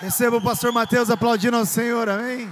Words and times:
Receba 0.00 0.38
o 0.38 0.42
pastor 0.42 0.72
Mateus 0.72 1.10
aplaudindo 1.10 1.58
ao 1.58 1.66
Senhor, 1.66 2.08
amém? 2.08 2.48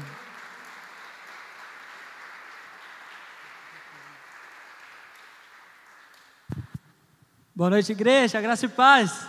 Boa 7.55 7.71
noite, 7.71 7.91
igreja, 7.91 8.39
graça 8.43 8.67
e 8.67 8.69
paz. 8.69 9.27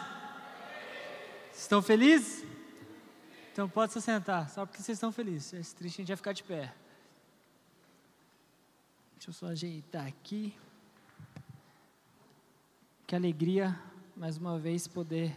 Estão 1.54 1.82
felizes? 1.82 2.46
Então 3.54 3.70
pode 3.70 3.94
se 3.94 4.02
sentar, 4.02 4.50
só 4.50 4.66
porque 4.66 4.84
vocês 4.84 4.98
estão 4.98 5.14
felizes. 5.14 5.46
Se 5.46 5.56
é 5.56 5.78
triste, 5.78 5.96
a 5.96 6.02
gente 6.02 6.08
vai 6.10 6.18
ficar 6.18 6.34
de 6.34 6.44
pé. 6.44 6.74
Deixa 9.16 9.30
eu 9.30 9.34
só 9.34 9.48
ajeitar 9.48 10.06
aqui. 10.06 10.54
Que 13.08 13.16
alegria, 13.16 13.80
mais 14.14 14.36
uma 14.36 14.60
vez, 14.60 14.90
poder 14.90 15.34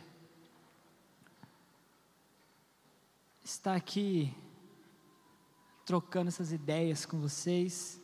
estar 3.52 3.74
aqui 3.74 4.34
trocando 5.84 6.28
essas 6.28 6.52
ideias 6.52 7.04
com 7.04 7.20
vocês, 7.20 8.00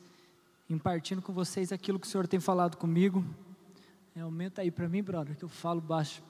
impartindo 0.69 1.23
com 1.23 1.33
vocês 1.33 1.73
aquilo 1.73 1.99
que 1.99 2.07
o 2.07 2.11
Senhor 2.11 2.27
tem 2.27 2.39
falado 2.39 2.77
comigo. 2.77 3.25
É, 4.15 4.21
aumenta 4.21 4.63
aí 4.63 4.71
para 4.71 4.89
mim, 4.89 5.03
brother, 5.03 5.37
que 5.37 5.45
eu 5.45 5.49
falo 5.49 5.81
baixo. 5.81 6.23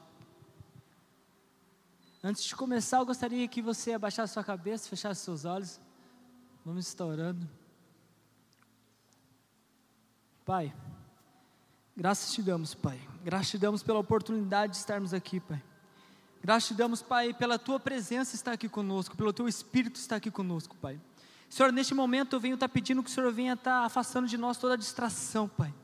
Antes 2.22 2.44
de 2.44 2.54
começar, 2.54 2.98
eu 2.98 3.06
gostaria 3.06 3.46
que 3.48 3.62
você 3.62 3.92
abaixasse 3.92 4.34
sua 4.34 4.44
cabeça, 4.44 4.88
fechasse 4.88 5.22
seus 5.22 5.44
olhos. 5.44 5.80
Vamos 6.64 6.86
estourando. 6.86 7.48
Pai, 10.44 10.74
graças 11.96 12.32
te 12.32 12.42
damos, 12.42 12.74
Pai. 12.74 13.00
Graças 13.24 13.50
te 13.50 13.58
damos 13.58 13.82
pela 13.82 13.98
oportunidade 13.98 14.72
de 14.72 14.78
estarmos 14.78 15.12
aqui, 15.12 15.40
Pai. 15.40 15.62
Graças 16.42 16.68
te 16.68 16.74
damos, 16.74 17.02
Pai, 17.02 17.34
pela 17.34 17.58
tua 17.58 17.80
presença 17.80 18.34
estar 18.34 18.52
aqui 18.52 18.68
conosco, 18.68 19.16
pelo 19.16 19.32
teu 19.32 19.48
Espírito 19.48 19.96
estar 19.96 20.16
aqui 20.16 20.30
conosco, 20.30 20.76
Pai. 20.76 20.98
Senhor, 21.48 21.72
neste 21.72 21.94
momento 21.94 22.36
eu 22.36 22.40
venho 22.40 22.54
estar 22.54 22.68
pedindo 22.68 23.02
que 23.02 23.10
o 23.10 23.12
Senhor 23.12 23.32
venha 23.32 23.54
estar 23.54 23.84
afastando 23.84 24.26
de 24.26 24.36
nós 24.36 24.56
toda 24.56 24.74
a 24.74 24.76
distração, 24.76 25.48
Pai. 25.48 25.74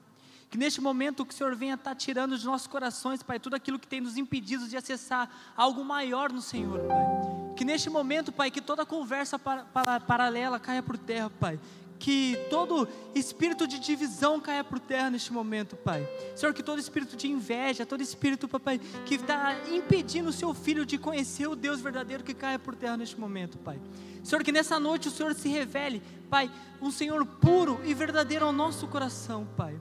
Que 0.51 0.59
neste 0.59 0.81
momento 0.81 1.27
que 1.27 1.35
o 1.35 1.37
Senhor 1.37 1.57
venha 1.57 1.75
estar 1.75 1.95
tirando 1.97 2.39
de 2.39 2.45
nossos 2.45 2.69
corações, 2.69 3.23
Pai, 3.23 3.41
tudo 3.41 3.57
aquilo 3.57 3.79
que 3.79 3.89
tem 3.89 4.01
nos 4.01 4.17
impedido 4.17 4.69
de 4.69 4.77
acessar 4.77 5.29
algo 5.57 5.85
maior 5.85 6.31
no 6.31 6.41
Senhor, 6.41 6.81
Pai. 6.81 7.55
Que 7.57 7.65
neste 7.65 7.91
momento, 7.91 8.31
Pai, 8.31 8.51
que 8.51 8.61
toda 8.61 8.87
conversa 8.87 9.39
para, 9.39 9.65
para, 9.65 9.99
paralela 10.01 10.61
caia 10.61 10.83
por 10.83 10.97
terra, 10.97 11.31
Pai 11.31 11.59
que 12.05 12.37
todo 12.51 12.87
espírito 13.15 13.67
de 13.67 13.79
divisão 13.79 14.39
caia 14.39 14.63
por 14.63 14.79
terra 14.79 15.09
neste 15.09 15.33
momento, 15.33 15.75
Pai. 15.75 16.07
Senhor, 16.37 16.53
que 16.53 16.63
todo 16.63 16.79
espírito 16.79 17.17
de 17.17 17.29
inveja, 17.29 17.87
todo 17.87 18.03
espírito, 18.03 18.47
Papai, 18.47 18.79
que 19.07 19.15
está 19.15 19.57
impedindo 19.73 20.29
o 20.29 20.33
seu 20.33 20.53
filho 20.53 20.85
de 20.85 20.99
conhecer 20.99 21.47
o 21.47 21.57
Deus 21.57 21.81
verdadeiro, 21.81 22.23
que 22.23 22.35
caia 22.35 22.59
por 22.59 22.77
terra 22.77 22.99
neste 22.99 23.19
momento, 23.19 23.57
Pai. 23.57 23.81
Senhor, 24.23 24.45
que 24.45 24.53
nessa 24.53 24.79
noite 24.79 25.09
o 25.09 25.11
Senhor 25.11 25.33
se 25.33 25.49
revele, 25.49 26.03
Pai, 26.29 26.51
um 26.79 26.91
Senhor 26.91 27.25
puro 27.25 27.81
e 27.87 27.95
verdadeiro 27.95 28.45
ao 28.45 28.53
nosso 28.53 28.87
coração, 28.87 29.49
Pai. 29.57 29.75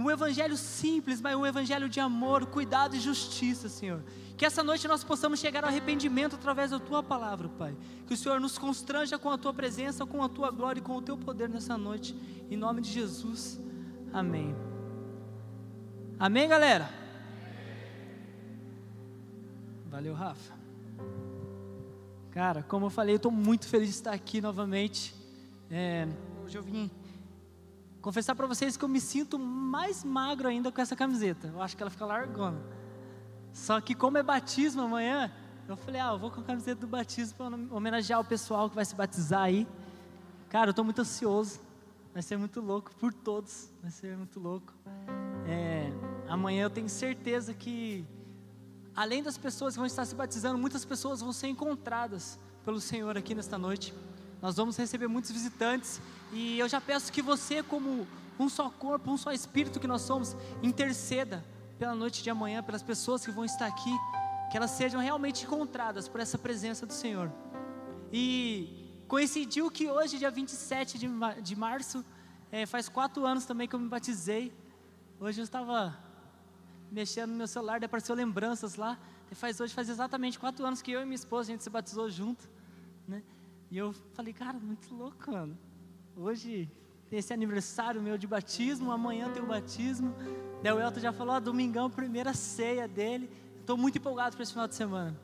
Um 0.00 0.10
evangelho 0.10 0.56
simples, 0.56 1.20
mas 1.20 1.36
um 1.36 1.44
evangelho 1.44 1.86
de 1.86 2.00
amor, 2.00 2.46
cuidado 2.46 2.96
e 2.96 3.00
justiça, 3.00 3.68
Senhor. 3.68 4.02
Que 4.34 4.46
essa 4.46 4.64
noite 4.64 4.88
nós 4.88 5.04
possamos 5.04 5.38
chegar 5.38 5.62
ao 5.62 5.68
arrependimento 5.68 6.36
através 6.36 6.70
da 6.70 6.78
tua 6.78 7.02
palavra, 7.02 7.50
Pai. 7.50 7.76
Que 8.06 8.14
o 8.14 8.16
Senhor 8.16 8.40
nos 8.40 8.56
constranja 8.56 9.18
com 9.18 9.28
a 9.28 9.36
tua 9.36 9.52
presença, 9.52 10.06
com 10.06 10.22
a 10.22 10.28
tua 10.28 10.50
glória 10.50 10.80
e 10.80 10.82
com 10.82 10.96
o 10.96 11.02
teu 11.02 11.18
poder 11.18 11.50
nessa 11.50 11.76
noite. 11.76 12.16
Em 12.50 12.56
nome 12.56 12.80
de 12.80 12.90
Jesus. 12.90 13.60
Amém. 14.10 14.56
Amém, 16.18 16.48
galera? 16.48 16.88
Valeu, 19.90 20.14
Rafa. 20.14 20.54
Cara, 22.30 22.62
como 22.62 22.86
eu 22.86 22.90
falei, 22.90 23.16
eu 23.16 23.16
estou 23.16 23.30
muito 23.30 23.68
feliz 23.68 23.88
de 23.88 23.96
estar 23.96 24.14
aqui 24.14 24.40
novamente. 24.40 25.14
É, 25.70 26.08
hoje 26.42 26.56
eu 26.56 26.62
vim 26.62 26.90
confessar 28.00 28.34
para 28.34 28.46
vocês 28.46 28.76
que 28.76 28.84
eu 28.84 28.88
me 28.88 29.00
sinto 29.00 29.38
mais 29.38 30.02
magro 30.04 30.48
ainda 30.48 30.72
com 30.72 30.80
essa 30.80 30.96
camiseta. 30.96 31.48
Eu 31.48 31.62
acho 31.62 31.76
que 31.76 31.82
ela 31.82 31.90
fica 31.90 32.06
largona. 32.06 32.60
Só 33.52 33.80
que 33.80 33.94
como 33.94 34.18
é 34.18 34.22
batismo 34.22 34.82
amanhã, 34.82 35.30
eu 35.68 35.76
falei, 35.76 36.00
ah, 36.00 36.12
eu 36.12 36.18
vou 36.18 36.30
com 36.30 36.40
a 36.40 36.44
camiseta 36.44 36.80
do 36.80 36.86
batismo 36.86 37.36
para 37.36 37.56
homenagear 37.74 38.20
o 38.20 38.24
pessoal 38.24 38.68
que 38.68 38.74
vai 38.74 38.84
se 38.84 38.94
batizar 38.94 39.42
aí. 39.42 39.66
Cara, 40.48 40.68
eu 40.68 40.70
estou 40.70 40.84
muito 40.84 41.00
ansioso. 41.00 41.60
Vai 42.12 42.22
ser 42.22 42.36
muito 42.36 42.60
louco 42.60 42.90
por 42.96 43.12
todos. 43.12 43.70
Vai 43.80 43.90
ser 43.90 44.16
muito 44.16 44.40
louco. 44.40 44.72
É, 45.46 45.92
amanhã 46.28 46.64
eu 46.64 46.70
tenho 46.70 46.88
certeza 46.88 47.54
que, 47.54 48.04
além 48.96 49.22
das 49.22 49.38
pessoas 49.38 49.74
que 49.74 49.78
vão 49.78 49.86
estar 49.86 50.04
se 50.04 50.14
batizando, 50.14 50.58
muitas 50.58 50.84
pessoas 50.84 51.20
vão 51.20 51.32
ser 51.32 51.48
encontradas 51.48 52.38
pelo 52.64 52.80
Senhor 52.80 53.16
aqui 53.16 53.34
nesta 53.34 53.56
noite. 53.56 53.94
Nós 54.40 54.56
vamos 54.56 54.76
receber 54.76 55.06
muitos 55.06 55.30
visitantes 55.30 56.00
e 56.32 56.58
eu 56.58 56.68
já 56.68 56.80
peço 56.80 57.12
que 57.12 57.20
você, 57.20 57.62
como 57.62 58.06
um 58.38 58.48
só 58.48 58.70
corpo, 58.70 59.10
um 59.10 59.16
só 59.16 59.32
espírito 59.32 59.78
que 59.78 59.86
nós 59.86 60.00
somos, 60.02 60.34
interceda 60.62 61.44
pela 61.78 61.94
noite 61.94 62.22
de 62.22 62.30
amanhã, 62.30 62.62
pelas 62.62 62.82
pessoas 62.82 63.24
que 63.24 63.30
vão 63.30 63.44
estar 63.44 63.66
aqui, 63.66 63.94
que 64.50 64.56
elas 64.56 64.70
sejam 64.70 65.00
realmente 65.00 65.44
encontradas 65.44 66.08
por 66.08 66.20
essa 66.20 66.38
presença 66.38 66.86
do 66.86 66.92
Senhor. 66.92 67.30
E 68.12 69.02
coincidiu 69.06 69.70
que 69.70 69.88
hoje, 69.88 70.18
dia 70.18 70.30
27 70.30 70.98
de, 70.98 71.08
de 71.42 71.56
março, 71.56 72.04
é, 72.50 72.64
faz 72.64 72.88
quatro 72.88 73.26
anos 73.26 73.44
também 73.44 73.68
que 73.68 73.74
eu 73.74 73.78
me 73.78 73.88
batizei. 73.88 74.52
Hoje 75.18 75.40
eu 75.40 75.44
estava 75.44 75.98
mexendo 76.90 77.30
no 77.30 77.36
meu 77.36 77.46
celular, 77.46 77.78
daí 77.78 77.86
apareceu 77.86 78.14
lembranças 78.14 78.74
lá. 78.74 78.98
Faz 79.32 79.60
hoje 79.60 79.72
faz 79.72 79.88
exatamente 79.88 80.38
quatro 80.38 80.64
anos 80.66 80.82
que 80.82 80.90
eu 80.90 81.02
e 81.02 81.04
minha 81.04 81.14
esposa 81.14 81.50
a 81.50 81.52
gente 81.52 81.62
se 81.62 81.70
batizou 81.70 82.10
junto, 82.10 82.48
né? 83.06 83.22
E 83.70 83.78
eu 83.78 83.92
falei, 84.14 84.32
cara, 84.32 84.58
muito 84.58 84.92
louco, 84.94 85.30
mano. 85.30 85.56
Hoje 86.16 86.68
tem 87.08 87.18
esse 87.18 87.32
aniversário 87.32 88.02
meu 88.02 88.18
de 88.18 88.26
batismo, 88.26 88.90
amanhã 88.90 89.30
tem 89.32 89.42
o 89.42 89.46
batismo. 89.46 90.14
Daí 90.62 90.72
o 90.72 90.80
Elton 90.80 91.00
já 91.00 91.12
falou, 91.12 91.36
ó, 91.36 91.40
domingão, 91.40 91.88
primeira 91.88 92.34
ceia 92.34 92.88
dele. 92.88 93.30
Estou 93.60 93.76
muito 93.76 93.98
empolgado 93.98 94.34
para 94.34 94.42
esse 94.42 94.52
final 94.52 94.66
de 94.66 94.74
semana. 94.74 95.16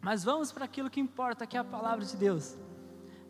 Mas 0.00 0.24
vamos 0.24 0.50
para 0.50 0.64
aquilo 0.64 0.90
que 0.90 1.00
importa, 1.00 1.46
que 1.46 1.56
é 1.56 1.60
a 1.60 1.64
palavra 1.64 2.04
de 2.04 2.16
Deus. 2.16 2.56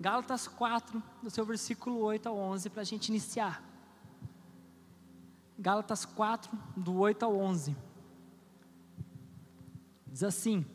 Gálatas 0.00 0.48
4, 0.48 1.02
do 1.22 1.30
seu 1.30 1.44
versículo 1.44 1.98
8 2.00 2.28
ao 2.28 2.36
11, 2.36 2.70
para 2.70 2.80
a 2.80 2.84
gente 2.84 3.08
iniciar. 3.08 3.62
Gálatas 5.58 6.04
4, 6.04 6.50
do 6.76 6.98
8 6.98 7.24
ao 7.24 7.36
11. 7.36 7.76
Diz 10.06 10.24
assim: 10.24 10.66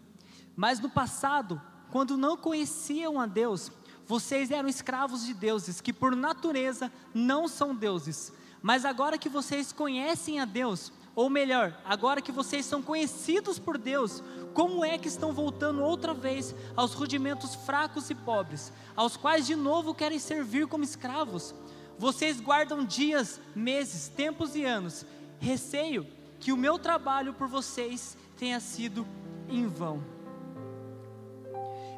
Mas 0.56 0.80
no 0.80 0.90
passado, 0.90 1.62
quando 1.92 2.18
não 2.18 2.38
conheciam 2.38 3.20
a 3.20 3.26
Deus, 3.26 3.72
vocês 4.06 4.50
eram 4.52 4.68
escravos 4.68 5.26
de 5.26 5.34
deuses 5.34 5.82
que 5.82 5.94
por 5.94 6.16
natureza 6.16 6.92
não 7.14 7.48
são 7.48 7.76
deuses. 7.76 8.34
Mas 8.62 8.84
agora 8.84 9.18
que 9.18 9.30
vocês 9.30 9.72
conhecem 9.72 10.40
a 10.40 10.46
Deus, 10.46 10.92
ou 11.16 11.30
melhor, 11.30 11.80
agora 11.86 12.22
que 12.22 12.32
vocês 12.32 12.66
são 12.66 12.82
conhecidos 12.82 13.60
por 13.60 13.78
Deus, 13.78 14.24
como 14.54 14.84
é 14.84 14.98
que 14.98 15.08
estão 15.08 15.32
voltando 15.32 15.84
outra 15.84 16.14
vez 16.14 16.56
aos 16.76 16.94
rudimentos 16.94 17.56
fracos 17.56 18.10
e 18.10 18.16
pobres, 18.16 18.74
aos 18.96 19.16
quais 19.16 19.46
de 19.46 19.56
novo 19.56 19.94
querem 19.94 20.20
servir 20.20 20.68
como 20.68 20.84
escravos? 20.84 21.54
Vocês 21.98 22.40
guardam 22.40 22.84
dias, 22.84 23.40
meses, 23.56 24.08
tempos 24.08 24.56
e 24.56 24.64
anos. 24.64 25.06
Receio 25.40 26.08
que 26.40 26.54
o 26.54 26.58
meu 26.58 26.80
trabalho 26.80 27.34
por 27.34 27.48
vocês 27.48 28.18
tenha 28.38 28.60
sido 28.60 29.06
em 29.50 29.68
vão. 29.68 30.19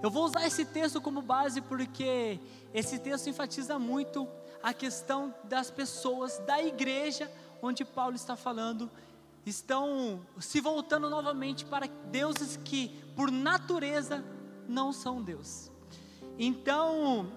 Eu 0.01 0.09
vou 0.09 0.25
usar 0.25 0.45
esse 0.47 0.65
texto 0.65 0.99
como 0.99 1.21
base 1.21 1.61
porque 1.61 2.39
esse 2.73 2.97
texto 2.97 3.29
enfatiza 3.29 3.77
muito 3.77 4.27
a 4.63 4.73
questão 4.73 5.33
das 5.43 5.69
pessoas 5.69 6.39
da 6.39 6.61
igreja 6.61 7.31
onde 7.61 7.85
Paulo 7.85 8.15
está 8.15 8.35
falando, 8.35 8.89
estão 9.45 10.25
se 10.39 10.59
voltando 10.59 11.09
novamente 11.09 11.65
para 11.65 11.87
deuses 12.11 12.57
que, 12.57 12.89
por 13.15 13.31
natureza, 13.31 14.23
não 14.67 14.91
são 14.91 15.21
Deus. 15.21 15.69
Então, 16.37 17.31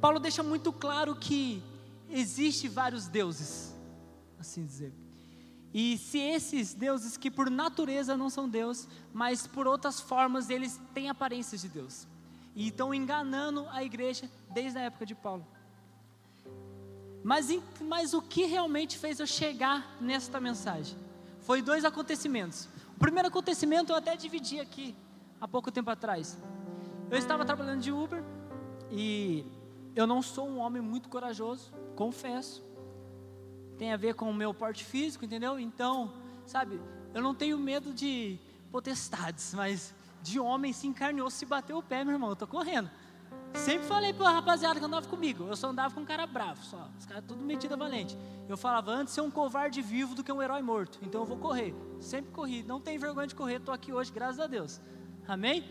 Paulo 0.00 0.20
deixa 0.20 0.42
muito 0.42 0.72
claro 0.72 1.16
que 1.16 1.62
existe 2.08 2.68
vários 2.68 3.08
deuses, 3.08 3.74
assim 4.38 4.64
dizer. 4.64 4.99
E 5.72 5.96
se 5.98 6.18
esses 6.18 6.74
deuses 6.74 7.16
que 7.16 7.30
por 7.30 7.48
natureza 7.48 8.16
não 8.16 8.28
são 8.28 8.48
Deus, 8.48 8.88
mas 9.12 9.46
por 9.46 9.66
outras 9.66 10.00
formas 10.00 10.50
eles 10.50 10.80
têm 10.92 11.08
aparências 11.08 11.60
de 11.60 11.68
Deus, 11.68 12.06
e 12.56 12.68
estão 12.68 12.92
enganando 12.92 13.66
a 13.70 13.84
igreja 13.84 14.28
desde 14.50 14.78
a 14.78 14.82
época 14.82 15.06
de 15.06 15.14
Paulo. 15.14 15.46
Mas, 17.22 17.48
mas 17.82 18.14
o 18.14 18.22
que 18.22 18.44
realmente 18.46 18.98
fez 18.98 19.20
eu 19.20 19.26
chegar 19.26 19.96
nesta 20.00 20.40
mensagem? 20.40 20.96
Foi 21.40 21.62
dois 21.62 21.84
acontecimentos. 21.84 22.68
O 22.96 22.98
primeiro 22.98 23.28
acontecimento 23.28 23.92
eu 23.92 23.96
até 23.96 24.16
dividi 24.16 24.58
aqui, 24.58 24.96
há 25.40 25.46
pouco 25.46 25.70
tempo 25.70 25.90
atrás. 25.90 26.36
Eu 27.10 27.18
estava 27.18 27.44
trabalhando 27.44 27.80
de 27.80 27.92
Uber 27.92 28.24
e 28.90 29.44
eu 29.94 30.06
não 30.06 30.20
sou 30.20 30.48
um 30.48 30.58
homem 30.58 30.82
muito 30.82 31.08
corajoso, 31.08 31.72
confesso 31.94 32.62
tem 33.80 33.94
a 33.94 33.96
ver 33.96 34.14
com 34.14 34.28
o 34.28 34.34
meu 34.34 34.52
porte 34.52 34.84
físico, 34.84 35.24
entendeu? 35.24 35.58
Então, 35.58 36.12
sabe, 36.44 36.78
eu 37.14 37.22
não 37.22 37.34
tenho 37.34 37.58
medo 37.58 37.94
de 37.94 38.38
potestades, 38.70 39.54
mas 39.54 39.94
de 40.22 40.38
homem 40.38 40.70
se 40.70 40.86
encarnou, 40.86 41.30
se 41.30 41.46
bateu 41.46 41.78
o 41.78 41.82
pé, 41.82 42.04
meu 42.04 42.12
irmão, 42.12 42.28
eu 42.28 42.36
tô 42.36 42.46
correndo. 42.46 42.90
Sempre 43.54 43.86
falei 43.86 44.12
para 44.12 44.32
rapaziada 44.32 44.78
que 44.78 44.84
andava 44.84 45.08
comigo, 45.08 45.46
eu 45.48 45.56
só 45.56 45.70
andava 45.70 45.94
com 45.94 46.02
um 46.02 46.04
cara 46.04 46.26
bravo, 46.26 46.62
só. 46.62 46.90
Os 46.98 47.06
caras 47.06 47.24
tudo 47.26 47.42
metido 47.42 47.72
a 47.72 47.76
valente. 47.78 48.18
Eu 48.46 48.58
falava, 48.58 48.90
antes 48.90 49.14
ser 49.14 49.22
um 49.22 49.30
covarde 49.30 49.80
vivo 49.80 50.14
do 50.14 50.22
que 50.22 50.30
um 50.30 50.42
herói 50.42 50.60
morto. 50.60 50.98
Então 51.00 51.22
eu 51.22 51.26
vou 51.26 51.38
correr. 51.38 51.74
Sempre 52.02 52.32
corri, 52.32 52.62
não 52.62 52.82
tenho 52.82 53.00
vergonha 53.00 53.28
de 53.28 53.34
correr, 53.34 53.60
estou 53.60 53.72
aqui 53.72 53.94
hoje, 53.94 54.12
graças 54.12 54.40
a 54.40 54.46
Deus. 54.46 54.78
Amém? 55.26 55.64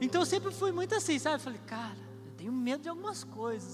Então 0.00 0.22
eu 0.22 0.26
sempre 0.26 0.50
fui 0.50 0.72
muito 0.72 0.92
assim, 0.92 1.20
sabe? 1.20 1.36
Eu 1.36 1.40
falei, 1.40 1.60
cara, 1.68 2.02
eu 2.26 2.32
tenho 2.32 2.52
medo 2.52 2.82
de 2.82 2.88
algumas 2.88 3.22
coisas. 3.22 3.72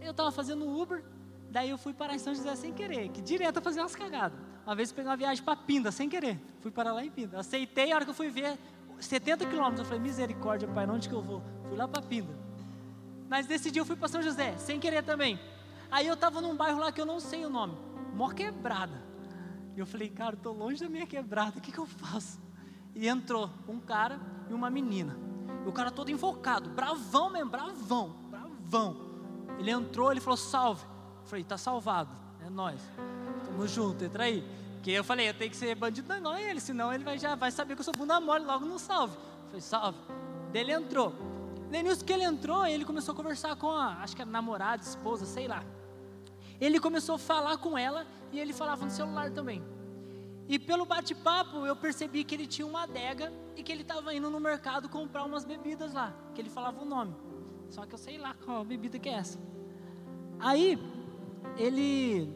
Eu 0.00 0.12
estava 0.12 0.32
fazendo 0.32 0.66
Uber, 0.66 1.04
daí 1.50 1.70
eu 1.70 1.78
fui 1.78 1.92
parar 1.92 2.14
em 2.14 2.18
São 2.18 2.34
José 2.34 2.54
sem 2.56 2.72
querer, 2.72 3.08
que 3.10 3.20
direto 3.20 3.58
a 3.58 3.60
fazer 3.60 3.80
umas 3.80 3.94
cagadas. 3.94 4.38
Uma 4.64 4.74
vez 4.74 4.90
eu 4.90 4.96
peguei 4.96 5.10
uma 5.10 5.16
viagem 5.16 5.44
para 5.44 5.56
Pinda, 5.56 5.90
sem 5.90 6.08
querer. 6.08 6.40
Fui 6.60 6.70
parar 6.70 6.92
lá 6.92 7.04
em 7.04 7.10
Pinda. 7.10 7.40
Aceitei, 7.40 7.92
a 7.92 7.96
hora 7.96 8.04
que 8.04 8.10
eu 8.10 8.14
fui 8.14 8.30
ver, 8.30 8.58
70 8.98 9.46
quilômetros. 9.46 9.80
Eu 9.80 9.84
falei, 9.84 10.00
misericórdia, 10.00 10.68
pai, 10.68 10.86
onde 10.88 11.08
que 11.08 11.14
eu 11.14 11.22
vou? 11.22 11.42
Fui 11.68 11.76
lá 11.76 11.88
para 11.88 12.02
Pinda. 12.02 12.38
Mas 13.28 13.46
dia 13.46 13.80
eu 13.80 13.84
fui 13.84 13.96
para 13.96 14.08
São 14.08 14.22
José, 14.22 14.56
sem 14.58 14.80
querer 14.80 15.02
também. 15.04 15.38
Aí 15.90 16.06
eu 16.06 16.14
estava 16.14 16.40
num 16.40 16.56
bairro 16.56 16.78
lá 16.80 16.92
que 16.92 17.00
eu 17.00 17.06
não 17.06 17.20
sei 17.20 17.44
o 17.44 17.50
nome, 17.50 17.76
mó 18.14 18.30
quebrada. 18.30 19.02
E 19.76 19.78
eu 19.78 19.86
falei, 19.86 20.08
cara, 20.08 20.34
estou 20.34 20.52
longe 20.52 20.80
da 20.80 20.88
minha 20.88 21.06
quebrada, 21.06 21.58
o 21.58 21.60
que, 21.60 21.70
que 21.72 21.78
eu 21.78 21.86
faço? 21.86 22.40
E 22.94 23.08
entrou 23.08 23.50
um 23.68 23.78
cara 23.78 24.20
e 24.48 24.52
uma 24.52 24.68
menina. 24.68 25.16
E 25.64 25.68
o 25.68 25.72
cara 25.72 25.90
todo 25.90 26.10
invocado, 26.10 26.70
bravão 26.70 27.30
mesmo, 27.30 27.50
bravão, 27.50 28.16
bravão. 28.28 28.96
Ele 29.58 29.70
entrou, 29.70 30.10
ele 30.10 30.20
falou, 30.20 30.36
salve. 30.36 30.84
Falei, 31.30 31.44
tá 31.44 31.56
salvado, 31.56 32.10
é 32.44 32.50
nós. 32.50 32.82
Tamo 33.44 33.68
junto, 33.68 34.04
entra 34.04 34.24
aí. 34.24 34.44
Porque 34.74 34.90
eu 34.90 35.04
falei, 35.04 35.28
eu 35.28 35.34
tenho 35.34 35.48
que 35.48 35.56
ser 35.56 35.76
bandido, 35.76 36.12
não 36.20 36.34
é 36.34 36.50
ele, 36.50 36.58
senão 36.58 36.92
ele 36.92 37.04
vai, 37.04 37.20
já 37.20 37.36
vai 37.36 37.52
saber 37.52 37.76
que 37.76 37.82
eu 37.82 37.84
sou 37.84 37.94
bunda 37.94 38.18
mole, 38.18 38.44
logo 38.44 38.66
não 38.66 38.80
salve. 38.80 39.16
Falei, 39.46 39.60
salve. 39.60 39.98
Daí 40.52 40.62
ele 40.62 40.72
entrou. 40.72 41.14
Daí 41.70 41.84
nisso 41.84 42.04
que 42.04 42.12
ele 42.12 42.24
entrou, 42.24 42.66
ele 42.66 42.84
começou 42.84 43.12
a 43.12 43.16
conversar 43.16 43.54
com 43.54 43.70
a, 43.70 44.02
acho 44.02 44.16
que 44.16 44.22
era 44.22 44.30
namorada, 44.30 44.82
esposa, 44.82 45.24
sei 45.24 45.46
lá. 45.46 45.62
Ele 46.60 46.80
começou 46.80 47.14
a 47.14 47.18
falar 47.18 47.58
com 47.58 47.78
ela 47.78 48.08
e 48.32 48.40
ele 48.40 48.52
falava 48.52 48.84
no 48.84 48.90
celular 48.90 49.30
também. 49.30 49.62
E 50.48 50.58
pelo 50.58 50.84
bate-papo 50.84 51.64
eu 51.64 51.76
percebi 51.76 52.24
que 52.24 52.34
ele 52.34 52.48
tinha 52.48 52.66
uma 52.66 52.82
adega 52.82 53.32
e 53.54 53.62
que 53.62 53.70
ele 53.70 53.82
estava 53.82 54.12
indo 54.12 54.28
no 54.28 54.40
mercado 54.40 54.88
comprar 54.88 55.22
umas 55.22 55.44
bebidas 55.44 55.92
lá, 55.92 56.12
que 56.34 56.40
ele 56.40 56.50
falava 56.50 56.82
o 56.82 56.84
nome. 56.84 57.14
Só 57.68 57.86
que 57.86 57.94
eu 57.94 57.98
sei 57.98 58.18
lá 58.18 58.34
qual 58.44 58.64
bebida 58.64 58.98
que 58.98 59.08
é 59.08 59.12
essa. 59.12 59.38
Aí 60.40 60.76
ele 61.56 62.28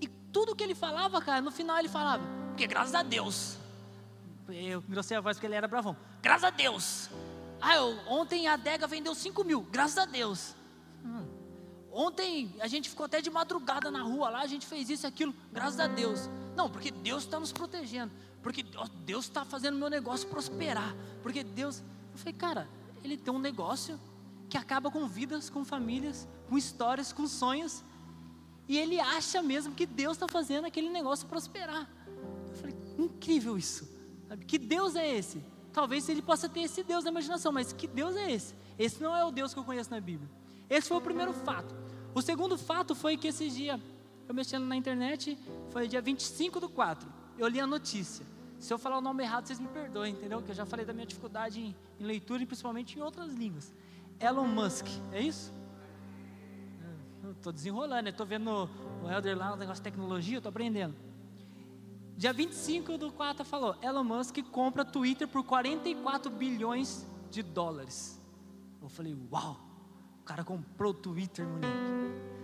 e 0.00 0.08
tudo 0.32 0.54
que 0.54 0.64
ele 0.64 0.74
falava, 0.74 1.20
cara, 1.20 1.40
no 1.40 1.50
final 1.50 1.78
ele 1.78 1.88
falava, 1.88 2.24
porque 2.48 2.66
graças 2.66 2.94
a 2.94 3.02
Deus. 3.02 3.56
Eu 4.48 4.82
engrossei 4.88 5.16
a 5.16 5.20
voz 5.20 5.36
porque 5.36 5.46
ele 5.46 5.56
era 5.56 5.66
bravão. 5.66 5.96
Graças 6.22 6.44
a 6.44 6.50
Deus. 6.50 7.10
Ah, 7.60 7.76
eu, 7.76 7.98
ontem 8.06 8.46
a 8.46 8.54
adega 8.54 8.86
vendeu 8.86 9.14
5 9.14 9.44
mil, 9.44 9.62
graças 9.62 9.98
a 9.98 10.04
Deus. 10.04 10.54
Hum. 11.04 11.26
Ontem 11.90 12.54
a 12.60 12.68
gente 12.68 12.90
ficou 12.90 13.06
até 13.06 13.20
de 13.20 13.30
madrugada 13.30 13.90
na 13.90 14.02
rua 14.02 14.28
lá, 14.28 14.40
a 14.42 14.46
gente 14.46 14.66
fez 14.66 14.90
isso 14.90 15.06
e 15.06 15.08
aquilo, 15.08 15.34
graças 15.50 15.80
a 15.80 15.86
Deus. 15.86 16.28
Não, 16.54 16.70
porque 16.70 16.90
Deus 16.90 17.24
está 17.24 17.40
nos 17.40 17.52
protegendo. 17.52 18.12
Porque 18.42 18.64
Deus 19.04 19.24
está 19.24 19.44
fazendo 19.44 19.76
meu 19.76 19.90
negócio 19.90 20.28
prosperar. 20.28 20.94
Porque 21.22 21.42
Deus. 21.42 21.82
Eu 22.12 22.18
falei, 22.18 22.32
cara, 22.32 22.68
ele 23.02 23.16
tem 23.16 23.32
um 23.34 23.38
negócio 23.38 23.98
que 24.48 24.56
acaba 24.56 24.90
com 24.90 25.08
vidas, 25.08 25.50
com 25.50 25.64
famílias, 25.64 26.28
com 26.48 26.56
histórias, 26.56 27.12
com 27.12 27.26
sonhos. 27.26 27.82
E 28.68 28.76
ele 28.76 28.98
acha 28.98 29.42
mesmo 29.42 29.74
que 29.74 29.86
Deus 29.86 30.16
está 30.16 30.26
fazendo 30.26 30.64
aquele 30.64 30.88
negócio 30.88 31.26
prosperar. 31.26 31.88
Eu 32.48 32.54
falei, 32.56 32.76
incrível 32.98 33.56
isso. 33.56 33.88
Sabe? 34.28 34.44
Que 34.44 34.58
Deus 34.58 34.96
é 34.96 35.16
esse? 35.16 35.42
Talvez 35.72 36.08
ele 36.08 36.22
possa 36.22 36.48
ter 36.48 36.60
esse 36.60 36.82
Deus 36.82 37.04
na 37.04 37.10
imaginação, 37.10 37.52
mas 37.52 37.72
que 37.72 37.86
Deus 37.86 38.16
é 38.16 38.32
esse? 38.32 38.54
Esse 38.78 39.02
não 39.02 39.14
é 39.16 39.24
o 39.24 39.30
Deus 39.30 39.52
que 39.52 39.60
eu 39.60 39.64
conheço 39.64 39.90
na 39.90 40.00
Bíblia. 40.00 40.28
Esse 40.68 40.88
foi 40.88 40.96
o 40.96 41.00
primeiro 41.00 41.32
fato. 41.32 41.74
O 42.14 42.22
segundo 42.22 42.56
fato 42.58 42.94
foi 42.94 43.16
que 43.16 43.28
esse 43.28 43.48
dia 43.50 43.80
eu 44.28 44.34
mexendo 44.34 44.64
na 44.64 44.74
internet, 44.74 45.38
foi 45.70 45.86
dia 45.86 46.00
25 46.00 46.58
do 46.58 46.68
4. 46.68 47.08
Eu 47.38 47.46
li 47.46 47.60
a 47.60 47.66
notícia. 47.66 48.26
Se 48.58 48.72
eu 48.72 48.78
falar 48.78 48.98
o 48.98 49.00
nome 49.00 49.22
errado, 49.22 49.46
vocês 49.46 49.60
me 49.60 49.68
perdoem, 49.68 50.14
entendeu? 50.14 50.42
Que 50.42 50.50
eu 50.50 50.54
já 50.54 50.66
falei 50.66 50.84
da 50.84 50.92
minha 50.92 51.06
dificuldade 51.06 51.60
em, 51.60 51.76
em 52.00 52.04
leitura 52.04 52.42
e 52.42 52.46
principalmente 52.46 52.98
em 52.98 53.02
outras 53.02 53.32
línguas. 53.34 53.72
Elon 54.18 54.46
Musk, 54.46 54.86
é 55.12 55.20
isso? 55.20 55.52
Estou 57.32 57.52
desenrolando, 57.52 58.08
estou 58.08 58.26
vendo 58.26 58.68
o 59.02 59.10
Helder 59.10 59.36
lá, 59.36 59.54
um 59.54 59.56
negócio 59.56 59.82
de 59.82 59.90
tecnologia, 59.90 60.38
estou 60.38 60.50
aprendendo. 60.50 60.94
Dia 62.16 62.32
25 62.32 62.96
do 62.96 63.12
4 63.12 63.44
falou: 63.44 63.76
Elon 63.82 64.04
Musk 64.04 64.38
compra 64.50 64.84
Twitter 64.84 65.26
por 65.26 65.44
44 65.44 66.30
bilhões 66.30 67.06
de 67.30 67.42
dólares. 67.42 68.22
Eu 68.80 68.88
falei: 68.88 69.16
Uau, 69.30 69.58
o 70.20 70.24
cara 70.24 70.44
comprou 70.44 70.92
o 70.92 70.94
Twitter, 70.94 71.46
moleque. 71.46 71.66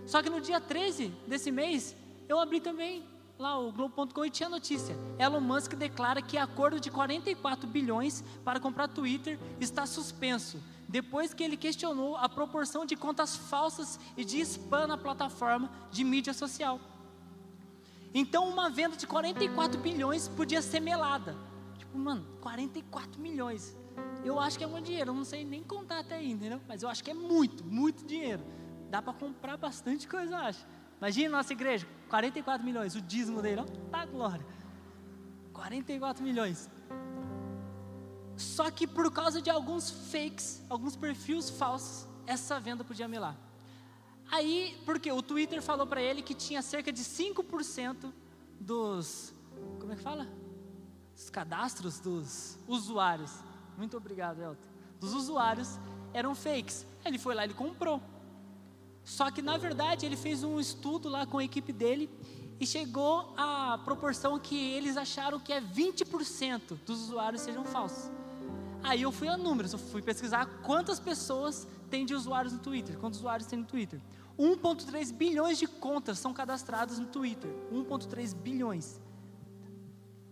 Só 0.05 0.21
que 0.21 0.29
no 0.29 0.41
dia 0.41 0.59
13 0.59 1.07
desse 1.27 1.51
mês, 1.51 1.95
eu 2.27 2.39
abri 2.39 2.59
também 2.59 3.03
lá 3.39 3.57
o 3.57 3.71
Globo.com 3.71 4.25
e 4.25 4.29
tinha 4.29 4.49
notícia. 4.49 4.95
Elon 5.17 5.41
Musk 5.41 5.73
declara 5.73 6.21
que 6.21 6.37
acordo 6.37 6.79
de 6.79 6.91
44 6.91 7.67
bilhões 7.67 8.23
para 8.43 8.59
comprar 8.59 8.87
Twitter 8.87 9.39
está 9.59 9.85
suspenso, 9.85 10.59
depois 10.95 11.33
que 11.33 11.43
ele 11.43 11.57
questionou 11.57 12.15
a 12.15 12.29
proporção 12.29 12.85
de 12.85 12.95
contas 12.95 13.35
falsas 13.35 13.99
e 14.15 14.23
de 14.23 14.39
spam 14.41 14.85
na 14.85 14.97
plataforma 14.97 15.71
de 15.91 16.03
mídia 16.03 16.33
social. 16.33 16.79
Então, 18.13 18.47
uma 18.47 18.69
venda 18.69 18.95
de 18.95 19.07
44 19.07 19.79
bilhões 19.81 20.27
podia 20.27 20.61
ser 20.61 20.79
melada. 20.79 21.35
Tipo, 21.79 21.97
mano, 21.97 22.23
44 22.41 23.19
milhões. 23.19 23.75
Eu 24.23 24.39
acho 24.39 24.55
que 24.57 24.63
é 24.63 24.67
muito 24.67 24.85
dinheiro, 24.85 25.09
eu 25.09 25.15
não 25.15 25.25
sei 25.25 25.43
nem 25.43 25.63
contar 25.63 25.99
até 25.99 26.15
aí, 26.17 26.31
entendeu? 26.31 26.61
Mas 26.67 26.83
eu 26.83 26.89
acho 26.89 27.03
que 27.03 27.09
é 27.09 27.13
muito, 27.15 27.65
muito 27.65 28.05
dinheiro 28.05 28.43
dá 28.93 29.01
para 29.01 29.13
comprar 29.13 29.57
bastante 29.57 30.07
coisa, 30.07 30.35
eu 30.35 30.37
acho. 30.37 30.63
Imagina 30.99 31.37
nossa 31.37 31.51
igreja, 31.51 31.87
44 32.09 32.63
milhões, 32.63 32.95
o 32.95 33.01
dízimo 33.01 33.41
dele, 33.41 33.61
ó, 33.61 33.65
tá 33.89 34.05
glória. 34.05 34.45
44 35.51 36.23
milhões. 36.23 36.69
Só 38.37 38.69
que 38.71 38.87
por 38.87 39.11
causa 39.11 39.41
de 39.41 39.49
alguns 39.49 39.89
fakes, 40.11 40.63
alguns 40.69 40.95
perfis 40.95 41.49
falsos, 41.49 42.07
essa 42.25 42.59
venda 42.59 42.83
podia 42.83 43.07
melar. 43.07 43.37
Aí, 44.31 44.81
porque 44.85 45.11
o 45.11 45.21
Twitter 45.21 45.61
falou 45.61 45.85
para 45.85 46.01
ele 46.01 46.21
que 46.21 46.33
tinha 46.33 46.61
cerca 46.61 46.91
de 46.91 47.03
5% 47.03 48.11
dos, 48.59 49.33
como 49.79 49.93
é 49.93 49.95
que 49.95 50.01
fala? 50.01 50.27
Os 51.15 51.29
cadastros 51.29 51.99
dos 51.99 52.57
usuários. 52.67 53.31
Muito 53.77 53.95
obrigado, 53.95 54.41
Elton. 54.41 54.67
Dos 54.99 55.13
usuários 55.13 55.77
eram 56.13 56.33
fakes. 56.33 56.85
Ele 57.05 57.19
foi 57.19 57.35
lá, 57.35 57.43
ele 57.43 57.53
comprou. 57.53 58.01
Só 59.03 59.29
que 59.29 59.41
na 59.41 59.57
verdade 59.57 60.05
ele 60.05 60.15
fez 60.15 60.43
um 60.43 60.59
estudo 60.59 61.09
lá 61.09 61.25
com 61.25 61.37
a 61.37 61.43
equipe 61.43 61.73
dele 61.73 62.09
e 62.59 62.65
chegou 62.65 63.33
à 63.37 63.77
proporção 63.83 64.39
que 64.39 64.55
eles 64.55 64.95
acharam 64.95 65.39
que 65.39 65.51
é 65.51 65.59
20% 65.59 66.79
dos 66.85 67.01
usuários 67.01 67.41
sejam 67.41 67.65
falsos. 67.65 68.09
Aí 68.83 69.01
eu 69.01 69.11
fui 69.11 69.29
a 69.29 69.37
números, 69.37 69.71
eu 69.71 69.79
fui 69.79 70.01
pesquisar 70.01 70.45
quantas 70.61 70.99
pessoas 70.99 71.65
têm 71.89 72.05
de 72.05 72.13
usuários 72.13 72.53
no 72.53 72.59
Twitter, 72.59 72.97
quantos 72.97 73.19
usuários 73.19 73.47
tem 73.47 73.59
no 73.59 73.65
Twitter. 73.65 74.01
1.3 74.37 75.13
bilhões 75.13 75.57
de 75.57 75.67
contas 75.67 76.19
são 76.19 76.33
cadastradas 76.33 76.99
no 76.99 77.05
Twitter. 77.05 77.49
1.3 77.71 78.35
bilhões. 78.35 78.99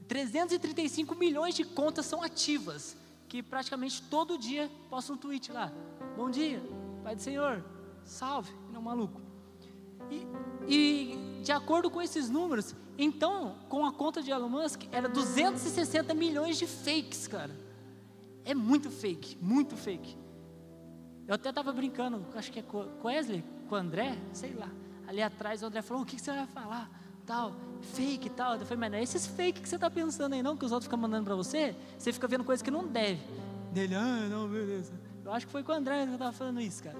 335 0.07 1.15
milhões 1.15 1.55
de 1.55 1.63
contas 1.63 2.05
são 2.05 2.21
ativas, 2.21 2.97
que 3.29 3.41
praticamente 3.41 4.01
todo 4.03 4.37
dia 4.37 4.69
postam 4.89 5.15
um 5.15 5.17
tweet 5.17 5.51
lá. 5.51 5.71
Bom 6.17 6.29
dia, 6.29 6.61
Pai 7.01 7.15
do 7.15 7.21
Senhor, 7.21 7.63
salve, 8.03 8.51
não 8.73 8.81
maluco. 8.81 9.21
E, 10.09 10.27
e, 10.67 11.41
de 11.41 11.53
acordo 11.53 11.89
com 11.89 12.01
esses 12.01 12.29
números, 12.29 12.75
então, 12.97 13.55
com 13.69 13.85
a 13.85 13.93
conta 13.93 14.21
de 14.21 14.31
Elon 14.31 14.49
Musk, 14.49 14.81
era 14.91 15.07
260 15.07 16.13
milhões 16.13 16.57
de 16.57 16.67
fakes, 16.67 17.27
cara. 17.27 17.70
É 18.43 18.53
muito 18.53 18.89
fake, 18.89 19.37
muito 19.41 19.75
fake. 19.75 20.17
Eu 21.27 21.35
até 21.35 21.49
estava 21.49 21.71
brincando, 21.71 22.25
acho 22.35 22.51
que 22.51 22.59
é 22.59 22.61
com 22.63 22.85
Wesley, 23.03 23.43
com 23.69 23.75
o 23.75 23.77
André, 23.77 24.17
sei 24.33 24.53
lá. 24.53 24.69
Ali 25.07 25.21
atrás 25.21 25.61
o 25.61 25.67
André 25.67 25.81
falou: 25.81 26.03
o 26.03 26.05
que, 26.05 26.19
você 26.19 26.31
vai 26.31 26.47
falar? 26.47 26.89
Tal, 27.25 27.53
fake 27.93 28.27
e 28.27 28.29
tal. 28.31 28.55
Eu 28.55 28.65
falei, 28.65 28.77
mas 28.77 28.91
não 28.91 28.97
é 28.97 29.03
esses 29.03 29.27
fake 29.27 29.61
que 29.61 29.69
você 29.69 29.75
está 29.75 29.89
pensando 29.89 30.33
aí, 30.33 30.41
não, 30.41 30.57
que 30.57 30.65
os 30.65 30.71
outros 30.71 30.87
ficam 30.87 30.99
mandando 30.99 31.25
para 31.25 31.35
você. 31.35 31.75
Você 31.97 32.11
fica 32.11 32.27
vendo 32.27 32.43
coisas 32.43 32.61
que 32.61 32.71
não 32.71 32.87
deve. 32.87 33.21
Dele, 33.71 33.95
ah, 33.95 34.27
não, 34.29 34.49
beleza. 34.49 34.93
Eu 35.23 35.31
acho 35.31 35.45
que 35.45 35.51
foi 35.51 35.63
com 35.63 35.71
o 35.71 35.75
André 35.75 36.03
que 36.03 36.09
eu 36.09 36.13
estava 36.13 36.31
falando 36.31 36.59
isso, 36.59 36.83
cara. 36.83 36.97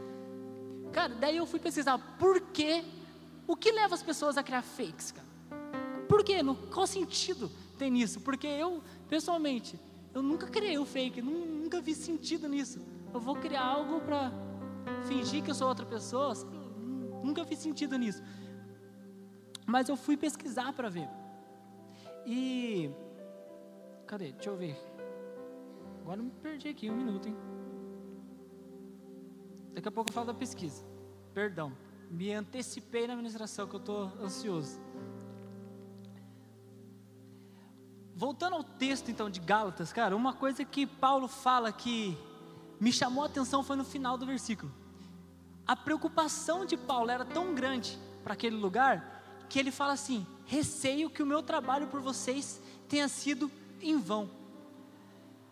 Cara, 0.94 1.16
daí 1.16 1.38
eu 1.38 1.46
fui 1.46 1.60
pesquisar 1.60 1.98
por 2.20 2.40
que, 2.40 2.84
o 3.48 3.56
que 3.56 3.72
leva 3.72 3.96
as 3.96 4.04
pessoas 4.04 4.38
a 4.38 4.44
criar 4.44 4.62
fakes, 4.62 5.12
cara? 5.12 5.28
Por 6.08 6.24
quê? 6.24 6.40
Qual 6.74 6.86
sentido 6.86 7.50
tem 7.78 7.90
nisso? 7.90 8.20
Porque 8.20 8.46
eu, 8.46 8.84
pessoalmente, 9.10 9.80
eu 10.14 10.22
nunca 10.22 10.48
criei 10.48 10.78
o 10.78 10.86
fake, 10.86 11.22
nunca 11.22 11.82
vi 11.82 11.96
sentido 11.96 12.48
nisso. 12.48 12.80
Eu 13.14 13.20
vou 13.20 13.36
criar 13.36 13.64
algo 13.64 14.02
para 14.02 14.32
fingir 15.08 15.44
que 15.44 15.52
eu 15.52 15.56
sou 15.56 15.68
outra 15.68 15.86
pessoa, 15.86 16.34
nunca 17.24 17.44
vi 17.44 17.56
sentido 17.56 17.98
nisso. 17.98 18.22
Mas 19.66 19.90
eu 19.90 19.96
fui 19.96 20.18
pesquisar 20.18 20.74
para 20.74 20.90
ver. 20.90 21.08
E 22.26 22.92
cadê? 24.06 24.32
Deixa 24.34 24.50
eu 24.50 24.58
ver. 24.58 24.78
Agora 26.02 26.20
eu 26.20 26.26
me 26.26 26.32
perdi 26.32 26.68
aqui, 26.68 26.90
um 26.90 26.96
minuto, 26.96 27.28
hein? 27.28 27.36
Daqui 29.74 29.88
a 29.88 29.92
pouco 29.92 30.10
eu 30.10 30.14
falo 30.14 30.28
da 30.28 30.34
pesquisa. 30.34 30.84
Perdão, 31.34 31.72
me 32.10 32.34
antecipei 32.34 33.08
na 33.08 33.14
administração 33.14 33.68
que 33.68 33.76
eu 33.76 33.80
estou 33.80 34.12
ansioso. 34.22 34.82
Voltando 38.16 38.56
ao 38.56 38.64
texto 38.64 39.10
então 39.10 39.30
de 39.30 39.40
Gálatas, 39.40 39.94
cara, 39.94 40.16
uma 40.16 40.34
coisa 40.34 40.64
que 40.66 40.86
Paulo 40.86 41.28
fala 41.28 41.72
que 41.72 42.18
me 42.80 42.92
chamou 42.92 43.24
a 43.24 43.28
atenção 43.28 43.64
foi 43.64 43.76
no 43.76 43.84
final 43.84 44.18
do 44.18 44.26
versículo. 44.26 44.72
A 45.66 45.76
preocupação 45.76 46.66
de 46.66 46.76
Paulo 46.76 47.10
era 47.10 47.24
tão 47.24 47.54
grande 47.54 47.98
para 48.24 48.34
aquele 48.34 48.56
lugar 48.56 49.46
que 49.48 49.60
ele 49.60 49.72
fala 49.72 49.94
assim: 49.94 50.26
receio 50.46 51.10
que 51.10 51.24
o 51.24 51.26
meu 51.26 51.42
trabalho 51.42 51.88
por 51.88 52.02
vocês 52.02 52.62
tenha 52.90 53.08
sido 53.08 53.50
em 53.82 53.98
vão. 53.98 54.30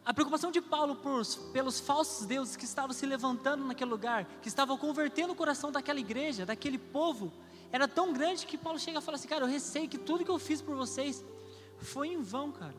A 0.05 0.13
preocupação 0.13 0.51
de 0.51 0.59
Paulo 0.59 0.95
por, 0.95 1.23
pelos 1.53 1.79
falsos 1.79 2.25
deuses 2.25 2.55
que 2.55 2.65
estavam 2.65 2.93
se 2.93 3.05
levantando 3.05 3.63
naquele 3.63 3.91
lugar, 3.91 4.25
que 4.41 4.47
estavam 4.47 4.77
convertendo 4.77 5.33
o 5.33 5.35
coração 5.35 5.71
daquela 5.71 5.99
igreja, 5.99 6.45
daquele 6.45 6.79
povo, 6.79 7.31
era 7.71 7.87
tão 7.87 8.11
grande 8.11 8.45
que 8.45 8.57
Paulo 8.57 8.79
chega 8.79 8.99
e 8.99 9.01
fala 9.01 9.15
assim: 9.15 9.27
Cara, 9.27 9.43
eu 9.43 9.49
receio 9.49 9.87
que 9.87 9.97
tudo 9.97 10.25
que 10.25 10.31
eu 10.31 10.39
fiz 10.39 10.61
por 10.61 10.75
vocês 10.75 11.23
foi 11.81 12.09
em 12.09 12.21
vão, 12.21 12.51
cara. 12.51 12.75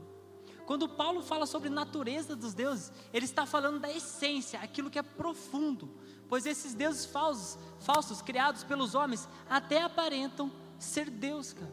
Quando 0.67 0.89
Paulo 0.89 1.21
fala 1.21 1.47
sobre 1.47 1.69
natureza 1.69 2.37
dos 2.37 2.55
deuses, 2.55 2.93
ele 3.13 3.25
está 3.25 3.45
falando 3.45 3.81
da 3.81 3.91
essência, 3.91 4.61
aquilo 4.61 4.89
que 4.89 4.99
é 4.99 5.03
profundo, 5.03 5.91
pois 6.29 6.47
esses 6.47 6.75
deuses 6.75 7.05
falsos, 7.05 7.59
falsos 7.81 8.23
criados 8.23 8.63
pelos 8.63 8.95
homens, 8.95 9.29
até 9.49 9.83
aparentam 9.83 10.53
ser 10.79 11.11
Deus, 11.11 11.53
cara. 11.53 11.73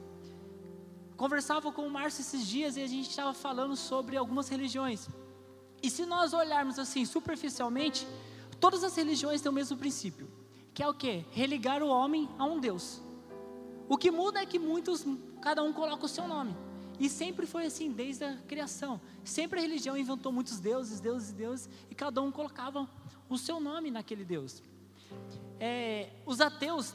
Conversava 1.15 1.72
com 1.72 1.86
o 1.86 1.91
Márcio 1.91 2.22
esses 2.22 2.46
dias 2.48 2.75
e 2.75 2.81
a 2.81 2.88
gente 2.88 3.10
estava 3.10 3.34
falando 3.34 3.75
sobre 3.75 4.17
algumas 4.17 4.50
religiões. 4.50 5.07
E 5.81 5.89
se 5.89 6.05
nós 6.05 6.34
olharmos 6.34 6.79
assim 6.79 7.05
superficialmente, 7.05 8.07
todas 8.60 8.84
as 8.84 8.96
religiões 8.96 9.41
têm 9.41 9.51
o 9.51 9.53
mesmo 9.53 9.77
princípio, 9.77 10.27
que 10.74 10.81
é 10.81 10.88
o 10.88 10.93
que? 10.93 11.25
Religar 11.31 11.84
o 11.84 11.88
homem 11.88 12.27
a 12.38 12.46
um 12.46 12.60
Deus. 12.60 13.01
O 13.88 13.98
que 13.98 14.12
muda 14.12 14.41
é 14.41 14.46
que 14.46 14.60
muitos, 14.60 15.05
cada 15.41 15.63
um 15.63 15.72
coloca 15.72 16.05
o 16.05 16.10
seu 16.10 16.27
nome. 16.27 16.55
E 17.00 17.10
sempre 17.10 17.46
foi 17.46 17.66
assim, 17.66 17.92
desde 17.92 18.24
a 18.24 18.38
criação. 18.48 19.00
Sempre 19.24 19.60
a 19.60 19.62
religião 19.62 19.96
inventou 19.96 20.32
muitos 20.32 20.60
deuses, 20.60 21.00
deuses 21.00 21.30
e 21.30 21.34
deuses, 21.34 21.70
e 21.89 21.96
cada 21.96 22.22
um 22.22 22.32
colocava 22.32 22.89
o 23.30 23.38
seu 23.38 23.60
nome 23.60 23.92
naquele 23.92 24.25
Deus. 24.25 24.63
É, 25.60 26.10
os 26.25 26.42
ateus 26.42 26.94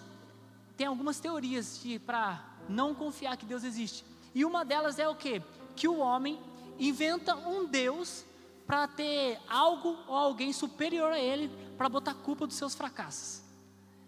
têm 0.76 0.86
algumas 0.86 1.20
teorias 1.20 1.80
para 2.04 2.44
não 2.68 2.94
confiar 2.94 3.36
que 3.36 3.46
Deus 3.46 3.64
existe. 3.64 4.04
E 4.34 4.44
uma 4.44 4.64
delas 4.64 4.98
é 4.98 5.08
o 5.08 5.14
que? 5.14 5.42
Que 5.76 5.86
o 5.86 5.98
homem 5.98 6.40
inventa 6.78 7.36
um 7.36 7.66
Deus 7.66 8.24
para 8.66 8.88
ter 8.88 9.38
algo 9.48 9.96
ou 10.08 10.16
alguém 10.16 10.52
superior 10.52 11.12
a 11.12 11.18
ele 11.18 11.50
para 11.76 11.88
botar 11.88 12.14
culpa 12.14 12.46
dos 12.46 12.56
seus 12.56 12.74
fracassos. 12.74 13.42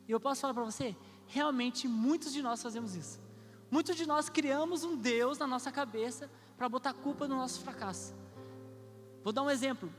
E 0.08 0.12
eu 0.12 0.20
posso 0.20 0.40
falar 0.40 0.54
para 0.54 0.64
você, 0.64 0.96
realmente 1.26 1.86
muitos 1.86 2.32
de 2.32 2.42
nós 2.42 2.62
fazemos 2.62 2.94
isso. 2.94 3.23
Muitos 3.74 3.96
de 3.96 4.06
nós 4.06 4.28
criamos 4.28 4.84
um 4.84 4.94
Deus 4.94 5.36
na 5.36 5.48
nossa 5.48 5.72
cabeça 5.72 6.30
para 6.56 6.68
botar 6.68 6.94
culpa 6.94 7.26
no 7.26 7.34
nosso 7.34 7.58
fracasso. 7.58 8.14
Vou 9.24 9.32
dar 9.32 9.42
um 9.42 9.50
exemplo. 9.50 9.92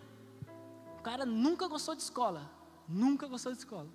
O 0.97 1.01
cara 1.01 1.25
nunca 1.25 1.67
gostou 1.67 1.93
de 1.93 2.01
escola, 2.01 2.49
nunca 2.87 3.27
gostou 3.27 3.51
de 3.51 3.57
escola. 3.57 3.89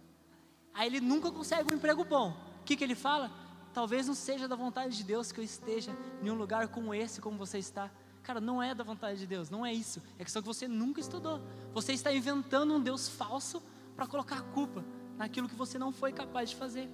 Aí 0.75 0.87
ele 0.87 1.01
nunca 1.01 1.33
consegue 1.33 1.73
um 1.73 1.79
emprego 1.79 2.05
bom. 2.05 2.37
O 2.61 2.65
que, 2.67 2.77
que 2.77 2.85
ele 2.85 2.95
fala? 2.95 3.33
Talvez 3.73 4.07
não 4.07 4.15
seja 4.15 4.47
da 4.47 4.55
vontade 4.55 4.95
de 4.99 5.03
Deus 5.03 5.33
que 5.33 5.41
eu 5.41 5.45
esteja 5.45 5.97
em 6.23 6.31
um 6.31 6.35
lugar 6.35 6.69
como 6.69 6.93
esse, 6.93 7.19
como 7.19 7.39
você 7.39 7.57
está. 7.57 7.91
Cara, 8.23 8.39
não 8.39 8.63
é 8.63 8.75
da 8.75 8.85
vontade 8.85 9.19
de 9.19 9.27
Deus, 9.27 9.49
não 9.49 9.65
é 9.65 9.73
isso. 9.73 10.03
É 10.19 10.25
questão 10.25 10.43
que 10.43 10.49
você 10.49 10.69
nunca 10.69 11.01
estudou. 11.01 11.41
Você 11.73 11.95
está 11.95 12.13
inventando 12.13 12.75
um 12.75 12.83
Deus 12.83 13.09
falso 13.09 13.63
para 13.97 14.07
colocar 14.07 14.41
a 14.41 14.43
culpa 14.43 14.85
naquilo 15.17 15.49
que 15.49 15.55
você 15.55 15.79
não 15.79 15.91
foi 15.91 16.13
capaz 16.13 16.51
de 16.51 16.57
fazer. 16.57 16.87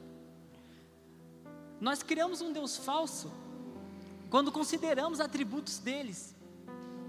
Nós 1.80 2.02
criamos 2.02 2.40
um 2.40 2.52
Deus 2.52 2.76
falso 2.76 3.32
quando 4.30 4.50
consideramos 4.50 5.20
atributos 5.20 5.78
deles 5.78 6.34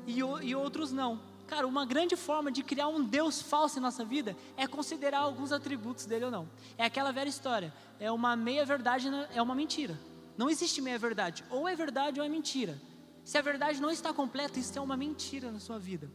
e, 0.06 0.20
e 0.20 0.56
outros 0.56 0.92
não. 0.92 1.20
Cara, 1.48 1.66
uma 1.66 1.86
grande 1.86 2.16
forma 2.18 2.52
de 2.52 2.62
criar 2.62 2.90
um 2.90 3.04
Deus 3.04 3.42
falso 3.42 3.80
em 3.80 3.82
nossa 3.82 4.04
vida 4.04 4.36
é 4.58 4.68
considerar 4.68 5.20
alguns 5.20 5.52
atributos 5.52 6.06
dele 6.06 6.26
ou 6.26 6.32
não. 6.32 6.48
É 6.78 6.86
aquela 6.86 7.12
velha 7.12 7.30
história: 7.30 7.74
é 8.00 8.12
uma 8.12 8.36
meia 8.36 8.66
verdade, 8.66 9.08
é 9.34 9.42
uma 9.42 9.56
mentira. 9.56 9.98
Não 10.38 10.50
existe 10.50 10.82
meia 10.82 11.00
verdade. 11.00 11.44
Ou 11.50 11.68
é 11.68 11.76
verdade 11.76 12.20
ou 12.20 12.26
é 12.26 12.30
mentira. 12.30 12.80
Se 13.24 13.38
a 13.38 13.42
verdade 13.42 13.82
não 13.82 13.90
está 13.90 14.14
completa, 14.14 14.60
isso 14.60 14.78
é 14.78 14.82
uma 14.82 14.96
mentira 14.96 15.52
na 15.52 15.60
sua 15.60 15.80
vida. 15.80 16.10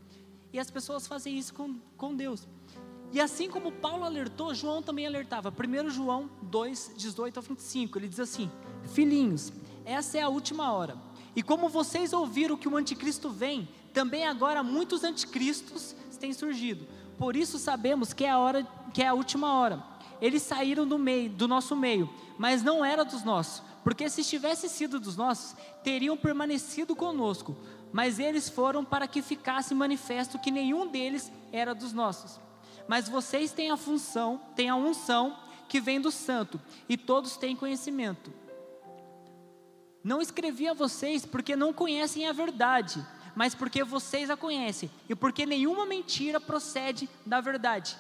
E 0.53 0.59
as 0.59 0.71
pessoas 0.71 1.07
fazem 1.07 1.37
isso 1.39 1.53
com, 1.55 1.79
com 1.97 2.15
Deus. 2.15 2.47
E 3.13 3.21
assim 3.21 3.51
como 3.51 3.71
Paulo 3.71 4.05
alertou, 4.05 4.55
João 4.55 4.83
também 4.83 5.07
alertava. 5.07 5.53
1 5.53 5.91
João 5.91 6.31
2, 6.41 6.93
18 6.97 7.39
a 7.39 7.43
25, 7.43 7.99
ele 7.99 8.09
diz 8.09 8.19
assim: 8.19 8.51
Filhinhos, 8.95 9.53
essa 9.85 10.17
é 10.17 10.23
a 10.23 10.31
última 10.31 10.73
hora. 10.73 10.97
E 11.37 11.43
como 11.43 11.69
vocês 11.69 12.15
ouviram 12.15 12.57
que 12.57 12.67
o 12.67 12.77
anticristo 12.77 13.29
vem, 13.29 13.69
também 13.93 14.27
agora 14.27 14.63
muitos 14.63 15.05
anticristos 15.05 15.95
têm 16.19 16.33
surgido. 16.33 16.87
Por 17.19 17.37
isso 17.37 17.59
sabemos 17.59 18.15
que 18.15 18.25
é 18.25 18.31
a 18.31 18.39
hora, 18.39 18.67
que 18.95 19.03
é 19.03 19.09
a 19.09 19.15
última 19.15 19.53
hora. 19.59 19.83
Eles 20.19 20.41
saíram 20.43 20.87
do 20.87 20.99
meio, 20.99 21.29
do 21.29 21.47
nosso 21.47 21.77
meio, 21.77 22.09
mas 22.39 22.63
não 22.63 22.83
era 22.83 23.05
dos 23.05 23.25
nossos, 23.25 23.63
porque 23.85 24.09
se 24.09 24.25
tivesse 24.25 24.69
sido 24.69 24.99
dos 24.99 25.17
nossos, 25.17 25.55
teriam 25.85 26.17
permanecido 26.17 26.97
conosco. 26.97 27.57
Mas 27.93 28.19
eles 28.19 28.49
foram 28.49 28.85
para 28.85 29.07
que 29.07 29.21
ficasse 29.21 29.75
manifesto 29.75 30.39
que 30.39 30.51
nenhum 30.51 30.87
deles 30.87 31.31
era 31.53 31.75
dos 31.75 31.93
nossos 31.93 32.41
mas 32.93 33.09
vocês 33.09 33.53
têm 33.53 33.71
a 33.71 33.77
função, 33.79 34.39
têm 34.55 34.69
a 34.69 34.77
unção 34.77 35.35
que 35.67 35.81
vem 35.81 35.99
do 35.99 36.11
santo, 36.11 36.61
e 36.87 36.95
todos 36.95 37.39
têm 37.39 37.57
conhecimento. 37.57 38.31
Não 40.05 40.21
escrevi 40.21 40.69
a 40.69 40.75
vocês 40.75 41.25
porque 41.25 41.57
não 41.57 41.73
conhecem 41.73 42.29
a 42.29 42.33
verdade, 42.33 43.03
mas 43.35 43.55
porque 43.55 43.83
vocês 43.83 44.29
a 44.29 44.37
conhecem, 44.37 44.91
e 45.09 45.15
porque 45.15 45.47
nenhuma 45.47 45.87
mentira 45.87 46.39
procede 46.39 47.09
da 47.25 47.41
verdade. 47.41 47.97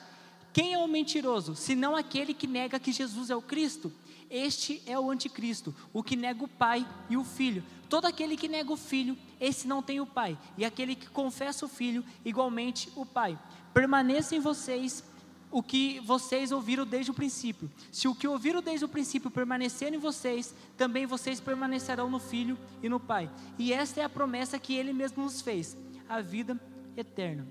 Quem 0.52 0.74
é 0.74 0.78
o 0.78 0.86
mentiroso, 0.86 1.56
senão 1.56 1.96
aquele 1.96 2.34
que 2.34 2.46
nega 2.46 2.78
que 2.78 2.92
Jesus 2.92 3.30
é 3.30 3.34
o 3.34 3.40
Cristo? 3.40 3.90
Este 4.28 4.82
é 4.84 5.00
o 5.00 5.10
anticristo, 5.10 5.74
o 5.90 6.02
que 6.02 6.16
nega 6.16 6.44
o 6.44 6.48
Pai 6.48 6.86
e 7.08 7.16
o 7.16 7.24
Filho. 7.24 7.64
Todo 7.88 8.04
aquele 8.04 8.36
que 8.36 8.46
nega 8.46 8.70
o 8.70 8.76
Filho, 8.76 9.16
esse 9.40 9.66
não 9.66 9.82
tem 9.82 10.00
o 10.02 10.06
Pai, 10.06 10.36
e 10.58 10.66
aquele 10.66 10.94
que 10.94 11.08
confessa 11.08 11.64
o 11.64 11.68
Filho, 11.68 12.04
igualmente 12.22 12.92
o 12.94 13.06
Pai 13.06 13.38
permaneça 13.72 14.34
em 14.34 14.40
vocês 14.40 15.04
o 15.50 15.62
que 15.62 16.00
vocês 16.00 16.50
ouviram 16.50 16.86
desde 16.86 17.10
o 17.10 17.14
princípio. 17.14 17.70
Se 17.92 18.08
o 18.08 18.14
que 18.14 18.26
ouviram 18.26 18.62
desde 18.62 18.86
o 18.86 18.88
princípio 18.88 19.30
permanecer 19.30 19.92
em 19.92 19.98
vocês, 19.98 20.54
também 20.78 21.04
vocês 21.04 21.40
permanecerão 21.40 22.10
no 22.10 22.18
Filho 22.18 22.58
e 22.82 22.88
no 22.88 22.98
Pai. 22.98 23.30
E 23.58 23.72
esta 23.72 24.00
é 24.00 24.04
a 24.04 24.08
promessa 24.08 24.58
que 24.58 24.74
Ele 24.74 24.92
mesmo 24.94 25.22
nos 25.22 25.42
fez, 25.42 25.76
a 26.08 26.22
vida 26.22 26.58
eterna. 26.96 27.46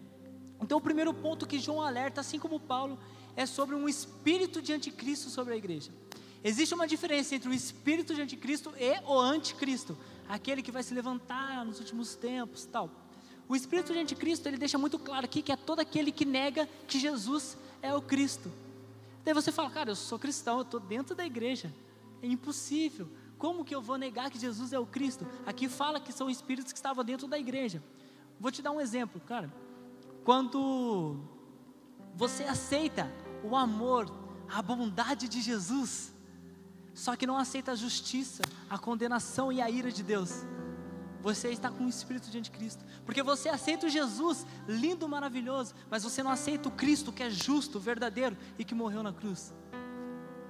Então, 0.60 0.80
o 0.80 0.82
primeiro 0.82 1.14
ponto 1.14 1.48
que 1.48 1.60
João 1.60 1.82
alerta, 1.82 2.22
assim 2.22 2.40
como 2.40 2.60
Paulo, 2.60 3.00
é 3.36 3.46
sobre 3.46 3.76
um 3.76 3.88
espírito 3.88 4.62
de 4.62 4.74
anticristo 4.74 5.30
sobre 5.30 5.54
a 5.54 5.58
igreja. 5.58 5.92
Existe 6.44 6.74
uma 6.74 6.88
diferença 6.88 7.36
entre 7.36 7.50
o 7.50 7.54
espírito 7.54 8.16
de 8.16 8.22
anticristo 8.22 8.74
e 8.80 9.00
o 9.06 9.20
anticristo, 9.20 9.96
aquele 10.28 10.64
que 10.64 10.72
vai 10.72 10.82
se 10.82 10.94
levantar 10.94 11.64
nos 11.64 11.80
últimos 11.80 12.16
tempos, 12.16 12.66
tal. 12.66 12.90
O 13.48 13.56
espírito 13.56 13.92
de 13.94 14.00
anticristo, 14.00 14.48
ele 14.48 14.58
deixa 14.58 14.78
muito 14.78 14.98
claro 14.98 15.26
aqui 15.26 15.42
que 15.42 15.52
é 15.52 15.56
todo 15.56 15.80
aquele 15.80 16.12
que 16.12 16.26
nega 16.26 16.68
que 16.88 17.00
Jesus 17.00 17.58
é 17.82 17.94
o 17.94 18.02
Cristo. 18.02 18.52
Daí 19.24 19.34
você 19.34 19.52
fala, 19.52 19.70
cara, 19.70 19.92
eu 19.92 19.96
sou 19.96 20.18
cristão, 20.18 20.58
eu 20.58 20.62
estou 20.64 20.80
dentro 20.80 21.14
da 21.14 21.26
igreja. 21.26 21.72
É 22.22 22.28
impossível. 22.28 23.10
Como 23.38 23.66
que 23.66 23.74
eu 23.74 23.82
vou 23.82 23.98
negar 23.98 24.30
que 24.30 24.40
Jesus 24.40 24.72
é 24.72 24.80
o 24.80 24.86
Cristo? 24.86 25.28
Aqui 25.46 25.68
fala 25.68 26.00
que 26.00 26.14
são 26.14 26.30
espíritos 26.30 26.72
que 26.72 26.78
estavam 26.78 27.04
dentro 27.04 27.28
da 27.28 27.38
igreja. 27.38 27.84
Vou 28.40 28.52
te 28.52 28.62
dar 28.62 28.72
um 28.72 28.80
exemplo, 28.80 29.20
cara. 29.22 29.52
Quando 30.24 31.20
você 32.16 32.44
aceita 32.44 33.12
o 33.44 33.56
amor, 33.56 34.12
a 34.48 34.62
bondade 34.62 35.28
de 35.28 35.42
Jesus, 35.42 36.14
só 36.94 37.16
que 37.16 37.26
não 37.26 37.38
aceita 37.38 37.72
a 37.72 37.76
justiça, 37.76 38.44
a 38.70 38.78
condenação 38.78 39.52
e 39.52 39.62
a 39.62 39.70
ira 39.70 39.92
de 39.92 40.04
Deus 40.04 40.46
você 41.22 41.50
está 41.50 41.70
com 41.70 41.86
o 41.86 41.90
espírito 41.90 42.30
de 42.30 42.38
anticristo. 42.38 42.84
Porque 43.06 43.22
você 43.22 43.50
aceita 43.50 43.88
o 43.88 43.90
Jesus, 43.90 44.46
lindo, 44.68 45.08
maravilhoso, 45.08 45.74
mas 45.90 46.04
você 46.04 46.24
não 46.24 46.32
aceita 46.32 46.70
o 46.70 46.72
Cristo 46.72 47.12
que 47.12 47.24
é 47.24 47.30
justo, 47.30 47.80
verdadeiro 47.80 48.38
e 48.58 48.66
que 48.66 48.76
morreu 48.76 49.04
na 49.04 49.14
cruz. 49.14 49.54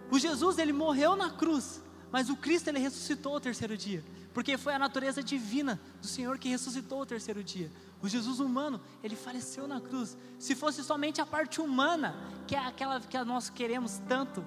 O 0.09 0.17
Jesus, 0.17 0.57
ele 0.57 0.73
morreu 0.73 1.15
na 1.15 1.29
cruz, 1.29 1.81
mas 2.11 2.29
o 2.29 2.35
Cristo, 2.35 2.67
ele 2.67 2.79
ressuscitou 2.79 3.35
o 3.35 3.39
terceiro 3.39 3.77
dia. 3.77 4.03
Porque 4.33 4.57
foi 4.57 4.73
a 4.73 4.79
natureza 4.79 5.21
divina 5.21 5.79
do 6.01 6.07
Senhor 6.07 6.37
que 6.37 6.49
ressuscitou 6.49 7.01
o 7.01 7.05
terceiro 7.05 7.43
dia. 7.43 7.71
O 8.01 8.07
Jesus 8.07 8.39
humano, 8.39 8.81
ele 9.03 9.15
faleceu 9.15 9.67
na 9.67 9.79
cruz. 9.79 10.17
Se 10.39 10.55
fosse 10.55 10.83
somente 10.83 11.21
a 11.21 11.25
parte 11.25 11.59
humana, 11.61 12.15
que 12.47 12.55
é 12.55 12.59
aquela 12.59 12.99
que 12.99 13.17
nós 13.23 13.49
queremos 13.49 14.01
tanto, 14.07 14.43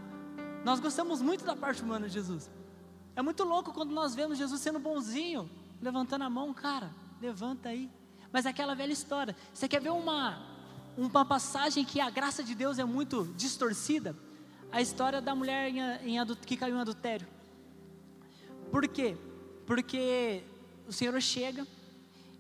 nós 0.64 0.80
gostamos 0.80 1.20
muito 1.20 1.44
da 1.44 1.54
parte 1.54 1.82
humana 1.82 2.08
de 2.08 2.14
Jesus. 2.14 2.50
É 3.14 3.22
muito 3.22 3.44
louco 3.44 3.72
quando 3.72 3.92
nós 3.92 4.14
vemos 4.14 4.38
Jesus 4.38 4.60
sendo 4.60 4.78
bonzinho, 4.78 5.48
levantando 5.84 6.24
a 6.24 6.30
mão, 6.30 6.52
cara, 6.54 6.90
levanta 7.20 7.68
aí. 7.68 7.90
Mas 8.32 8.46
é 8.46 8.48
aquela 8.48 8.74
velha 8.74 8.92
história. 8.92 9.36
Você 9.52 9.68
quer 9.68 9.80
ver 9.80 9.90
uma, 9.90 10.42
uma 10.96 11.24
passagem 11.26 11.84
que 11.84 12.00
a 12.00 12.08
graça 12.08 12.42
de 12.42 12.54
Deus 12.54 12.78
é 12.78 12.84
muito 12.84 13.24
distorcida? 13.36 14.16
A 14.72 14.80
história 14.80 15.20
da 15.20 15.34
mulher 15.34 15.68
em, 15.68 16.16
em, 16.16 16.26
que 16.46 16.56
caiu 16.56 16.76
em 16.76 16.80
adultério. 16.80 17.28
Por 18.70 18.88
quê? 18.88 19.16
Porque 19.66 20.42
o 20.88 20.92
Senhor 20.92 21.20
chega 21.20 21.66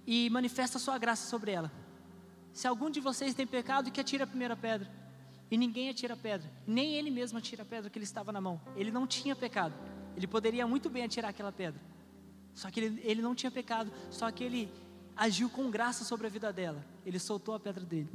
e 0.06 0.28
manifesta 0.30 0.78
a 0.78 0.80
sua 0.80 0.98
graça 0.98 1.28
sobre 1.28 1.52
ela. 1.52 1.70
Se 2.52 2.66
algum 2.66 2.88
de 2.88 2.98
vocês 2.98 3.34
tem 3.34 3.46
pecado, 3.46 3.90
que 3.90 4.00
atire 4.00 4.22
a 4.22 4.26
primeira 4.26 4.56
pedra. 4.56 4.90
E 5.50 5.56
ninguém 5.56 5.90
atira 5.90 6.14
a 6.14 6.16
pedra. 6.16 6.50
Nem 6.66 6.94
ele 6.94 7.10
mesmo 7.10 7.38
atira 7.38 7.62
a 7.62 7.66
pedra 7.66 7.90
que 7.90 7.98
ele 7.98 8.04
estava 8.04 8.32
na 8.32 8.40
mão. 8.40 8.60
Ele 8.74 8.90
não 8.90 9.06
tinha 9.06 9.36
pecado. 9.36 9.74
Ele 10.16 10.26
poderia 10.26 10.66
muito 10.66 10.88
bem 10.88 11.04
atirar 11.04 11.28
aquela 11.28 11.52
pedra. 11.52 11.80
Só 12.54 12.70
que 12.70 12.80
ele, 12.80 13.00
ele 13.04 13.22
não 13.22 13.34
tinha 13.34 13.50
pecado. 13.50 13.92
Só 14.10 14.30
que 14.30 14.44
ele 14.44 14.72
agiu 15.16 15.48
com 15.48 15.70
graça 15.70 16.04
sobre 16.04 16.26
a 16.26 16.30
vida 16.30 16.52
dela. 16.52 16.84
Ele 17.04 17.18
soltou 17.18 17.54
a 17.54 17.60
pedra 17.60 17.84
dele. 17.84 18.10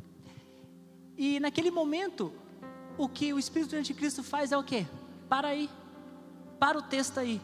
E 1.17 1.39
naquele 1.39 1.69
momento, 1.69 2.33
o 2.97 3.07
que 3.07 3.33
o 3.33 3.39
Espírito 3.39 3.71
do 3.71 3.77
Anticristo 3.77 4.23
faz 4.23 4.51
é 4.51 4.57
o 4.57 4.63
quê? 4.63 4.85
Para 5.27 5.49
aí. 5.49 5.69
Para 6.59 6.77
o 6.77 6.81
texto 6.81 7.19
aí. 7.19 7.41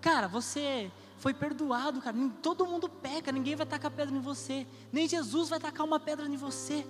Cara, 0.00 0.28
você 0.28 0.90
foi 1.18 1.34
perdoado, 1.34 2.00
cara. 2.00 2.16
Todo 2.42 2.66
mundo 2.66 2.88
peca, 2.88 3.32
ninguém 3.32 3.56
vai 3.56 3.66
tacar 3.66 3.90
pedra 3.90 4.14
em 4.14 4.20
você. 4.20 4.66
Nem 4.92 5.08
Jesus 5.08 5.48
vai 5.48 5.60
tacar 5.60 5.86
uma 5.86 6.00
pedra 6.00 6.26
em 6.26 6.36
você. 6.36 6.86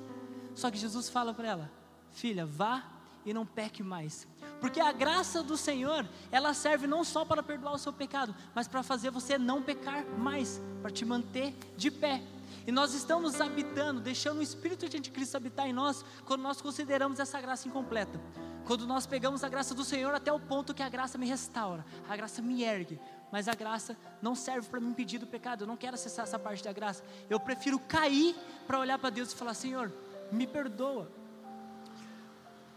Só 0.54 0.70
que 0.70 0.78
Jesus 0.78 1.08
fala 1.08 1.32
para 1.32 1.48
ela: 1.48 1.72
Filha, 2.12 2.44
vá 2.44 2.97
e 3.28 3.34
não 3.34 3.46
peque 3.46 3.82
mais. 3.82 4.26
Porque 4.60 4.80
a 4.80 4.92
graça 4.92 5.42
do 5.42 5.56
Senhor, 5.56 6.08
ela 6.32 6.54
serve 6.54 6.86
não 6.86 7.04
só 7.04 7.24
para 7.24 7.42
perdoar 7.42 7.74
o 7.74 7.78
seu 7.78 7.92
pecado, 7.92 8.34
mas 8.54 8.66
para 8.66 8.82
fazer 8.82 9.10
você 9.10 9.38
não 9.38 9.62
pecar 9.62 10.04
mais, 10.18 10.60
para 10.82 10.90
te 10.90 11.04
manter 11.04 11.54
de 11.76 11.90
pé. 11.90 12.22
E 12.66 12.72
nós 12.72 12.92
estamos 12.92 13.40
habitando, 13.40 14.00
deixando 14.00 14.38
o 14.38 14.42
Espírito 14.42 14.88
de 14.88 14.96
Anticristo 14.96 15.36
habitar 15.36 15.66
em 15.66 15.72
nós, 15.72 16.04
quando 16.24 16.42
nós 16.42 16.60
consideramos 16.60 17.18
essa 17.18 17.40
graça 17.40 17.66
incompleta. 17.66 18.20
Quando 18.66 18.86
nós 18.86 19.06
pegamos 19.06 19.42
a 19.42 19.48
graça 19.48 19.74
do 19.74 19.84
Senhor 19.84 20.14
até 20.14 20.30
o 20.30 20.38
ponto 20.38 20.74
que 20.74 20.82
a 20.82 20.88
graça 20.90 21.16
me 21.16 21.26
restaura, 21.26 21.84
a 22.06 22.14
graça 22.14 22.42
me 22.42 22.62
ergue, 22.62 23.00
mas 23.32 23.48
a 23.48 23.54
graça 23.54 23.96
não 24.20 24.34
serve 24.34 24.68
para 24.68 24.80
me 24.80 24.88
impedir 24.88 25.18
do 25.18 25.26
pecado. 25.26 25.64
Eu 25.64 25.66
não 25.66 25.76
quero 25.76 25.94
acessar 25.94 26.24
essa 26.24 26.38
parte 26.38 26.62
da 26.62 26.72
graça. 26.72 27.02
Eu 27.30 27.40
prefiro 27.40 27.78
cair 27.78 28.36
para 28.66 28.78
olhar 28.78 28.98
para 28.98 29.08
Deus 29.08 29.32
e 29.32 29.36
falar: 29.36 29.54
Senhor, 29.54 29.90
me 30.30 30.46
perdoa. 30.46 31.10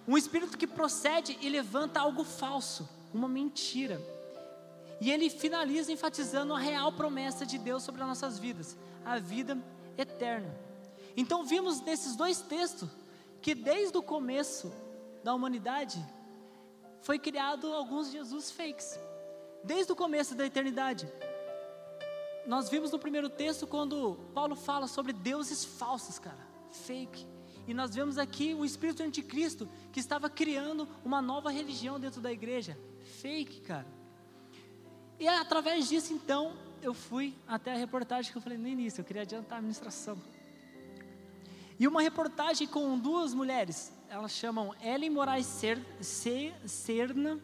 Um 0.07 0.17
espírito 0.17 0.57
que 0.57 0.67
procede 0.67 1.37
e 1.41 1.49
levanta 1.49 1.99
algo 1.99 2.23
falso, 2.23 2.89
uma 3.13 3.27
mentira. 3.27 4.01
E 4.99 5.11
ele 5.11 5.29
finaliza 5.29 5.91
enfatizando 5.91 6.53
a 6.53 6.59
real 6.59 6.91
promessa 6.93 7.45
de 7.45 7.57
Deus 7.57 7.83
sobre 7.83 8.01
as 8.01 8.07
nossas 8.07 8.37
vidas, 8.37 8.77
a 9.05 9.19
vida 9.19 9.57
eterna. 9.97 10.55
Então 11.15 11.43
vimos 11.43 11.81
nesses 11.81 12.15
dois 12.15 12.39
textos 12.41 12.89
que 13.41 13.55
desde 13.55 13.97
o 13.97 14.03
começo 14.03 14.71
da 15.23 15.33
humanidade 15.33 16.03
foi 17.01 17.17
criado 17.17 17.73
alguns 17.73 18.11
Jesus 18.11 18.51
fakes. 18.51 18.99
Desde 19.63 19.91
o 19.91 19.95
começo 19.95 20.35
da 20.35 20.45
eternidade. 20.45 21.11
Nós 22.45 22.69
vimos 22.69 22.91
no 22.91 22.97
primeiro 22.97 23.29
texto 23.29 23.67
quando 23.67 24.17
Paulo 24.33 24.55
fala 24.55 24.87
sobre 24.87 25.13
deuses 25.13 25.63
falsos, 25.63 26.17
cara, 26.17 26.47
fake. 26.71 27.27
E 27.67 27.73
nós 27.73 27.93
vemos 27.95 28.17
aqui 28.17 28.53
o 28.53 28.65
espírito 28.65 29.03
anticristo 29.03 29.69
que 29.91 29.99
estava 29.99 30.29
criando 30.29 30.87
uma 31.05 31.21
nova 31.21 31.51
religião 31.51 31.99
dentro 31.99 32.19
da 32.19 32.31
igreja. 32.31 32.77
Fake, 33.21 33.61
cara. 33.61 33.87
E 35.19 35.27
através 35.27 35.87
disso, 35.87 36.13
então, 36.13 36.57
eu 36.81 36.93
fui 36.93 37.35
até 37.47 37.73
a 37.73 37.77
reportagem 37.77 38.31
que 38.31 38.37
eu 38.37 38.41
falei 38.41 38.57
no 38.57 38.67
início, 38.67 39.01
eu 39.01 39.05
queria 39.05 39.21
adiantar 39.21 39.55
a 39.55 39.57
administração. 39.57 40.19
E 41.79 41.87
uma 41.87 42.01
reportagem 42.01 42.67
com 42.67 42.97
duas 42.97 43.33
mulheres, 43.33 43.91
elas 44.09 44.31
chamam 44.31 44.73
Ellen 44.83 45.09
Moraes 45.09 45.47
Serna 46.65 47.39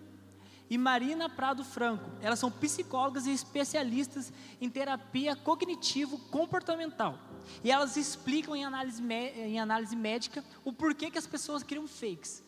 e 0.70 0.78
Marina 0.78 1.30
Prado 1.30 1.64
Franco. 1.64 2.10
Elas 2.22 2.40
são 2.40 2.52
psicólogas 2.52 3.26
e 3.26 3.32
especialistas 3.32 4.34
em 4.60 4.70
terapia 4.70 5.36
cognitivo-comportamental. 5.36 7.18
E 7.64 7.72
elas 7.72 7.98
explicam 7.98 8.56
em 8.56 8.66
análise, 8.66 9.02
em 9.02 9.60
análise 9.60 9.96
médica 9.96 10.44
o 10.64 10.72
porquê 10.74 11.10
que 11.10 11.18
as 11.18 11.28
pessoas 11.28 11.64
criam 11.64 11.88
fakes. 11.88 12.44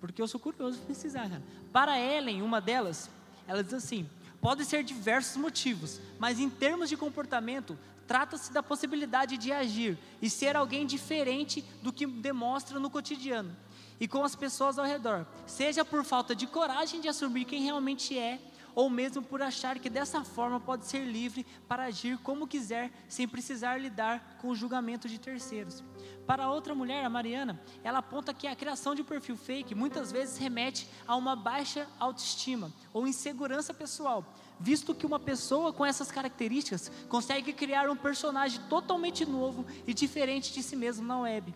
Porque 0.00 0.20
eu 0.20 0.28
sou 0.28 0.40
curioso 0.40 0.78
de 0.78 0.84
precisar. 0.84 1.28
Cara. 1.28 1.42
Para 1.72 1.98
Ellen, 1.98 2.42
uma 2.42 2.60
delas, 2.60 3.10
ela 3.46 3.62
diz 3.62 3.74
assim: 3.74 4.08
pode 4.40 4.64
ser 4.64 4.84
diversos 4.84 5.36
motivos, 5.36 6.00
mas 6.18 6.38
em 6.38 6.50
termos 6.50 6.88
de 6.88 6.96
comportamento, 6.96 7.78
trata-se 8.06 8.52
da 8.52 8.62
possibilidade 8.62 9.36
de 9.36 9.52
agir 9.52 9.98
e 10.22 10.30
ser 10.30 10.56
alguém 10.56 10.86
diferente 10.86 11.64
do 11.82 11.92
que 11.92 12.06
demonstra 12.06 12.78
no 12.78 12.90
cotidiano 12.90 13.56
e 13.98 14.06
com 14.06 14.22
as 14.22 14.36
pessoas 14.36 14.78
ao 14.78 14.84
redor, 14.84 15.26
seja 15.46 15.84
por 15.84 16.04
falta 16.04 16.34
de 16.34 16.46
coragem 16.46 17.00
de 17.00 17.08
assumir 17.08 17.44
quem 17.44 17.62
realmente 17.62 18.18
é, 18.18 18.38
ou 18.76 18.90
mesmo 18.90 19.22
por 19.22 19.40
achar 19.40 19.78
que 19.78 19.88
dessa 19.88 20.22
forma 20.22 20.60
pode 20.60 20.84
ser 20.84 21.02
livre 21.02 21.46
para 21.66 21.86
agir 21.86 22.18
como 22.18 22.46
quiser, 22.46 22.92
sem 23.08 23.26
precisar 23.26 23.80
lidar 23.80 24.36
com 24.38 24.48
o 24.48 24.54
julgamento 24.54 25.08
de 25.08 25.18
terceiros. 25.18 25.82
Para 26.26 26.50
outra 26.50 26.74
mulher, 26.74 27.02
a 27.02 27.08
Mariana, 27.08 27.58
ela 27.82 28.00
aponta 28.00 28.34
que 28.34 28.46
a 28.46 28.54
criação 28.54 28.94
de 28.94 29.00
um 29.00 29.04
perfil 29.06 29.34
fake 29.34 29.74
muitas 29.74 30.12
vezes 30.12 30.36
remete 30.36 30.86
a 31.08 31.16
uma 31.16 31.34
baixa 31.34 31.88
autoestima 31.98 32.70
ou 32.92 33.06
insegurança 33.06 33.72
pessoal, 33.72 34.34
visto 34.60 34.94
que 34.94 35.06
uma 35.06 35.18
pessoa 35.18 35.72
com 35.72 35.84
essas 35.84 36.12
características 36.12 36.92
consegue 37.08 37.54
criar 37.54 37.88
um 37.88 37.96
personagem 37.96 38.60
totalmente 38.68 39.24
novo 39.24 39.64
e 39.86 39.94
diferente 39.94 40.52
de 40.52 40.62
si 40.62 40.76
mesmo 40.76 41.06
na 41.06 41.20
web. 41.20 41.54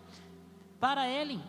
Para 0.81 1.07
Ellen, 1.07 1.43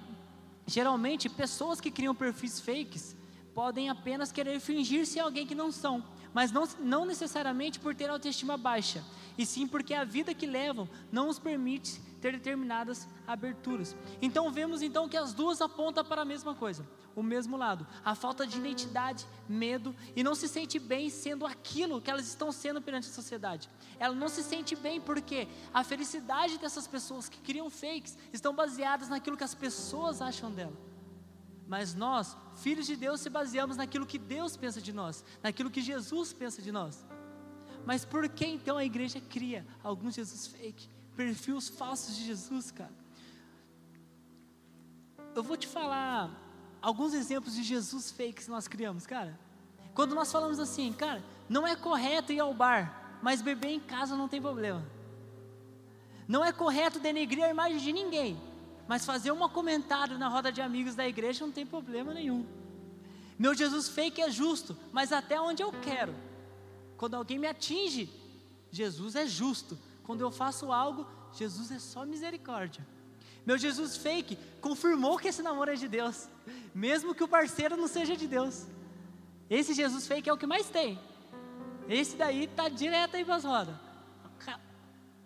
Geralmente, 0.67 1.27
pessoas 1.27 1.81
que 1.81 1.91
criam 1.91 2.15
perfis 2.15 2.59
fakes 2.59 3.15
podem 3.53 3.89
apenas 3.89 4.31
querer 4.31 4.59
fingir 4.59 5.05
ser 5.05 5.19
alguém 5.19 5.45
que 5.45 5.55
não 5.55 5.71
são, 5.71 6.03
mas 6.33 6.51
não, 6.51 6.67
não 6.79 7.05
necessariamente 7.05 7.79
por 7.79 7.93
ter 7.93 8.09
autoestima 8.09 8.57
baixa, 8.57 9.03
e 9.37 9.45
sim 9.45 9.67
porque 9.67 9.93
a 9.93 10.03
vida 10.03 10.33
que 10.33 10.45
levam 10.45 10.87
não 11.11 11.29
os 11.29 11.39
permite 11.39 12.01
ter 12.21 12.33
determinadas 12.33 13.07
aberturas. 13.27 13.95
Então 14.21 14.51
vemos 14.51 14.81
então 14.81 15.09
que 15.09 15.17
as 15.17 15.33
duas 15.33 15.59
apontam 15.59 16.05
para 16.05 16.21
a 16.21 16.25
mesma 16.25 16.53
coisa, 16.53 16.87
o 17.15 17.23
mesmo 17.23 17.57
lado, 17.57 17.85
a 18.05 18.13
falta 18.15 18.45
de 18.45 18.57
identidade, 18.57 19.25
medo 19.49 19.93
e 20.15 20.23
não 20.23 20.35
se 20.35 20.47
sente 20.47 20.77
bem 20.79 21.09
sendo 21.09 21.45
aquilo 21.45 21.99
que 21.99 22.11
elas 22.11 22.27
estão 22.27 22.51
sendo 22.51 22.81
perante 22.81 23.09
a 23.09 23.13
sociedade. 23.13 23.67
Ela 23.99 24.15
não 24.15 24.29
se 24.29 24.43
sente 24.43 24.75
bem 24.75 25.01
porque 25.01 25.47
a 25.73 25.83
felicidade 25.83 26.57
dessas 26.57 26.87
pessoas 26.87 27.27
que 27.27 27.39
criam 27.39 27.69
fakes 27.69 28.17
estão 28.31 28.53
baseadas 28.53 29.09
naquilo 29.09 29.35
que 29.35 29.43
as 29.43 29.55
pessoas 29.55 30.21
acham 30.21 30.51
dela. 30.51 30.90
Mas 31.71 31.95
nós, 31.95 32.35
filhos 32.57 32.85
de 32.85 32.97
Deus, 32.97 33.21
se 33.21 33.29
baseamos 33.29 33.77
naquilo 33.77 34.05
que 34.05 34.19
Deus 34.19 34.57
pensa 34.57 34.81
de 34.81 34.91
nós, 34.91 35.23
naquilo 35.41 35.71
que 35.71 35.81
Jesus 35.81 36.33
pensa 36.33 36.61
de 36.61 36.69
nós. 36.69 37.05
Mas 37.85 38.03
por 38.03 38.27
que 38.27 38.45
então 38.45 38.75
a 38.77 38.83
igreja 38.83 39.21
cria 39.21 39.65
alguns 39.81 40.15
Jesus 40.15 40.47
fake? 40.47 40.89
perfis 41.15 41.69
falsos 41.69 42.17
de 42.17 42.25
Jesus, 42.25 42.71
cara. 42.71 42.91
Eu 45.33 45.43
vou 45.43 45.55
te 45.55 45.65
falar 45.65 46.29
alguns 46.81 47.13
exemplos 47.13 47.55
de 47.55 47.63
Jesus 47.63 48.11
fake 48.11 48.43
que 48.43 48.49
nós 48.49 48.67
criamos, 48.67 49.07
cara. 49.07 49.39
Quando 49.93 50.13
nós 50.13 50.29
falamos 50.29 50.59
assim, 50.59 50.91
cara, 50.91 51.23
não 51.47 51.65
é 51.65 51.73
correto 51.73 52.33
ir 52.33 52.41
ao 52.41 52.53
bar, 52.53 53.17
mas 53.21 53.41
beber 53.41 53.69
em 53.69 53.79
casa 53.79 54.17
não 54.17 54.27
tem 54.27 54.41
problema. 54.41 54.83
Não 56.27 56.43
é 56.43 56.51
correto 56.51 56.99
denegrir 56.99 57.45
a 57.45 57.49
imagem 57.49 57.77
de 57.77 57.93
ninguém, 57.93 58.50
mas 58.91 59.05
fazer 59.05 59.31
um 59.31 59.47
comentário 59.47 60.17
na 60.17 60.27
roda 60.27 60.51
de 60.51 60.61
amigos 60.61 60.95
da 60.95 61.07
igreja 61.07 61.45
não 61.45 61.53
tem 61.53 61.65
problema 61.65 62.13
nenhum. 62.13 62.45
Meu 63.39 63.55
Jesus 63.55 63.87
fake 63.87 64.21
é 64.21 64.29
justo, 64.29 64.75
mas 64.91 65.13
até 65.13 65.39
onde 65.39 65.63
eu 65.63 65.71
quero. 65.71 66.13
Quando 66.97 67.15
alguém 67.15 67.39
me 67.39 67.47
atinge, 67.47 68.09
Jesus 68.69 69.15
é 69.15 69.25
justo, 69.25 69.79
quando 70.03 70.19
eu 70.19 70.29
faço 70.29 70.73
algo, 70.73 71.07
Jesus 71.31 71.71
é 71.71 71.79
só 71.79 72.05
misericórdia. 72.05 72.85
Meu 73.45 73.57
Jesus 73.57 73.95
fake 73.95 74.37
confirmou 74.59 75.17
que 75.17 75.29
esse 75.29 75.41
namoro 75.41 75.71
é 75.71 75.75
de 75.75 75.87
Deus, 75.87 76.27
mesmo 76.75 77.15
que 77.15 77.23
o 77.23 77.29
parceiro 77.29 77.77
não 77.77 77.87
seja 77.87 78.17
de 78.17 78.27
Deus. 78.27 78.67
Esse 79.49 79.73
Jesus 79.73 80.05
fake 80.05 80.29
é 80.29 80.33
o 80.33 80.37
que 80.37 80.45
mais 80.45 80.67
tem. 80.69 80.99
Esse 81.87 82.17
daí 82.17 82.45
tá 82.45 82.67
direto 82.67 83.15
aí 83.15 83.23
para 83.23 83.35
as 83.35 83.45
rodas. 83.45 83.75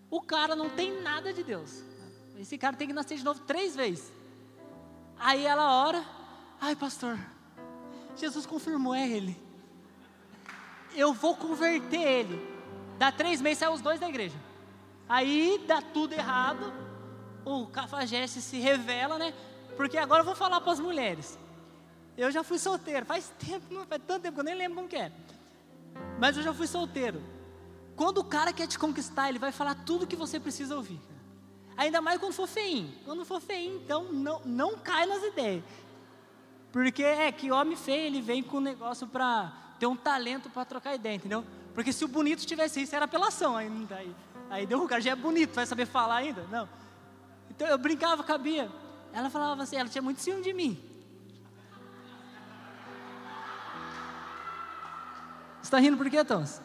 O 0.08 0.21
cara 0.21 0.56
não 0.56 0.69
tem 0.69 1.01
nada 1.01 1.34
de 1.34 1.43
Deus. 1.43 1.94
Esse 2.39 2.58
cara 2.58 2.76
tem 2.76 2.88
que 2.88 2.93
nascer 2.93 3.17
de 3.17 3.24
novo 3.24 3.39
três 3.41 3.76
vezes. 3.76 4.12
Aí 5.17 5.45
ela 5.45 5.86
ora, 5.86 6.04
ai 6.60 6.76
pastor, 6.76 7.17
Jesus 8.15 8.45
confirmou, 8.45 8.93
é 8.93 9.08
ele. 9.08 9.38
Eu 10.95 11.13
vou 11.13 11.36
converter 11.36 12.02
ele. 12.02 12.56
Dá 12.98 13.12
três 13.12 13.41
meses, 13.41 13.60
sai 13.60 13.69
os 13.69 13.82
dois 13.82 14.00
da 14.00 14.08
igreja. 14.08 14.36
Aí 15.08 15.63
dá 15.67 15.82
tudo 15.82 16.13
errado, 16.13 16.74
o 17.45 17.67
cafajeste 17.67 18.41
se 18.41 18.58
revela, 18.60 19.17
né? 19.17 19.34
Porque 19.78 19.98
agora 19.98 20.21
eu 20.21 20.26
vou 20.26 20.36
falar 20.36 20.62
para 20.62 20.71
as 20.71 20.80
mulheres. 20.80 21.38
Eu 22.17 22.32
já 22.32 22.43
fui 22.43 22.58
solteiro, 22.58 23.06
faz 23.06 23.32
tempo, 23.38 23.74
não 23.74 23.86
faz 23.86 24.02
tanto 24.08 24.24
tempo 24.24 24.36
que 24.36 24.39
eu 24.39 24.45
nem 24.45 24.56
lembro 24.56 24.76
como 24.76 24.88
que 24.88 24.95
é. 24.95 25.12
Mas 26.19 26.38
eu 26.38 26.43
já 26.43 26.54
fui 26.54 26.67
solteiro. 26.67 27.21
Quando 27.95 28.19
o 28.19 28.24
cara 28.24 28.52
quer 28.52 28.67
te 28.67 28.80
conquistar, 28.80 29.30
ele 29.30 29.39
vai 29.39 29.52
falar 29.52 29.76
tudo 29.86 30.08
que 30.08 30.15
você 30.15 30.39
precisa 30.39 30.76
ouvir. 30.76 31.00
Ainda 31.78 32.02
mais 32.02 32.20
quando 32.20 32.34
for 32.34 32.48
feinho. 32.48 32.94
Quando 33.04 33.26
for 33.26 33.42
feinho, 33.42 33.76
então 33.78 34.12
não, 34.12 34.42
não 34.46 34.78
cai 34.78 35.06
nas 35.06 35.24
ideias. 35.24 35.64
Porque 36.72 37.04
é 37.04 37.32
que 37.32 37.52
homem 37.52 37.76
feio, 37.76 38.08
ele 38.08 38.22
vem 38.22 38.44
com 38.44 38.58
um 38.58 38.62
negócio 38.62 39.08
para 39.08 39.52
ter 39.80 39.88
um 39.88 39.96
talento 39.96 40.50
para 40.50 40.66
trocar 40.66 40.96
ideia, 40.96 41.16
entendeu? 41.16 41.44
Porque 41.74 41.92
se 41.92 42.04
o 42.06 42.08
bonito 42.08 42.46
tivesse 42.46 42.82
isso, 42.82 42.96
era 42.96 43.06
apelação 43.06 43.58
ainda. 43.58 43.96
Aí, 43.96 44.16
aí 44.50 44.66
deu 44.66 44.82
o 44.82 44.88
cara 44.88 45.02
já 45.02 45.12
é 45.12 45.16
bonito, 45.16 45.54
vai 45.54 45.66
saber 45.66 45.86
falar 45.86 46.16
ainda? 46.16 46.46
Não. 46.52 46.68
Então 47.50 47.68
eu 47.68 47.78
brincava 47.78 48.24
com 48.24 48.32
a 48.32 48.38
Bia. 48.38 48.70
Ela 49.14 49.30
falava 49.30 49.64
assim, 49.64 49.76
ela 49.76 49.90
tinha 49.90 50.02
muito 50.02 50.22
ciúme 50.22 50.42
de 50.42 50.54
mim. 50.54 50.78
Você 55.62 55.68
está 55.68 55.80
rindo 55.80 55.98
por 55.98 56.10
quê, 56.10 56.24
Tons? 56.24 56.62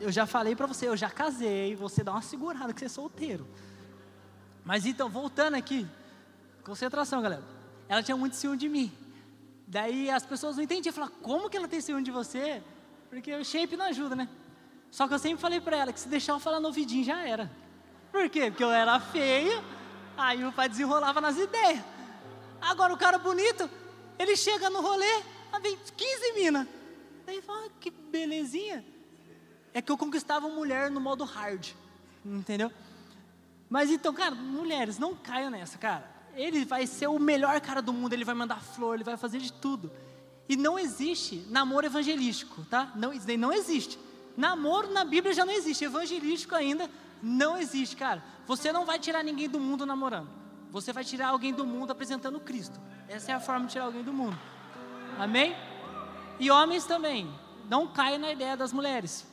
Eu 0.00 0.10
já 0.10 0.26
falei 0.26 0.56
para 0.56 0.66
você, 0.66 0.88
eu 0.88 0.96
já 0.96 1.10
casei, 1.10 1.76
você 1.76 2.02
dá 2.02 2.12
uma 2.12 2.22
segurada 2.22 2.72
que 2.72 2.80
você 2.80 2.86
é 2.86 2.88
solteiro. 2.88 3.46
Mas 4.64 4.86
então, 4.86 5.10
voltando 5.10 5.54
aqui, 5.54 5.86
concentração, 6.64 7.20
galera. 7.20 7.44
Ela 7.88 8.02
tinha 8.02 8.16
muito 8.16 8.34
ciúme 8.34 8.56
de 8.56 8.68
mim. 8.68 8.90
Daí 9.66 10.10
as 10.10 10.24
pessoas 10.24 10.56
não 10.56 10.64
entendiam, 10.64 10.92
falavam, 10.92 11.16
como 11.22 11.50
que 11.50 11.56
ela 11.56 11.68
tem 11.68 11.80
ciúme 11.80 12.02
de 12.02 12.10
você? 12.10 12.62
Porque 13.10 13.34
o 13.34 13.44
shape 13.44 13.76
não 13.76 13.86
ajuda, 13.86 14.16
né? 14.16 14.28
Só 14.90 15.06
que 15.06 15.14
eu 15.14 15.18
sempre 15.18 15.40
falei 15.40 15.60
para 15.60 15.76
ela 15.76 15.92
que 15.92 16.00
se 16.00 16.08
deixar 16.08 16.32
eu 16.32 16.40
falar 16.40 16.60
no 16.60 16.72
já 17.04 17.26
era. 17.26 17.50
Por 18.10 18.28
quê? 18.28 18.50
Porque 18.50 18.64
eu 18.64 18.70
era 18.70 18.98
feia, 18.98 19.62
aí 20.16 20.44
o 20.44 20.52
pai 20.52 20.68
desenrolava 20.68 21.20
nas 21.20 21.36
ideias. 21.36 21.84
Agora 22.60 22.92
o 22.92 22.96
cara 22.96 23.18
bonito, 23.18 23.70
ele 24.18 24.36
chega 24.36 24.68
no 24.70 24.80
rolê, 24.80 25.22
vem 25.62 25.78
15 25.96 26.32
minas. 26.32 26.66
Daí 27.26 27.40
fala, 27.42 27.66
ah, 27.66 27.70
que 27.78 27.90
belezinha. 27.90 28.84
É 29.72 29.80
que 29.80 29.90
eu 29.90 29.96
conquistava 29.96 30.48
mulher 30.48 30.90
no 30.90 31.00
modo 31.00 31.24
hard, 31.24 31.72
entendeu? 32.24 32.72
Mas 33.68 33.90
então, 33.90 34.12
cara, 34.12 34.34
mulheres, 34.34 34.98
não 34.98 35.14
caiam 35.14 35.50
nessa, 35.50 35.78
cara. 35.78 36.10
Ele 36.34 36.64
vai 36.64 36.86
ser 36.86 37.06
o 37.06 37.18
melhor 37.18 37.60
cara 37.60 37.80
do 37.80 37.92
mundo, 37.92 38.12
ele 38.12 38.24
vai 38.24 38.34
mandar 38.34 38.60
flor, 38.60 38.94
ele 38.94 39.04
vai 39.04 39.16
fazer 39.16 39.38
de 39.38 39.52
tudo. 39.52 39.92
E 40.48 40.56
não 40.56 40.76
existe 40.76 41.46
namoro 41.48 41.86
evangelístico, 41.86 42.64
tá? 42.64 42.92
Não, 42.96 43.12
isso 43.12 43.26
não 43.38 43.52
existe. 43.52 43.96
Namoro 44.36 44.92
na 44.92 45.04
Bíblia 45.04 45.32
já 45.32 45.46
não 45.46 45.52
existe, 45.52 45.84
evangelístico 45.84 46.54
ainda 46.54 46.90
não 47.22 47.56
existe, 47.56 47.94
cara. 47.94 48.22
Você 48.46 48.72
não 48.72 48.84
vai 48.84 48.98
tirar 48.98 49.22
ninguém 49.22 49.48
do 49.48 49.60
mundo 49.60 49.86
namorando. 49.86 50.28
Você 50.72 50.92
vai 50.92 51.04
tirar 51.04 51.28
alguém 51.28 51.52
do 51.52 51.64
mundo 51.64 51.92
apresentando 51.92 52.40
Cristo. 52.40 52.80
Essa 53.08 53.32
é 53.32 53.34
a 53.34 53.40
forma 53.40 53.66
de 53.66 53.72
tirar 53.72 53.84
alguém 53.84 54.02
do 54.02 54.12
mundo. 54.12 54.38
Amém? 55.18 55.54
E 56.40 56.50
homens 56.50 56.84
também, 56.84 57.32
não 57.68 57.86
caia 57.86 58.18
na 58.18 58.32
ideia 58.32 58.56
das 58.56 58.72
mulheres. 58.72 59.29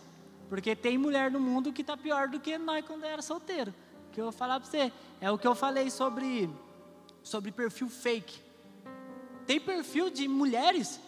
Porque 0.50 0.76
tem 0.76 0.98
mulher 0.98 1.32
no 1.32 1.40
mundo 1.40 1.74
que 1.74 1.82
está 1.82 1.98
pior 1.98 2.30
do 2.30 2.40
que 2.40 2.58
nós 2.58 2.86
quando 2.86 3.04
era 3.04 3.22
solteiro. 3.22 3.74
Que 4.12 4.22
eu 4.22 4.26
vou 4.26 4.32
falar 4.32 4.60
para 4.60 4.70
você. 4.70 4.92
É 5.20 5.30
o 5.30 5.38
que 5.38 5.48
eu 5.48 5.56
falei 5.56 5.90
sobre, 5.90 6.50
sobre 7.22 7.52
perfil 7.52 7.90
fake. 7.90 8.42
Tem 9.46 9.60
perfil 9.60 10.10
de 10.10 10.28
mulheres 10.28 11.00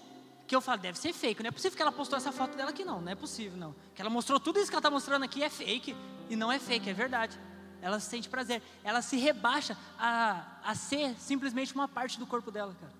que 0.47 0.55
eu 0.55 0.61
falo, 0.61 0.81
deve 0.81 0.97
ser 0.97 1.13
fake. 1.13 1.43
Não 1.43 1.49
é 1.49 1.51
possível 1.51 1.75
que 1.75 1.81
ela 1.81 1.91
postou 1.91 2.17
essa 2.17 2.31
foto 2.31 2.57
dela 2.57 2.71
aqui, 2.71 2.83
não. 2.83 3.01
Não 3.01 3.11
é 3.11 3.15
possível, 3.15 3.57
não. 3.57 3.75
Que 3.93 4.01
ela 4.01 4.09
mostrou 4.09 4.39
tudo 4.39 4.59
isso 4.59 4.69
que 4.69 4.75
ela 4.75 4.79
está 4.79 4.89
mostrando 4.89 5.23
aqui 5.23 5.43
é 5.43 5.49
fake. 5.49 5.95
E 6.29 6.35
não 6.35 6.51
é 6.51 6.57
fake, 6.57 6.89
é 6.89 6.93
verdade. 6.93 7.39
Ela 7.81 7.99
sente 7.99 8.27
prazer. 8.27 8.61
Ela 8.83 9.01
se 9.01 9.17
rebaixa 9.17 9.77
a, 9.97 10.59
a 10.63 10.75
ser 10.75 11.15
simplesmente 11.19 11.73
uma 11.73 11.87
parte 11.87 12.19
do 12.19 12.25
corpo 12.27 12.51
dela, 12.51 12.75
cara. 12.79 12.93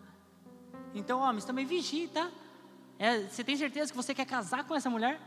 Então, 0.94 1.20
homens, 1.20 1.46
também 1.46 1.66
vigie, 1.66 2.08
tá? 2.08 2.30
É, 2.98 3.20
você 3.28 3.44
tem 3.44 3.56
certeza 3.56 3.92
que 3.92 3.98
você 3.98 4.14
quer 4.14 4.26
casar 4.26 4.64
com 4.64 4.76
essa 4.76 4.90
mulher? 4.90 5.20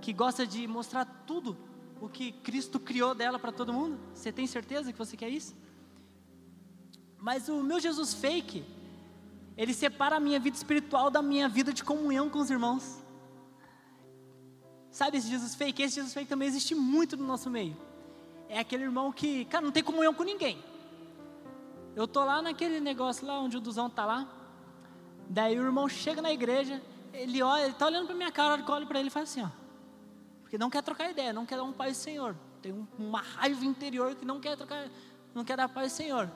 Que 0.00 0.12
gosta 0.12 0.46
de 0.46 0.66
mostrar 0.66 1.04
tudo 1.26 1.56
o 2.00 2.08
que 2.08 2.32
Cristo 2.32 2.80
criou 2.80 3.14
dela 3.14 3.38
para 3.38 3.52
todo 3.52 3.72
mundo? 3.72 3.98
Você 4.14 4.32
tem 4.32 4.46
certeza 4.46 4.92
que 4.92 4.98
você 4.98 5.16
quer 5.16 5.28
isso? 5.28 5.54
Mas 7.18 7.48
o 7.48 7.62
meu 7.62 7.78
Jesus 7.78 8.14
fake, 8.14 8.64
ele 9.56 9.74
separa 9.74 10.16
a 10.16 10.20
minha 10.20 10.40
vida 10.40 10.56
espiritual 10.56 11.10
da 11.10 11.20
minha 11.20 11.48
vida 11.48 11.72
de 11.72 11.84
comunhão 11.84 12.30
com 12.30 12.38
os 12.38 12.50
irmãos. 12.50 12.98
Sabe 14.90 15.18
esse 15.18 15.28
Jesus 15.28 15.54
fake? 15.54 15.82
Esse 15.82 15.96
Jesus 15.96 16.14
fake 16.14 16.28
também 16.28 16.48
existe 16.48 16.74
muito 16.74 17.16
no 17.16 17.26
nosso 17.26 17.50
meio. 17.50 17.76
É 18.48 18.58
aquele 18.58 18.84
irmão 18.84 19.12
que, 19.12 19.44
cara, 19.44 19.64
não 19.64 19.70
tem 19.70 19.82
comunhão 19.82 20.14
com 20.14 20.24
ninguém. 20.24 20.58
Eu 21.94 22.08
tô 22.08 22.24
lá 22.24 22.40
naquele 22.40 22.80
negócio 22.80 23.26
lá 23.26 23.38
onde 23.38 23.56
o 23.56 23.60
Duzão 23.60 23.90
tá 23.90 24.06
lá. 24.06 24.26
Daí 25.28 25.58
o 25.58 25.62
irmão 25.62 25.88
chega 25.88 26.22
na 26.22 26.32
igreja, 26.32 26.82
ele 27.12 27.42
olha, 27.42 27.62
ele 27.62 27.72
está 27.72 27.86
olhando 27.86 28.06
para 28.06 28.16
minha 28.16 28.32
cara, 28.32 28.62
eu 28.66 28.74
olho 28.74 28.86
para 28.86 28.98
ele 28.98 29.08
e 29.08 29.10
faz 29.10 29.30
assim, 29.30 29.42
ó. 29.42 29.59
Porque 30.50 30.58
não 30.58 30.68
quer 30.68 30.82
trocar 30.82 31.08
ideia, 31.08 31.32
não 31.32 31.46
quer 31.46 31.54
dar 31.54 31.62
um 31.62 31.72
paz 31.72 31.96
Senhor. 31.96 32.34
Tem 32.60 32.72
um, 32.72 32.84
uma 32.98 33.20
raiva 33.20 33.64
interior 33.64 34.16
que 34.16 34.24
não 34.24 34.40
quer 34.40 34.56
trocar, 34.56 34.90
não 35.32 35.44
quer 35.44 35.56
dar 35.56 35.68
paz 35.68 35.92
Senhor. 35.92 36.28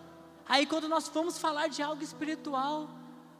Aí 0.48 0.66
quando 0.66 0.88
nós 0.88 1.09
vamos 1.09 1.37
falar 1.37 1.66
de 1.66 1.83
algo 1.83 2.00
espiritual, 2.00 2.88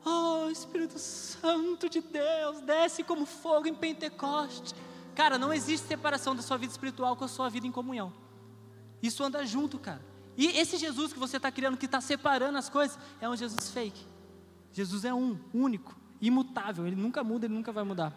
oh 0.05 0.51
Espírito 0.51 0.99
Santo 0.99 1.89
de 1.89 2.01
Deus, 2.01 2.61
desce 2.63 3.05
como 3.05 3.25
fogo 3.25 3.69
em 3.69 3.75
Pentecoste. 3.75 4.75
Cara, 5.15 5.39
não 5.39 5.53
existe 5.53 5.87
separação 5.87 6.35
da 6.35 6.43
sua 6.43 6.57
vida 6.57 6.73
espiritual 6.73 7.15
com 7.15 7.25
a 7.25 7.29
sua 7.29 7.49
vida 7.49 7.69
em 7.69 7.71
comunhão. 7.71 8.13
Isso 9.01 9.23
anda 9.23 9.47
junto, 9.47 9.79
cara. 9.79 10.05
E 10.37 10.49
esse 10.59 10.77
Jesus 10.77 11.13
que 11.13 11.21
você 11.21 11.37
está 11.37 11.53
criando, 11.53 11.77
que 11.77 11.87
está 11.87 12.01
separando 12.01 12.59
as 12.59 12.69
coisas, 12.69 12.99
é 13.21 13.29
um 13.29 13.37
Jesus 13.37 13.71
fake. 13.71 14.05
Jesus 14.73 15.05
é 15.05 15.15
um, 15.15 15.39
único 15.55 15.97
imutável, 16.21 16.85
ele 16.85 16.97
nunca 16.97 17.23
muda, 17.23 17.47
ele 17.47 17.55
nunca 17.55 17.71
vai 17.71 17.85
mudar. 17.85 18.13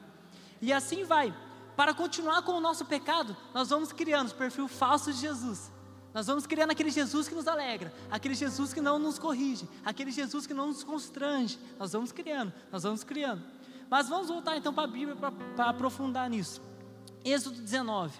E 0.59 0.73
assim 0.73 1.03
vai. 1.03 1.31
Para 1.77 1.93
continuar 1.93 2.41
com 2.41 2.53
o 2.53 2.59
nosso 2.59 2.83
pecado, 2.85 3.37
nós 3.53 3.69
vamos 3.69 3.93
criando 3.93 4.31
o 4.31 4.35
perfil 4.35 4.67
falso 4.67 5.13
de 5.13 5.19
Jesus. 5.19 5.71
Nós 6.11 6.25
vamos 6.25 6.47
criando 6.47 6.71
aquele 6.71 6.89
Jesus 6.89 7.27
que 7.27 7.35
nos 7.35 7.47
alegra, 7.47 7.93
aquele 8.09 8.33
Jesus 8.33 8.73
que 8.73 8.81
não 8.81 8.97
nos 8.97 9.19
corrige, 9.19 9.69
aquele 9.85 10.09
Jesus 10.09 10.47
que 10.47 10.55
não 10.55 10.69
nos 10.69 10.83
constrange. 10.83 11.59
Nós 11.77 11.93
vamos 11.93 12.11
criando, 12.11 12.51
nós 12.71 12.81
vamos 12.81 13.03
criando. 13.03 13.43
Mas 13.91 14.09
vamos 14.09 14.27
voltar 14.27 14.57
então 14.57 14.73
para 14.73 14.85
a 14.85 14.87
Bíblia 14.87 15.15
para 15.15 15.69
aprofundar 15.69 16.27
nisso. 16.27 16.63
Êxodo 17.23 17.61
19, 17.61 18.19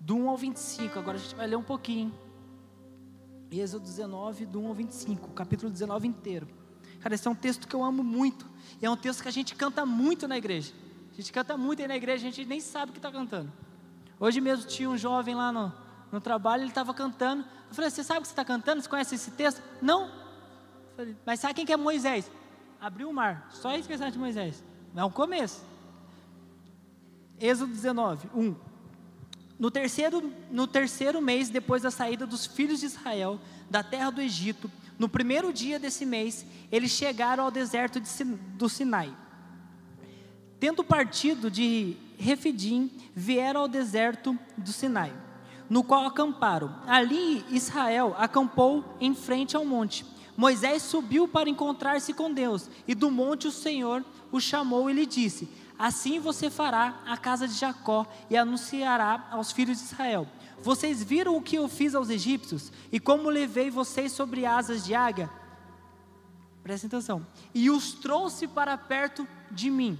do 0.00 0.16
1 0.16 0.30
ao 0.30 0.36
25. 0.38 0.98
Agora 0.98 1.18
a 1.18 1.20
gente 1.20 1.34
vai 1.34 1.46
ler 1.46 1.56
um 1.56 1.62
pouquinho. 1.62 2.10
Êxodo 3.50 3.84
19, 3.84 4.46
do 4.46 4.60
1 4.60 4.68
ao 4.68 4.74
25, 4.74 5.28
capítulo 5.32 5.70
19 5.70 6.08
inteiro. 6.08 6.48
Cara, 7.00 7.14
esse 7.14 7.28
é 7.28 7.30
um 7.30 7.34
texto 7.34 7.68
que 7.68 7.76
eu 7.76 7.84
amo 7.84 8.02
muito. 8.02 8.46
E 8.80 8.86
é 8.86 8.90
um 8.90 8.96
texto 8.96 9.20
que 9.20 9.28
a 9.28 9.32
gente 9.32 9.54
canta 9.54 9.84
muito 9.84 10.26
na 10.26 10.38
igreja. 10.38 10.72
A 11.16 11.20
gente 11.22 11.32
canta 11.32 11.56
muito 11.56 11.80
aí 11.80 11.88
na 11.88 11.96
igreja, 11.96 12.28
a 12.28 12.30
gente 12.30 12.44
nem 12.44 12.60
sabe 12.60 12.90
o 12.90 12.92
que 12.92 12.98
está 12.98 13.10
cantando. 13.10 13.50
Hoje 14.20 14.38
mesmo 14.38 14.66
tinha 14.66 14.90
um 14.90 14.98
jovem 14.98 15.34
lá 15.34 15.50
no, 15.50 15.72
no 16.12 16.20
trabalho, 16.20 16.62
ele 16.62 16.68
estava 16.68 16.92
cantando. 16.92 17.42
Eu 17.70 17.74
falei, 17.74 17.88
você 17.88 18.04
sabe 18.04 18.18
o 18.18 18.22
que 18.22 18.28
você 18.28 18.32
está 18.32 18.44
cantando? 18.44 18.82
Você 18.82 18.88
conhece 18.88 19.14
esse 19.14 19.30
texto? 19.30 19.62
Não. 19.80 20.10
Falei, 20.94 21.16
mas 21.24 21.40
sabe 21.40 21.54
quem 21.54 21.64
que 21.64 21.72
é 21.72 21.76
Moisés? 21.76 22.30
Abriu 22.78 23.08
o 23.08 23.14
mar. 23.14 23.48
Só 23.50 23.74
isso 23.74 23.88
que 23.88 23.94
é 23.94 24.10
de 24.10 24.18
Moisés. 24.18 24.62
É 24.94 25.02
um 25.02 25.10
começo. 25.10 25.64
Êxodo 27.40 27.72
19, 27.72 28.28
1. 28.34 28.54
No 29.58 29.70
terceiro, 29.70 30.32
no 30.50 30.66
terceiro 30.66 31.22
mês 31.22 31.48
depois 31.48 31.80
da 31.80 31.90
saída 31.90 32.26
dos 32.26 32.44
filhos 32.44 32.80
de 32.80 32.86
Israel 32.86 33.40
da 33.70 33.82
terra 33.82 34.10
do 34.10 34.20
Egito, 34.20 34.70
no 34.98 35.08
primeiro 35.08 35.50
dia 35.50 35.78
desse 35.78 36.04
mês, 36.04 36.44
eles 36.70 36.90
chegaram 36.90 37.44
ao 37.44 37.50
deserto 37.50 37.98
de, 37.98 38.24
do 38.24 38.68
Sinai. 38.68 39.16
Tendo 40.58 40.82
partido 40.82 41.50
de 41.50 41.96
Refidim, 42.18 42.90
vieram 43.14 43.62
ao 43.62 43.68
deserto 43.68 44.38
do 44.56 44.72
Sinai, 44.72 45.12
no 45.68 45.84
qual 45.84 46.06
acamparam. 46.06 46.74
Ali 46.86 47.44
Israel 47.50 48.14
acampou 48.18 48.84
em 49.00 49.14
frente 49.14 49.56
ao 49.56 49.64
monte. 49.64 50.04
Moisés 50.36 50.82
subiu 50.82 51.26
para 51.26 51.48
encontrar-se 51.48 52.12
com 52.12 52.32
Deus, 52.32 52.70
e 52.86 52.94
do 52.94 53.10
monte 53.10 53.48
o 53.48 53.52
Senhor 53.52 54.04
o 54.30 54.40
chamou 54.40 54.90
e 54.90 54.92
lhe 54.92 55.06
disse: 55.06 55.48
Assim 55.78 56.18
você 56.18 56.48
fará 56.48 57.00
a 57.06 57.16
casa 57.16 57.46
de 57.46 57.54
Jacó 57.54 58.06
e 58.30 58.36
anunciará 58.36 59.28
aos 59.30 59.52
filhos 59.52 59.78
de 59.78 59.84
Israel: 59.84 60.26
vocês 60.58 61.02
viram 61.02 61.36
o 61.36 61.42
que 61.42 61.56
eu 61.56 61.68
fiz 61.68 61.94
aos 61.94 62.10
egípcios 62.10 62.72
e 62.90 62.98
como 62.98 63.28
levei 63.28 63.70
vocês 63.70 64.12
sobre 64.12 64.46
asas 64.46 64.84
de 64.84 64.94
águia? 64.94 65.30
Presta 66.62 66.86
atenção. 66.86 67.26
E 67.54 67.70
os 67.70 67.92
trouxe 67.92 68.48
para 68.48 68.76
perto 68.76 69.28
de 69.50 69.70
mim. 69.70 69.98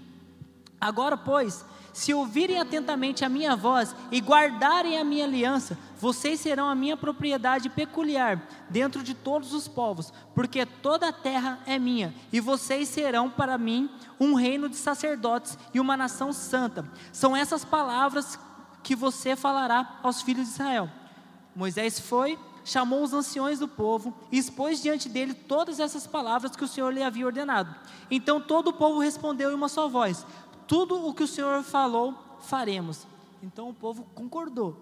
Agora, 0.87 1.17
pois, 1.17 1.65
se 1.93 2.15
ouvirem 2.15 2.61
atentamente 2.61 3.25
a 3.25 3.29
minha 3.29 3.57
voz 3.57 3.93
e 4.13 4.21
guardarem 4.21 4.97
a 5.01 5.05
minha 5.05 5.25
aliança, 5.25 5.77
vocês 5.99 6.39
serão 6.39 6.69
a 6.69 6.77
minha 6.77 6.97
propriedade 6.97 7.69
peculiar 7.69 8.41
dentro 8.71 9.03
de 9.03 9.13
todos 9.13 9.53
os 9.53 9.67
povos, 9.67 10.13
porque 10.33 10.65
toda 10.65 11.09
a 11.09 11.13
terra 11.13 11.59
é 11.67 11.77
minha, 11.77 12.15
e 12.33 12.39
vocês 12.39 12.89
serão 12.89 13.29
para 13.29 13.59
mim 13.59 13.91
um 14.21 14.35
reino 14.35 14.69
de 14.69 14.77
sacerdotes 14.77 15.59
e 15.75 15.81
uma 15.81 15.97
nação 15.97 16.33
santa. 16.33 16.89
São 17.11 17.37
essas 17.37 17.65
palavras 17.65 18.39
que 18.81 18.95
você 18.95 19.35
falará 19.35 19.99
aos 20.05 20.23
filhos 20.23 20.47
de 20.47 20.53
Israel. 20.53 20.89
Moisés 21.53 21.99
foi, 21.99 22.39
chamou 22.67 23.01
os 23.05 23.15
anciões 23.15 23.61
do 23.61 23.69
povo 23.69 24.13
e 24.31 24.37
expôs 24.37 24.83
diante 24.83 25.09
dele 25.09 25.33
todas 25.33 25.79
essas 25.79 26.05
palavras 26.05 26.57
que 26.57 26.65
o 26.65 26.69
Senhor 26.69 26.93
lhe 26.93 27.03
havia 27.03 27.25
ordenado. 27.25 27.73
Então 28.11 28.41
todo 28.41 28.69
o 28.69 28.73
povo 28.73 28.99
respondeu 28.99 29.53
em 29.53 29.55
uma 29.55 29.69
só 29.69 29.89
voz: 29.89 30.27
Tudo 30.67 31.07
o 31.07 31.15
que 31.15 31.23
o 31.23 31.29
Senhor 31.29 31.63
falou, 31.63 32.15
faremos. 32.41 33.07
Então 33.43 33.69
o 33.69 33.75
povo 33.75 34.07
concordou. 34.15 34.77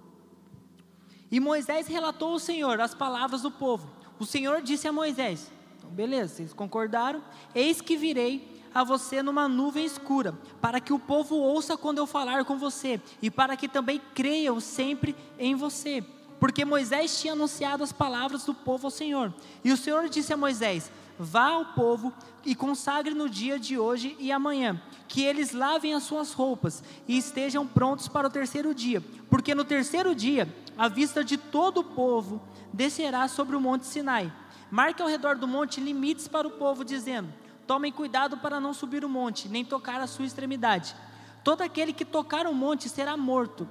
E 1.31 1.41
Moisés 1.41 1.87
relatou 1.87 2.33
ao 2.33 2.39
Senhor 2.39 2.81
as 2.81 2.95
palavras 2.95 3.43
do 3.43 3.51
povo. 3.51 3.89
O 4.19 4.25
Senhor 4.25 4.63
disse 4.63 4.87
a 4.87 4.93
Moisés: 4.93 5.51
então, 5.85 5.91
beleza, 5.91 6.37
vocês 6.37 6.53
concordaram? 6.53 7.23
Eis 7.55 7.81
que 7.81 7.97
virei 7.97 8.63
a 8.75 8.83
você 8.83 9.23
numa 9.23 9.47
nuvem 9.47 9.85
escura, 9.85 10.33
para 10.61 10.81
que 10.81 10.93
o 10.93 10.99
povo 10.99 11.37
ouça 11.37 11.77
quando 11.77 11.99
eu 11.99 12.07
falar 12.07 12.45
com 12.45 12.59
você, 12.59 13.01
e 13.21 13.31
para 13.31 13.57
que 13.57 13.69
também 13.69 14.01
creiam 14.15 14.59
sempre 14.59 15.15
em 15.39 15.55
você. 15.55 16.03
Porque 16.41 16.65
Moisés 16.65 17.21
tinha 17.21 17.35
anunciado 17.35 17.85
as 17.85 17.93
palavras 17.93 18.45
do 18.45 18.55
povo 18.55 18.87
ao 18.87 18.91
Senhor. 18.91 19.33
E 19.63 19.73
o 19.73 19.77
Senhor 19.77 20.09
disse 20.09 20.33
a 20.33 20.37
Moisés: 20.37 20.91
Vá 21.19 21.51
ao 21.51 21.67
povo 21.67 22.13
e 22.45 22.55
consagre 22.55 23.15
no 23.15 23.29
dia 23.29 23.59
de 23.59 23.79
hoje 23.79 24.17
e 24.19 24.33
amanhã, 24.33 24.81
que 25.07 25.23
eles 25.23 25.53
lavem 25.53 25.95
as 25.95 26.03
suas 26.03 26.33
roupas 26.33 26.83
e 27.07 27.17
estejam 27.17 27.67
prontos 27.67 28.09
para 28.09 28.27
o 28.27 28.31
terceiro 28.31 28.75
dia, 28.75 29.01
porque 29.31 29.55
no 29.55 29.65
terceiro 29.65 30.15
dia 30.15 30.53
a 30.77 30.89
vista 30.89 31.23
de 31.23 31.37
todo 31.37 31.79
o 31.79 31.85
povo 31.85 32.43
descerá 32.73 33.29
sobre 33.29 33.55
o 33.55 33.61
monte 33.61 33.87
Sinai. 33.87 34.33
Marque 34.71 35.03
ao 35.03 35.09
redor 35.09 35.37
do 35.37 35.47
monte 35.47 35.81
limites 35.81 36.27
para 36.27 36.49
o 36.49 36.53
povo, 36.53 36.85
dizendo: 36.85 37.33
Tomem 37.67 37.93
cuidado 37.93 38.39
para 38.39 38.59
não 38.59 38.75
subir 38.75 39.05
o 39.05 39.09
monte, 39.09 39.49
nem 39.49 39.65
tocar 39.65 40.01
a 40.01 40.07
sua 40.09 40.25
extremidade. 40.25 40.97
Todo 41.45 41.63
aquele 41.63 41.93
que 41.93 42.05
tocar 42.05 42.47
o 42.47 42.55
monte 42.55 42.89
será 42.89 43.17
morto, 43.17 43.69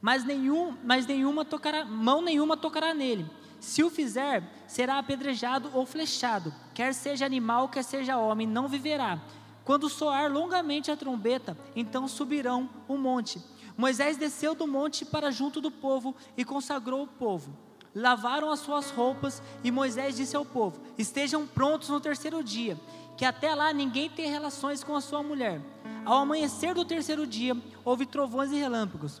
mas, 0.00 0.24
nenhum, 0.24 0.76
mas 0.84 1.06
nenhuma 1.06 1.44
tocará, 1.44 1.84
mão 1.84 2.22
nenhuma 2.22 2.56
tocará 2.56 2.94
nele. 2.94 3.28
Se 3.60 3.82
o 3.82 3.90
fizer, 3.90 4.42
será 4.66 4.98
apedrejado 4.98 5.70
ou 5.74 5.84
flechado, 5.84 6.54
quer 6.74 6.94
seja 6.94 7.26
animal, 7.26 7.68
quer 7.68 7.82
seja 7.82 8.16
homem, 8.16 8.46
não 8.46 8.68
viverá. 8.68 9.20
Quando 9.64 9.88
soar 9.88 10.32
longamente 10.32 10.90
a 10.90 10.96
trombeta, 10.96 11.56
então 11.76 12.08
subirão 12.08 12.70
o 12.86 12.96
monte. 12.96 13.42
Moisés 13.76 14.16
desceu 14.16 14.54
do 14.54 14.66
monte 14.66 15.04
para 15.04 15.30
junto 15.30 15.60
do 15.60 15.70
povo 15.70 16.14
e 16.36 16.44
consagrou 16.44 17.02
o 17.02 17.06
povo. 17.06 17.54
Lavaram 17.94 18.50
as 18.50 18.60
suas 18.60 18.90
roupas 18.90 19.42
e 19.62 19.70
Moisés 19.70 20.16
disse 20.16 20.36
ao 20.36 20.44
povo: 20.44 20.80
Estejam 20.96 21.46
prontos 21.46 21.88
no 21.88 22.00
terceiro 22.00 22.42
dia, 22.42 22.78
que 23.16 23.24
até 23.24 23.54
lá 23.54 23.72
ninguém 23.72 24.08
tenha 24.08 24.30
relações 24.30 24.84
com 24.84 24.94
a 24.94 25.00
sua 25.00 25.22
mulher. 25.22 25.60
Ao 26.04 26.18
amanhecer 26.18 26.74
do 26.74 26.84
terceiro 26.84 27.26
dia, 27.26 27.56
houve 27.84 28.06
trovões 28.06 28.52
e 28.52 28.56
relâmpagos. 28.56 29.20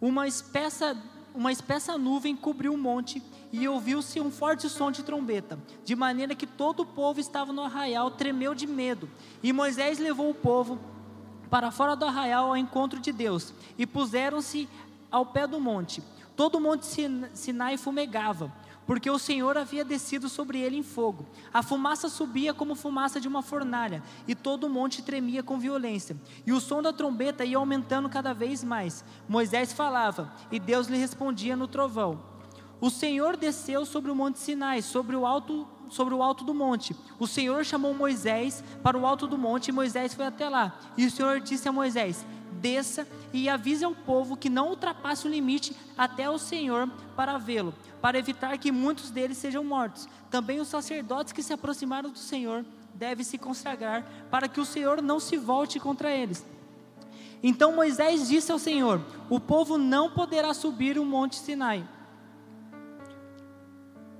Uma 0.00 0.28
espessa, 0.28 0.96
uma 1.34 1.50
espessa 1.50 1.98
nuvem 1.98 2.36
cobriu 2.36 2.74
o 2.74 2.78
monte 2.78 3.22
e 3.52 3.66
ouviu-se 3.66 4.20
um 4.20 4.30
forte 4.30 4.68
som 4.68 4.90
de 4.90 5.02
trombeta, 5.02 5.58
de 5.84 5.96
maneira 5.96 6.34
que 6.34 6.46
todo 6.46 6.80
o 6.80 6.86
povo 6.86 7.20
estava 7.20 7.52
no 7.52 7.62
arraial 7.62 8.10
tremeu 8.10 8.54
de 8.54 8.66
medo. 8.66 9.08
E 9.42 9.52
Moisés 9.52 9.98
levou 9.98 10.30
o 10.30 10.34
povo 10.34 10.78
para 11.50 11.70
fora 11.70 11.96
do 11.96 12.04
arraial 12.04 12.48
ao 12.48 12.56
encontro 12.56 13.00
de 13.00 13.12
Deus 13.12 13.52
e 13.76 13.86
puseram-se 13.86 14.68
ao 15.10 15.26
pé 15.26 15.46
do 15.46 15.58
monte. 15.58 16.02
Todo 16.36 16.56
o 16.56 16.60
monte 16.60 16.86
Sinai 17.34 17.76
fumegava, 17.76 18.52
porque 18.86 19.10
o 19.10 19.18
Senhor 19.18 19.58
havia 19.58 19.84
descido 19.84 20.28
sobre 20.28 20.60
ele 20.60 20.76
em 20.76 20.82
fogo. 20.82 21.26
A 21.52 21.62
fumaça 21.62 22.08
subia 22.08 22.54
como 22.54 22.74
fumaça 22.74 23.20
de 23.20 23.28
uma 23.28 23.42
fornalha, 23.42 24.02
e 24.26 24.34
todo 24.34 24.64
o 24.64 24.70
monte 24.70 25.02
tremia 25.02 25.42
com 25.42 25.58
violência. 25.58 26.16
E 26.46 26.52
o 26.52 26.60
som 26.60 26.80
da 26.80 26.92
trombeta 26.92 27.44
ia 27.44 27.58
aumentando 27.58 28.08
cada 28.08 28.32
vez 28.32 28.64
mais. 28.64 29.04
Moisés 29.28 29.72
falava, 29.72 30.32
e 30.50 30.58
Deus 30.58 30.86
lhe 30.86 30.96
respondia 30.96 31.56
no 31.56 31.68
trovão. 31.68 32.29
O 32.80 32.88
Senhor 32.88 33.36
desceu 33.36 33.84
sobre 33.84 34.10
o 34.10 34.14
monte 34.14 34.38
Sinai, 34.38 34.82
sobre 34.82 35.14
o 35.16 35.26
alto 35.26 35.66
sobre 35.90 36.14
o 36.14 36.22
alto 36.22 36.44
do 36.44 36.54
monte. 36.54 36.94
O 37.18 37.26
Senhor 37.26 37.64
chamou 37.64 37.92
Moisés 37.92 38.62
para 38.80 38.96
o 38.96 39.04
alto 39.04 39.26
do 39.26 39.36
monte 39.36 39.68
e 39.68 39.72
Moisés 39.72 40.14
foi 40.14 40.24
até 40.24 40.48
lá. 40.48 40.78
E 40.96 41.04
o 41.04 41.10
Senhor 41.10 41.40
disse 41.40 41.68
a 41.68 41.72
Moisés: 41.72 42.24
desça 42.60 43.06
e 43.32 43.48
avise 43.48 43.84
ao 43.84 43.94
povo 43.94 44.36
que 44.36 44.48
não 44.48 44.68
ultrapasse 44.68 45.26
o 45.26 45.30
limite 45.30 45.74
até 45.98 46.30
o 46.30 46.38
Senhor 46.38 46.88
para 47.16 47.38
vê-lo, 47.38 47.74
para 48.00 48.18
evitar 48.18 48.56
que 48.58 48.70
muitos 48.70 49.10
deles 49.10 49.38
sejam 49.38 49.64
mortos. 49.64 50.08
Também 50.30 50.60
os 50.60 50.68
sacerdotes 50.68 51.32
que 51.32 51.42
se 51.42 51.52
aproximaram 51.52 52.10
do 52.10 52.18
Senhor 52.18 52.64
devem 52.94 53.24
se 53.24 53.38
consagrar, 53.38 54.04
para 54.30 54.48
que 54.48 54.60
o 54.60 54.64
Senhor 54.64 55.02
não 55.02 55.18
se 55.18 55.36
volte 55.36 55.80
contra 55.80 56.10
eles. 56.10 56.44
Então 57.42 57.74
Moisés 57.74 58.28
disse 58.28 58.52
ao 58.52 58.58
Senhor: 58.58 59.00
O 59.28 59.40
povo 59.40 59.78
não 59.78 60.10
poderá 60.10 60.52
subir 60.52 60.98
o 60.98 61.04
monte 61.04 61.36
Sinai, 61.36 61.84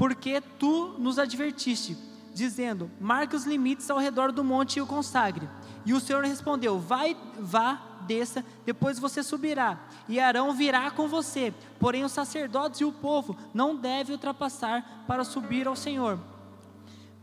porque 0.01 0.41
tu 0.59 0.95
nos 0.99 1.19
advertiste, 1.19 1.95
dizendo: 2.33 2.91
Marque 2.99 3.37
os 3.37 3.45
limites 3.45 3.91
ao 3.91 3.99
redor 3.99 4.33
do 4.33 4.43
monte 4.43 4.79
e 4.79 4.81
o 4.81 4.87
consagre. 4.87 5.47
E 5.85 5.93
o 5.93 6.01
Senhor 6.01 6.25
respondeu: 6.25 6.79
Vai, 6.79 7.15
vá 7.39 7.99
desça, 8.07 8.43
depois 8.65 8.99
você 8.99 9.23
subirá, 9.23 9.79
e 10.09 10.19
Arão 10.19 10.55
virá 10.55 10.91
com 10.91 11.07
você. 11.07 11.53
Porém, 11.79 12.03
os 12.03 12.13
sacerdotes 12.13 12.81
e 12.81 12.85
o 12.87 12.93
povo 12.93 13.37
não 13.53 13.77
devem 13.77 14.15
ultrapassar 14.15 15.05
para 15.07 15.23
subir 15.23 15.69
ao 15.69 15.77
Senhor, 15.77 16.19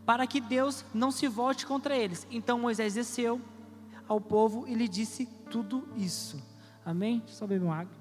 para 0.05 0.27
que 0.27 0.39
Deus 0.39 0.85
não 0.93 1.09
se 1.09 1.27
volte 1.27 1.65
contra 1.65 1.97
eles. 1.97 2.27
Então 2.29 2.59
Moisés 2.59 2.93
desceu 2.93 3.41
ao 4.07 4.21
povo 4.21 4.67
e 4.67 4.75
lhe 4.75 4.87
disse 4.87 5.25
tudo 5.49 5.89
isso. 5.97 6.39
Amém? 6.85 7.23
Só 7.25 7.47
beber 7.47 7.65
uma 7.65 7.77
água. 7.77 7.97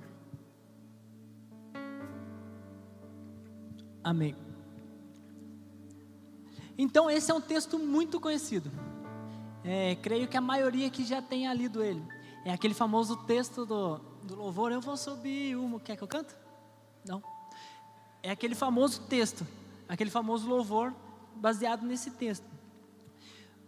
Amém. 4.04 4.45
Então, 6.78 7.10
esse 7.10 7.30
é 7.30 7.34
um 7.34 7.40
texto 7.40 7.78
muito 7.78 8.20
conhecido. 8.20 8.70
É, 9.64 9.96
creio 9.96 10.28
que 10.28 10.36
a 10.36 10.40
maioria 10.40 10.86
aqui 10.86 11.04
já 11.04 11.20
tenha 11.22 11.52
lido 11.52 11.82
ele. 11.82 12.02
É 12.44 12.52
aquele 12.52 12.74
famoso 12.74 13.16
texto 13.24 13.66
do, 13.66 13.98
do 14.22 14.36
louvor, 14.36 14.70
eu 14.70 14.80
vou 14.80 14.96
subir 14.96 15.56
uma. 15.56 15.80
Quer 15.80 15.96
que 15.96 16.02
eu 16.02 16.08
canto? 16.08 16.36
Não. 17.04 17.22
É 18.22 18.30
aquele 18.30 18.54
famoso 18.54 19.02
texto, 19.02 19.46
aquele 19.88 20.10
famoso 20.10 20.48
louvor 20.48 20.92
baseado 21.34 21.84
nesse 21.84 22.10
texto. 22.12 22.46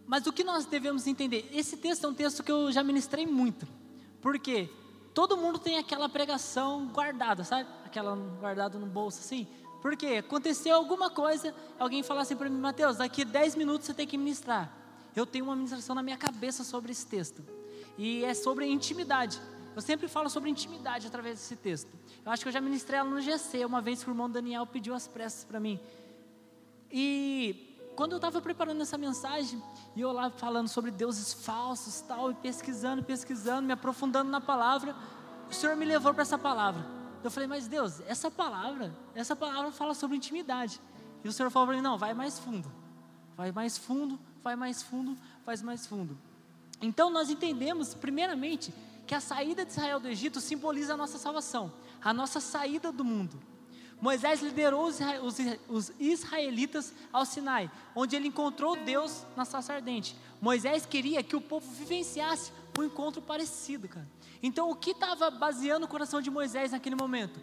Mas 0.05 0.25
o 0.25 0.33
que 0.33 0.43
nós 0.43 0.65
devemos 0.65 1.05
entender? 1.07 1.49
Esse 1.53 1.77
texto 1.77 2.05
é 2.05 2.09
um 2.09 2.13
texto 2.13 2.43
que 2.43 2.51
eu 2.51 2.71
já 2.71 2.83
ministrei 2.83 3.27
muito. 3.27 3.67
Porque 4.21 4.69
todo 5.13 5.37
mundo 5.37 5.59
tem 5.59 5.77
aquela 5.77 6.09
pregação 6.09 6.87
guardada, 6.87 7.43
sabe? 7.43 7.69
Aquela 7.85 8.15
guardada 8.15 8.79
no 8.79 8.87
bolso 8.87 9.19
assim. 9.19 9.47
Porque 9.81 10.07
aconteceu 10.07 10.75
alguma 10.75 11.09
coisa, 11.09 11.55
alguém 11.77 12.03
fala 12.03 12.21
assim 12.21 12.35
para 12.35 12.49
mim, 12.49 12.59
Mateus, 12.59 12.97
daqui 12.97 13.23
10 13.23 13.55
minutos 13.55 13.87
você 13.87 13.93
tem 13.93 14.05
que 14.05 14.17
ministrar. 14.17 14.71
Eu 15.15 15.25
tenho 15.25 15.45
uma 15.45 15.55
ministração 15.55 15.95
na 15.95 16.03
minha 16.03 16.17
cabeça 16.17 16.63
sobre 16.63 16.91
esse 16.91 17.05
texto 17.05 17.43
e 17.97 18.23
é 18.23 18.33
sobre 18.33 18.65
intimidade. 18.65 19.41
Eu 19.75 19.81
sempre 19.81 20.07
falo 20.07 20.29
sobre 20.29 20.49
intimidade 20.49 21.07
através 21.07 21.37
desse 21.37 21.55
texto. 21.55 21.89
Eu 22.25 22.31
acho 22.31 22.43
que 22.43 22.49
eu 22.49 22.53
já 22.53 22.59
ministrei 22.59 22.99
ela 22.99 23.09
no 23.09 23.21
GC, 23.21 23.63
uma 23.65 23.81
vez 23.81 24.03
que 24.03 24.09
o 24.09 24.11
irmão 24.11 24.29
Daniel 24.29 24.65
pediu 24.65 24.93
as 24.93 25.07
pressas 25.07 25.43
para 25.43 25.59
mim. 25.59 25.79
E 26.91 27.75
quando 27.95 28.13
eu 28.13 28.17
estava 28.17 28.41
preparando 28.41 28.81
essa 28.81 28.97
mensagem, 28.97 29.61
e 29.95 30.01
eu 30.01 30.11
lá 30.11 30.29
falando 30.29 30.67
sobre 30.67 30.91
deuses 30.91 31.33
falsos, 31.33 32.01
tal, 32.01 32.31
e 32.31 32.33
pesquisando, 32.33 33.03
pesquisando, 33.03 33.67
me 33.67 33.73
aprofundando 33.73 34.29
na 34.29 34.41
palavra, 34.41 34.95
o 35.49 35.53
Senhor 35.53 35.75
me 35.75 35.85
levou 35.85 36.13
para 36.13 36.23
essa 36.23 36.37
palavra. 36.37 36.98
Eu 37.23 37.29
falei, 37.31 37.47
mas 37.47 37.67
Deus, 37.67 37.99
essa 38.07 38.31
palavra, 38.31 38.93
essa 39.13 39.35
palavra 39.35 39.71
fala 39.71 39.93
sobre 39.93 40.15
intimidade. 40.17 40.79
E 41.23 41.27
o 41.27 41.33
Senhor 41.33 41.49
falou 41.49 41.67
para 41.67 41.75
mim, 41.75 41.81
não, 41.81 41.97
vai 41.97 42.13
mais 42.13 42.39
fundo. 42.39 42.71
Vai 43.35 43.51
mais 43.51 43.77
fundo, 43.77 44.19
vai 44.43 44.55
mais 44.55 44.83
fundo, 44.83 45.17
faz 45.45 45.61
mais 45.61 45.87
fundo. 45.87 46.17
Então 46.81 47.09
nós 47.09 47.29
entendemos, 47.29 47.93
primeiramente, 47.93 48.73
que 49.05 49.15
a 49.15 49.19
saída 49.19 49.65
de 49.65 49.71
Israel 49.71 49.99
do 49.99 50.07
Egito 50.07 50.39
simboliza 50.39 50.93
a 50.93 50.97
nossa 50.97 51.17
salvação, 51.17 51.71
a 52.01 52.13
nossa 52.13 52.39
saída 52.39 52.91
do 52.91 53.03
mundo. 53.03 53.39
Moisés 54.01 54.41
liderou 54.41 54.89
os 55.67 55.91
israelitas 55.99 56.93
ao 57.11 57.25
Sinai, 57.25 57.69
onde 57.93 58.15
ele 58.15 58.29
encontrou 58.29 58.77
Deus 58.77 59.25
na 59.35 59.43
sarça 59.43 59.73
ardente. 59.73 60.15
Moisés 60.41 60.85
queria 60.85 61.21
que 61.21 61.35
o 61.35 61.41
povo 61.41 61.69
vivenciasse 61.71 62.51
um 62.77 62.83
encontro 62.83 63.21
parecido, 63.21 63.89
cara. 63.89 64.07
Então, 64.41 64.69
o 64.69 64.75
que 64.75 64.91
estava 64.91 65.29
baseando 65.29 65.85
o 65.85 65.89
coração 65.89 66.21
de 66.21 66.31
Moisés 66.31 66.71
naquele 66.71 66.95
momento? 66.95 67.39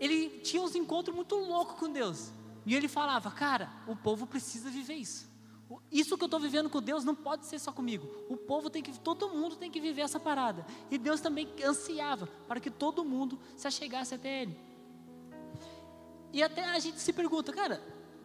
Ele 0.00 0.40
tinha 0.40 0.62
uns 0.62 0.74
encontros 0.74 1.14
muito 1.14 1.34
loucos 1.36 1.78
com 1.78 1.90
Deus. 1.90 2.32
E 2.64 2.74
ele 2.74 2.88
falava, 2.88 3.30
cara, 3.30 3.70
o 3.86 3.94
povo 3.94 4.26
precisa 4.26 4.70
viver 4.70 4.94
isso. 4.94 5.30
Isso 5.90 6.16
que 6.16 6.24
eu 6.24 6.26
estou 6.26 6.40
vivendo 6.40 6.68
com 6.68 6.82
Deus 6.82 7.04
não 7.04 7.14
pode 7.14 7.46
ser 7.46 7.58
só 7.58 7.72
comigo. 7.72 8.06
O 8.28 8.36
povo 8.36 8.68
tem 8.68 8.82
que, 8.82 8.98
todo 8.98 9.28
mundo 9.28 9.56
tem 9.56 9.70
que 9.70 9.80
viver 9.80 10.02
essa 10.02 10.20
parada. 10.20 10.66
E 10.90 10.98
Deus 10.98 11.20
também 11.20 11.48
ansiava 11.64 12.26
para 12.46 12.60
que 12.60 12.70
todo 12.70 13.04
mundo 13.04 13.38
se 13.56 13.66
achegasse 13.66 14.14
até 14.14 14.42
Ele. 14.42 14.56
E 16.32 16.42
até 16.42 16.64
a 16.64 16.78
gente 16.78 16.98
se 16.98 17.12
pergunta, 17.12 17.52
cara, 17.52 17.82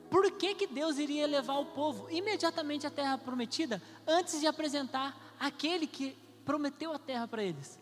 por 0.09 0.31
que, 0.31 0.55
que 0.55 0.67
Deus 0.67 0.97
iria 0.97 1.27
levar 1.27 1.57
o 1.59 1.65
povo 1.65 2.09
imediatamente 2.09 2.87
à 2.87 2.89
terra 2.89 3.17
prometida 3.17 3.81
antes 4.05 4.39
de 4.39 4.47
apresentar 4.47 5.35
aquele 5.39 5.85
que 5.85 6.17
prometeu 6.45 6.93
a 6.93 6.99
terra 6.99 7.27
para 7.27 7.43
eles? 7.43 7.79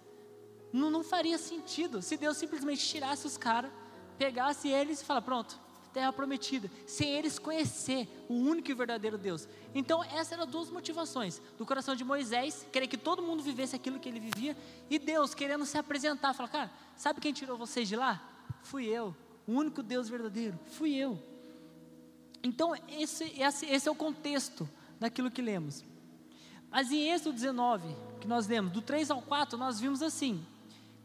Não, 0.75 0.89
não 0.89 1.03
faria 1.03 1.37
sentido 1.37 2.01
se 2.01 2.17
Deus 2.17 2.37
simplesmente 2.37 2.85
tirasse 2.85 3.25
os 3.25 3.37
caras, 3.37 3.71
pegasse 4.17 4.67
eles 4.67 5.01
e 5.01 5.05
falasse: 5.05 5.25
pronto, 5.25 5.59
terra 5.93 6.11
prometida, 6.11 6.69
sem 6.85 7.09
eles 7.09 7.39
conhecer 7.39 8.07
o 8.27 8.33
único 8.33 8.69
e 8.69 8.73
verdadeiro 8.73 9.17
Deus. 9.17 9.47
Então, 9.73 10.03
essas 10.03 10.33
eram 10.33 10.45
duas 10.45 10.69
motivações: 10.69 11.41
do 11.57 11.65
coração 11.65 11.95
de 11.95 12.03
Moisés, 12.03 12.67
querer 12.71 12.87
que 12.87 12.97
todo 12.97 13.21
mundo 13.21 13.41
vivesse 13.41 13.75
aquilo 13.75 13.99
que 13.99 14.09
ele 14.09 14.19
vivia, 14.19 14.57
e 14.89 14.99
Deus 14.99 15.33
querendo 15.33 15.65
se 15.65 15.77
apresentar, 15.77 16.33
falar: 16.33 16.49
cara, 16.49 16.71
sabe 16.95 17.21
quem 17.21 17.31
tirou 17.31 17.57
vocês 17.57 17.87
de 17.87 17.95
lá? 17.95 18.21
fui 18.61 18.85
eu. 18.85 19.15
O 19.47 19.53
único 19.53 19.81
Deus 19.81 20.09
verdadeiro, 20.09 20.59
fui 20.71 20.95
eu. 20.95 21.21
Então, 22.43 22.73
esse, 22.89 23.23
esse, 23.39 23.65
esse 23.65 23.87
é 23.87 23.91
o 23.91 23.95
contexto 23.95 24.67
daquilo 24.99 25.31
que 25.31 25.41
lemos. 25.41 25.83
Mas 26.69 26.91
em 26.91 27.11
Êxodo 27.11 27.33
19, 27.33 27.95
que 28.19 28.27
nós 28.27 28.47
lemos, 28.47 28.71
do 28.71 28.81
3 28.81 29.11
ao 29.11 29.21
4, 29.21 29.57
nós 29.57 29.79
vimos 29.79 30.01
assim, 30.01 30.45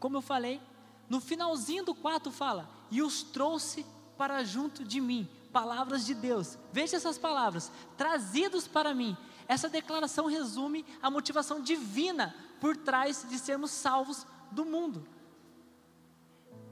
como 0.01 0.17
eu 0.17 0.21
falei, 0.21 0.59
no 1.07 1.21
finalzinho 1.21 1.85
do 1.85 1.93
4 1.93 2.31
fala, 2.31 2.67
e 2.89 3.03
os 3.03 3.21
trouxe 3.21 3.85
para 4.17 4.43
junto 4.43 4.83
de 4.83 4.99
mim, 4.99 5.29
palavras 5.53 6.03
de 6.03 6.15
Deus. 6.15 6.57
Veja 6.73 6.97
essas 6.97 7.19
palavras, 7.19 7.71
trazidos 7.95 8.67
para 8.67 8.95
mim. 8.95 9.15
Essa 9.47 9.69
declaração 9.69 10.25
resume 10.25 10.83
a 11.03 11.11
motivação 11.11 11.61
divina 11.61 12.35
por 12.59 12.75
trás 12.75 13.25
de 13.29 13.37
sermos 13.37 13.69
salvos 13.69 14.25
do 14.51 14.65
mundo. 14.65 15.07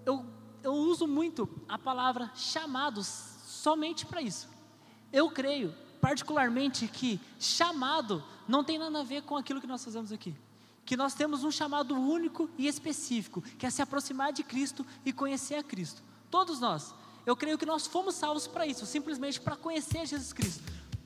Eu, 0.03 0.25
eu 0.63 0.73
uso 0.73 1.07
muito 1.07 1.47
a 1.67 1.77
palavra 1.77 2.31
chamados 2.33 3.05
somente 3.45 4.07
para 4.07 4.23
isso. 4.23 4.49
Eu 5.13 5.29
creio, 5.29 5.75
particularmente, 6.01 6.87
que 6.87 7.19
chamado 7.39 8.23
não 8.47 8.63
tem 8.63 8.79
nada 8.79 9.01
a 9.01 9.03
ver 9.03 9.21
com 9.21 9.37
aquilo 9.37 9.61
que 9.61 9.67
nós 9.67 9.83
fazemos 9.85 10.11
aqui. 10.11 10.35
Que 10.89 10.97
nós 10.97 11.13
temos 11.13 11.43
um 11.43 11.51
chamado 11.51 11.93
único 11.93 12.49
e 12.57 12.67
específico, 12.67 13.43
que 13.43 13.67
é 13.67 13.69
se 13.69 13.79
aproximar 13.79 14.33
de 14.33 14.41
Cristo 14.41 14.83
e 15.05 15.13
conhecer 15.13 15.53
a 15.53 15.63
Cristo. 15.63 16.01
Todos 16.31 16.59
nós. 16.59 16.95
Eu 17.27 17.35
creio 17.35 17.59
que 17.59 17.65
nós 17.67 17.85
fomos 17.85 18.15
salvos 18.15 18.47
para 18.47 18.65
isso, 18.65 18.87
simplesmente 18.87 19.39
para 19.39 19.55
conhecer 19.55 20.03
Jesus 20.07 20.33
Cristo. 20.33 20.63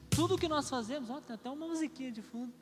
Tudo 0.09 0.37
que 0.37 0.47
nós 0.47 0.69
fazemos, 0.69 1.09
ó, 1.09 1.19
tem 1.19 1.33
até 1.35 1.49
uma 1.49 1.67
musiquinha 1.67 2.13
de 2.13 2.21
fundo. 2.21 2.53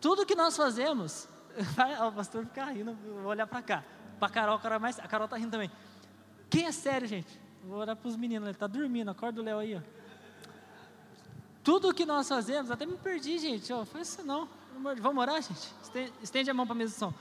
Tudo 0.00 0.24
que 0.24 0.36
nós 0.36 0.56
fazemos, 0.56 1.26
o 2.06 2.12
pastor 2.12 2.46
fica 2.46 2.66
rindo, 2.66 2.94
vou 2.94 3.24
olhar 3.24 3.48
para 3.48 3.60
cá. 3.60 3.84
Para 4.20 4.28
a 4.28 4.30
Carol, 4.30 4.80
mais, 4.80 5.00
a 5.00 5.08
Carol 5.08 5.26
tá 5.26 5.36
rindo 5.36 5.50
também. 5.50 5.70
Quem 6.48 6.66
é 6.66 6.70
sério, 6.70 7.08
gente? 7.08 7.40
Vou 7.64 7.78
olhar 7.80 7.96
para 7.96 8.08
os 8.08 8.14
meninos, 8.14 8.46
ele 8.46 8.54
está 8.54 8.68
dormindo, 8.68 9.10
acorda 9.10 9.40
o 9.40 9.44
Léo 9.44 9.58
aí, 9.58 9.74
ó. 9.74 9.80
Tudo 11.64 11.92
que 11.92 12.06
nós 12.06 12.28
fazemos, 12.28 12.70
até 12.70 12.86
me 12.86 12.96
perdi, 12.96 13.36
gente, 13.36 13.72
ó, 13.72 13.84
faz 13.84 14.10
isso 14.10 14.22
não. 14.22 14.59
Vamos 14.80 15.22
orar, 15.22 15.42
gente? 15.42 15.74
Estende, 16.22 16.50
a 16.50 16.54
mão 16.54 16.66
para 16.66 16.74
a 16.74 16.78
mesa 16.78 16.94
do 16.94 16.98
som. 16.98 17.14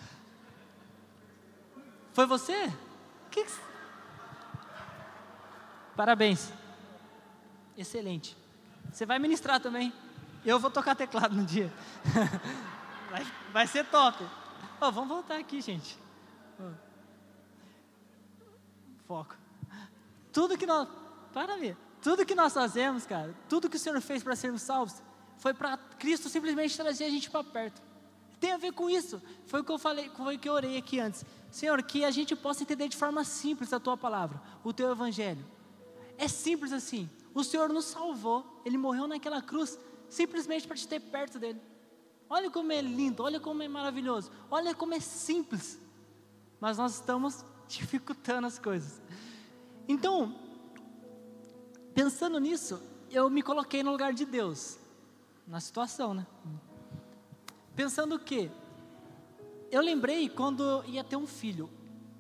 Foi 2.14 2.26
você? 2.26 2.72
Que 3.30 3.44
que... 3.44 3.52
Parabéns. 5.96 6.54
Excelente. 7.78 8.38
Você 8.92 9.06
vai 9.06 9.20
ministrar 9.20 9.60
também. 9.60 9.94
Eu 10.46 10.60
vou 10.60 10.72
tocar 10.72 10.96
teclado 10.96 11.36
no 11.36 11.46
dia. 11.46 11.72
vai, 13.12 13.28
vai, 13.52 13.68
ser 13.68 13.86
top. 13.86 14.26
Oh, 14.80 14.92
vamos 14.92 15.10
voltar 15.10 15.38
aqui, 15.38 15.62
gente. 15.62 15.98
Foco. 19.06 19.36
Tudo 20.32 20.58
que 20.58 20.66
nós, 20.66 20.88
para 21.34 21.58
ver, 21.58 21.76
tudo 22.02 22.26
que 22.26 22.36
nós 22.36 22.54
fazemos, 22.54 23.06
cara, 23.06 23.36
tudo 23.50 23.70
que 23.70 23.76
o 23.76 23.80
Senhor 23.80 24.00
fez 24.00 24.24
para 24.24 24.36
sermos 24.36 24.62
salvos, 24.62 25.02
foi 25.40 25.54
para 25.54 25.78
Cristo 25.78 26.30
simplesmente 26.30 26.76
trazer 26.78 27.06
a 27.06 27.10
gente 27.10 27.30
para 27.30 27.44
perto. 27.44 27.82
Tem 28.40 28.52
a 28.52 28.58
ver 28.58 28.72
com 28.72 28.90
isso. 28.90 29.22
Foi 29.48 29.62
o 29.62 29.64
que 29.64 29.72
eu 29.72 29.80
falei, 29.80 30.10
foi 30.16 30.36
o 30.36 30.40
que 30.40 30.48
eu 30.48 30.54
orei 30.54 30.78
aqui 30.78 31.00
antes. 31.00 31.26
Senhor, 31.52 31.82
que 31.84 32.06
a 32.06 32.12
gente 32.12 32.36
possa 32.36 32.64
entender 32.64 32.88
de 32.88 32.96
forma 32.96 33.24
simples 33.24 33.74
a 33.74 33.80
tua 33.80 33.98
palavra, 33.98 34.42
o 34.64 34.72
teu 34.72 34.92
evangelho. 34.92 35.46
É 36.18 36.28
simples 36.28 36.72
assim. 36.72 37.10
O 37.34 37.44
Senhor 37.44 37.70
nos 37.70 37.86
salvou, 37.86 38.62
ele 38.66 38.78
morreu 38.78 39.08
naquela 39.08 39.42
cruz 39.42 39.80
simplesmente 40.10 40.68
para 40.68 40.76
te 40.76 40.88
ter 40.88 41.00
perto 41.00 41.40
dele. 41.40 41.62
Olha 42.30 42.50
como 42.50 42.72
é 42.72 42.82
lindo, 42.82 43.24
olha 43.24 43.40
como 43.40 43.64
é 43.64 43.68
maravilhoso, 43.68 44.32
olha 44.50 44.76
como 44.76 44.94
é 44.94 45.00
simples. 45.00 45.80
Mas 46.60 46.78
nós 46.78 46.96
estamos 46.96 47.46
dificultando 47.68 48.48
as 48.48 48.60
coisas. 48.60 49.02
Então, 49.88 50.36
pensando 51.94 52.40
nisso, 52.40 52.82
eu 53.10 53.30
me 53.30 53.42
coloquei 53.42 53.84
no 53.84 53.92
lugar 53.92 54.14
de 54.14 54.26
Deus, 54.26 54.79
na 55.50 55.60
situação, 55.60 56.14
né? 56.14 56.26
Pensando 57.76 58.16
o 58.16 58.20
quê? 58.20 58.52
Eu 59.72 59.82
lembrei 59.82 60.30
quando 60.30 60.84
ia 60.86 61.04
ter 61.04 61.16
um 61.16 61.26
filho. 61.26 61.70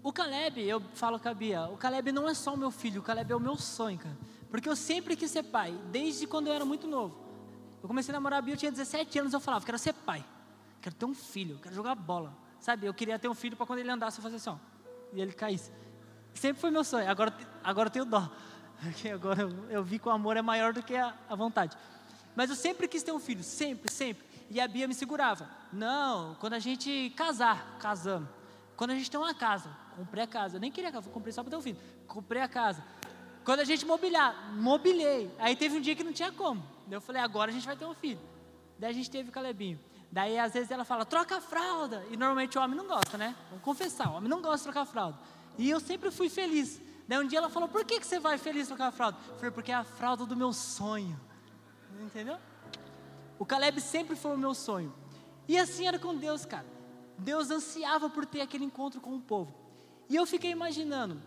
O 0.02 0.12
Caleb, 0.12 0.62
eu 0.62 0.82
falo 0.96 1.20
com 1.20 1.30
a 1.30 1.34
Bia, 1.34 1.68
o 1.68 1.78
Caleb 1.78 2.12
não 2.12 2.28
é 2.28 2.34
só 2.34 2.54
o 2.54 2.58
meu 2.58 2.72
filho, 2.72 3.02
o 3.02 3.04
Caleb 3.04 3.32
é 3.32 3.36
o 3.36 3.40
meu 3.40 3.56
sonho, 3.56 4.00
cara. 4.00 4.18
Porque 4.50 4.68
eu 4.68 4.76
sempre 4.76 5.16
quis 5.16 5.30
ser 5.30 5.44
pai, 5.44 5.78
desde 5.92 6.26
quando 6.26 6.48
eu 6.48 6.54
era 6.54 6.66
muito 6.66 6.88
novo. 6.88 7.16
Eu 7.84 7.88
comecei 7.88 8.12
a 8.12 8.18
namorar 8.18 8.40
a 8.40 8.42
Bia, 8.42 8.56
eu 8.56 8.58
tinha 8.58 8.72
17 8.72 9.20
anos, 9.20 9.34
eu 9.34 9.40
falava, 9.40 9.64
quero 9.64 9.78
ser 9.78 9.94
pai, 9.94 10.26
quero 10.82 10.96
ter 10.96 11.06
um 11.06 11.14
filho, 11.14 11.60
quero 11.62 11.76
jogar 11.76 11.94
bola. 11.96 12.36
Sabe, 12.60 12.88
eu 12.88 12.94
queria 12.94 13.20
ter 13.20 13.30
um 13.30 13.36
filho 13.36 13.56
para 13.56 13.66
quando 13.66 13.80
ele 13.80 13.92
andasse, 13.92 14.18
eu 14.18 14.24
fazer 14.24 14.38
assim, 14.38 14.50
ó, 14.50 14.58
e 15.14 15.22
ele 15.22 15.34
caísse. 15.34 15.72
Sempre 16.34 16.62
foi 16.62 16.72
meu 16.72 16.84
sonho. 16.84 17.10
Agora, 17.10 17.34
agora 17.64 17.88
eu 17.88 17.92
tenho 17.92 18.06
dó. 18.06 18.30
Porque 18.82 19.10
agora 19.10 19.42
eu, 19.44 19.70
eu 19.70 19.84
vi 19.84 20.00
que 20.00 20.08
o 20.08 20.12
amor 20.12 20.36
é 20.36 20.42
maior 20.42 20.74
do 20.74 20.82
que 20.82 20.96
a, 20.96 21.14
a 21.30 21.36
vontade. 21.36 21.78
Mas 22.40 22.50
eu 22.50 22.56
sempre 22.56 22.88
quis 22.88 23.04
ter 23.04 23.12
um 23.12 23.20
filho, 23.20 23.44
sempre, 23.44 23.92
sempre. 23.92 24.26
E 24.50 24.62
a 24.62 24.68
Bia 24.70 24.88
me 24.88 24.94
segurava. 24.94 25.50
Não, 25.74 26.36
quando 26.36 26.54
a 26.54 26.60
gente 26.60 27.12
casar, 27.14 27.76
casamos. 27.82 28.30
Quando 28.78 28.92
a 28.92 28.96
gente 28.96 29.12
tem 29.12 29.20
uma 29.20 29.34
casa, 29.34 29.70
comprei 29.98 30.24
a 30.24 30.28
casa. 30.28 30.56
Eu 30.56 30.62
nem 30.62 30.72
queria 30.72 30.90
casa, 30.90 31.10
comprei 31.10 31.34
só 31.34 31.44
para 31.44 31.50
ter 31.50 31.58
um 31.58 31.62
filho. 31.62 31.78
Comprei 32.08 32.42
a 32.42 32.48
casa. 32.48 32.82
Quando 33.44 33.60
a 33.60 33.66
gente 33.66 33.86
mobiliar, 33.86 34.54
mobilei. 34.54 35.30
Aí 35.38 35.54
teve 35.54 35.80
um 35.80 35.82
dia 35.82 35.94
que 35.98 36.02
não 36.02 36.14
tinha 36.14 36.32
como. 36.32 36.64
Eu 36.90 37.02
falei, 37.02 37.22
agora 37.22 37.52
a 37.52 37.54
gente 37.54 37.66
vai 37.66 37.76
ter 37.76 37.84
um 37.84 37.94
filho. 37.94 38.22
Daí 38.78 38.92
a 38.92 38.94
gente 38.94 39.12
teve 39.12 39.28
o 39.28 39.34
Calebinho. 39.34 39.78
Daí 40.10 40.40
às 40.40 40.54
vezes 40.54 40.72
ela 40.72 40.86
fala, 40.86 41.04
troca 41.04 41.36
a 41.36 41.42
fralda. 41.42 42.06
E 42.10 42.16
normalmente 42.16 42.58
o 42.58 42.62
homem 42.62 42.78
não 42.78 42.88
gosta, 42.88 43.18
né? 43.18 43.36
Vamos 43.50 43.66
confessar, 43.66 44.12
o 44.12 44.14
homem 44.14 44.30
não 44.30 44.42
gosta 44.42 44.60
de 44.60 44.64
trocar 44.64 44.84
a 44.84 44.86
fralda. 44.86 45.20
E 45.58 45.70
eu 45.70 45.82
sempre 45.82 46.10
fui 46.10 46.30
feliz. 46.30 46.82
Daí 47.06 47.20
um 47.20 47.28
dia 47.28 47.40
ela 47.40 47.50
falou: 47.50 47.68
Por 47.68 47.84
que, 47.84 48.00
que 48.00 48.08
você 48.08 48.18
vai 48.18 48.38
feliz 48.38 48.70
trocar 48.70 48.88
a 48.88 48.92
fralda? 48.94 49.18
Eu 49.28 49.36
falei: 49.36 49.52
Porque 49.52 49.74
é 49.74 49.76
a 49.76 49.84
fralda 49.84 50.26
do 50.26 50.38
meu 50.38 50.54
sonho. 50.54 51.20
Entendeu? 52.02 52.38
O 53.38 53.46
Caleb 53.46 53.80
sempre 53.82 54.16
foi 54.16 54.36
o 54.36 54.38
meu 54.38 54.54
sonho. 54.54 54.94
E 55.48 55.58
assim 55.58 55.88
era 55.88 55.98
com 55.98 56.16
Deus, 56.16 56.46
cara. 56.46 56.66
Deus 57.18 57.50
ansiava 57.50 58.10
por 58.10 58.26
ter 58.26 58.42
aquele 58.42 58.66
encontro 58.66 59.02
com 59.02 59.16
o 59.16 59.22
povo. 59.22 59.54
E 60.08 60.16
eu 60.16 60.26
fiquei 60.26 60.52
imaginando: 60.52 61.22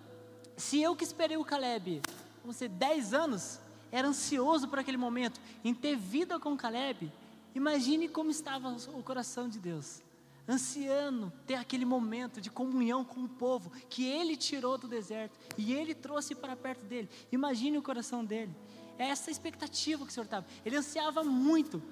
se 0.56 0.80
eu 0.80 0.94
que 0.94 1.04
esperei 1.04 1.36
o 1.36 1.44
Caleb, 1.44 2.00
vamos 2.40 2.56
dizer, 2.56 2.68
10 2.68 3.14
anos, 3.14 3.60
era 3.90 4.08
ansioso 4.08 4.68
por 4.68 4.78
aquele 4.78 4.96
momento, 4.96 5.40
em 5.64 5.74
ter 5.74 5.96
vida 5.96 6.38
com 6.38 6.52
o 6.52 6.56
Caleb, 6.56 7.12
imagine 7.54 8.08
como 8.08 8.30
estava 8.30 8.68
o 8.68 9.02
coração 9.02 9.48
de 9.48 9.58
Deus 9.58 10.02
ansiando 10.48 11.32
ter 11.46 11.54
aquele 11.54 11.84
momento 11.84 12.40
de 12.40 12.50
comunhão 12.50 13.04
com 13.04 13.20
o 13.24 13.28
povo 13.28 13.70
que 13.88 14.04
ele 14.04 14.36
tirou 14.36 14.76
do 14.76 14.88
deserto 14.88 15.38
e 15.56 15.72
ele 15.72 15.94
trouxe 15.94 16.34
para 16.34 16.56
perto 16.56 16.84
dele. 16.84 17.08
Imagine 17.30 17.78
o 17.78 17.82
coração 17.82 18.24
dele. 18.24 18.54
É 18.98 19.08
essa 19.08 19.30
expectativa 19.30 20.04
que 20.04 20.10
o 20.10 20.14
Senhor 20.14 20.24
estava. 20.24 20.46
Ele 20.64 20.76
ansiava 20.76 21.22
muito. 21.24 21.82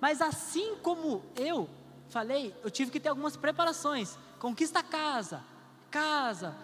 Mas 0.00 0.20
assim 0.20 0.76
como 0.82 1.22
eu 1.36 1.68
falei, 2.08 2.54
eu 2.62 2.70
tive 2.70 2.90
que 2.90 3.00
ter 3.00 3.08
algumas 3.08 3.36
preparações. 3.36 4.18
Conquista 4.38 4.82
casa, 4.82 5.42
casa, 5.90 6.54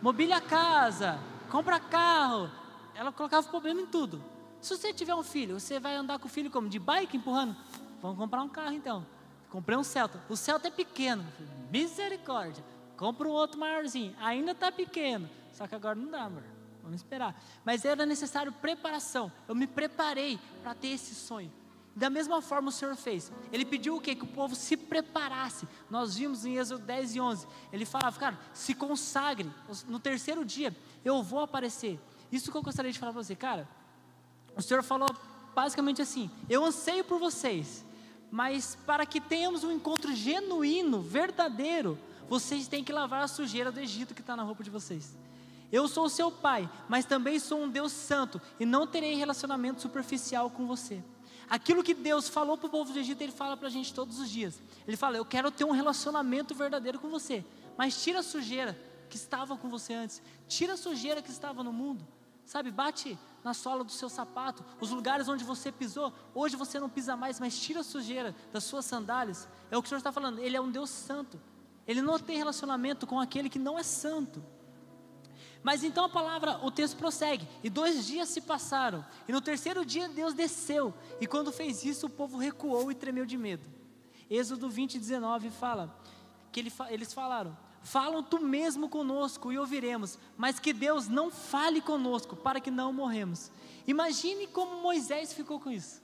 mobília 0.00 0.40
casa, 0.40 1.18
compra 1.50 1.78
carro. 1.78 2.50
Ela 2.94 3.12
colocava 3.12 3.46
problema 3.48 3.80
em 3.80 3.86
tudo. 3.86 4.22
Se 4.60 4.76
você 4.76 4.92
tiver 4.92 5.14
um 5.14 5.22
filho, 5.22 5.60
você 5.60 5.78
vai 5.78 5.94
andar 5.94 6.18
com 6.18 6.26
o 6.26 6.30
filho 6.30 6.50
como? 6.50 6.68
De 6.68 6.78
bike 6.78 7.16
empurrando? 7.16 7.56
Vamos 8.00 8.16
comprar 8.16 8.42
um 8.42 8.48
carro 8.48 8.72
então. 8.72 9.06
Comprei 9.50 9.76
um 9.76 9.84
Celta. 9.84 10.20
O 10.28 10.36
Celta 10.36 10.68
é 10.68 10.70
pequeno. 10.70 11.24
Misericórdia. 11.70 12.64
Compra 12.96 13.28
um 13.28 13.32
outro 13.32 13.58
maiorzinho. 13.58 14.14
Ainda 14.18 14.52
está 14.52 14.72
pequeno. 14.72 15.28
Só 15.52 15.66
que 15.66 15.74
agora 15.74 15.94
não 15.94 16.10
dá, 16.10 16.22
amor. 16.24 16.42
Vamos 16.86 17.00
esperar. 17.00 17.38
Mas 17.64 17.84
era 17.84 18.06
necessário 18.06 18.52
preparação. 18.52 19.30
Eu 19.48 19.54
me 19.54 19.66
preparei 19.66 20.38
para 20.62 20.74
ter 20.74 20.88
esse 20.88 21.14
sonho. 21.14 21.52
Da 21.94 22.08
mesma 22.08 22.40
forma 22.40 22.68
o 22.68 22.72
Senhor 22.72 22.94
fez. 22.94 23.32
Ele 23.52 23.64
pediu 23.64 23.96
o 23.96 24.00
quê? 24.00 24.14
Que 24.14 24.24
o 24.24 24.28
povo 24.28 24.54
se 24.54 24.76
preparasse. 24.76 25.66
Nós 25.90 26.16
vimos 26.16 26.44
em 26.46 26.56
Êxodo 26.56 26.84
10 26.84 27.16
e 27.16 27.20
11. 27.20 27.46
Ele 27.72 27.84
falava, 27.84 28.18
cara, 28.18 28.38
se 28.54 28.74
consagre. 28.74 29.50
No 29.88 29.98
terceiro 29.98 30.44
dia 30.44 30.74
eu 31.04 31.22
vou 31.22 31.40
aparecer. 31.40 31.98
Isso 32.30 32.50
que 32.50 32.56
eu 32.56 32.62
gostaria 32.62 32.92
de 32.92 32.98
falar 32.98 33.12
para 33.12 33.22
você, 33.22 33.34
cara. 33.34 33.68
O 34.56 34.62
Senhor 34.62 34.82
falou 34.82 35.08
basicamente 35.54 36.00
assim: 36.00 36.30
Eu 36.48 36.64
anseio 36.64 37.04
por 37.04 37.18
vocês 37.18 37.84
mas 38.30 38.76
para 38.86 39.06
que 39.06 39.20
tenhamos 39.20 39.64
um 39.64 39.72
encontro 39.72 40.14
genuíno, 40.14 41.00
verdadeiro, 41.00 41.98
vocês 42.28 42.68
têm 42.68 42.82
que 42.82 42.92
lavar 42.92 43.22
a 43.22 43.28
sujeira 43.28 43.70
do 43.70 43.80
Egito 43.80 44.14
que 44.14 44.20
está 44.20 44.36
na 44.36 44.42
roupa 44.42 44.64
de 44.64 44.70
vocês. 44.70 45.16
Eu 45.70 45.88
sou 45.88 46.08
seu 46.08 46.30
pai, 46.30 46.70
mas 46.88 47.04
também 47.04 47.38
sou 47.38 47.62
um 47.62 47.68
Deus 47.68 47.92
santo 47.92 48.40
e 48.58 48.64
não 48.64 48.86
terei 48.86 49.14
relacionamento 49.14 49.82
superficial 49.82 50.48
com 50.50 50.66
você. 50.66 51.02
Aquilo 51.48 51.82
que 51.82 51.94
Deus 51.94 52.28
falou 52.28 52.56
para 52.56 52.66
o 52.66 52.70
povo 52.70 52.92
do 52.92 52.98
Egito, 52.98 53.22
Ele 53.22 53.32
fala 53.32 53.56
para 53.56 53.68
a 53.68 53.70
gente 53.70 53.94
todos 53.94 54.18
os 54.18 54.28
dias. 54.28 54.60
Ele 54.86 54.96
fala: 54.96 55.16
Eu 55.16 55.24
quero 55.24 55.50
ter 55.50 55.64
um 55.64 55.70
relacionamento 55.70 56.54
verdadeiro 56.54 56.98
com 56.98 57.08
você, 57.08 57.44
mas 57.76 58.02
tira 58.02 58.20
a 58.20 58.22
sujeira 58.22 58.78
que 59.08 59.16
estava 59.16 59.56
com 59.56 59.68
você 59.68 59.94
antes, 59.94 60.20
tira 60.48 60.74
a 60.74 60.76
sujeira 60.76 61.22
que 61.22 61.30
estava 61.30 61.62
no 61.62 61.72
mundo, 61.72 62.06
sabe? 62.44 62.70
Bate 62.70 63.16
na 63.44 63.54
sola 63.54 63.84
do 63.84 63.92
seu 63.92 64.08
sapato, 64.08 64.64
os 64.80 64.90
lugares 64.90 65.28
onde 65.28 65.44
você 65.44 65.70
pisou, 65.70 66.12
hoje 66.34 66.56
você 66.56 66.80
não 66.80 66.88
pisa 66.88 67.16
mais, 67.16 67.38
mas 67.38 67.56
tira 67.58 67.80
a 67.80 67.84
sujeira 67.84 68.34
das 68.52 68.64
suas 68.64 68.84
sandálias. 68.84 69.48
É 69.70 69.76
o 69.76 69.82
que 69.82 69.86
o 69.86 69.88
Senhor 69.88 69.98
está 69.98 70.10
falando, 70.10 70.40
Ele 70.40 70.56
é 70.56 70.60
um 70.60 70.70
Deus 70.70 70.90
santo. 70.90 71.40
Ele 71.86 72.02
não 72.02 72.18
tem 72.18 72.36
relacionamento 72.36 73.06
com 73.06 73.20
aquele 73.20 73.48
que 73.48 73.60
não 73.60 73.78
é 73.78 73.84
santo. 73.84 74.42
Mas 75.66 75.82
então 75.82 76.04
a 76.04 76.08
palavra, 76.08 76.64
o 76.64 76.70
texto 76.70 76.96
prossegue. 76.96 77.44
E 77.60 77.68
dois 77.68 78.06
dias 78.06 78.28
se 78.28 78.40
passaram. 78.40 79.04
E 79.26 79.32
no 79.32 79.40
terceiro 79.40 79.84
dia 79.84 80.08
Deus 80.08 80.32
desceu. 80.32 80.94
E 81.20 81.26
quando 81.26 81.50
fez 81.50 81.84
isso, 81.84 82.06
o 82.06 82.08
povo 82.08 82.38
recuou 82.38 82.88
e 82.88 82.94
tremeu 82.94 83.26
de 83.26 83.36
medo. 83.36 83.68
Êxodo 84.30 84.70
20, 84.70 84.96
19 84.96 85.50
fala 85.50 85.92
que 86.52 86.60
ele, 86.60 86.72
eles 86.88 87.12
falaram: 87.12 87.58
Falam 87.82 88.22
tu 88.22 88.38
mesmo 88.38 88.88
conosco 88.88 89.52
e 89.52 89.58
ouviremos, 89.58 90.20
mas 90.36 90.60
que 90.60 90.72
Deus 90.72 91.08
não 91.08 91.32
fale 91.32 91.80
conosco 91.80 92.36
para 92.36 92.60
que 92.60 92.70
não 92.70 92.92
morremos. 92.92 93.50
Imagine 93.88 94.46
como 94.46 94.80
Moisés 94.80 95.32
ficou 95.32 95.58
com 95.58 95.72
isso. 95.72 96.00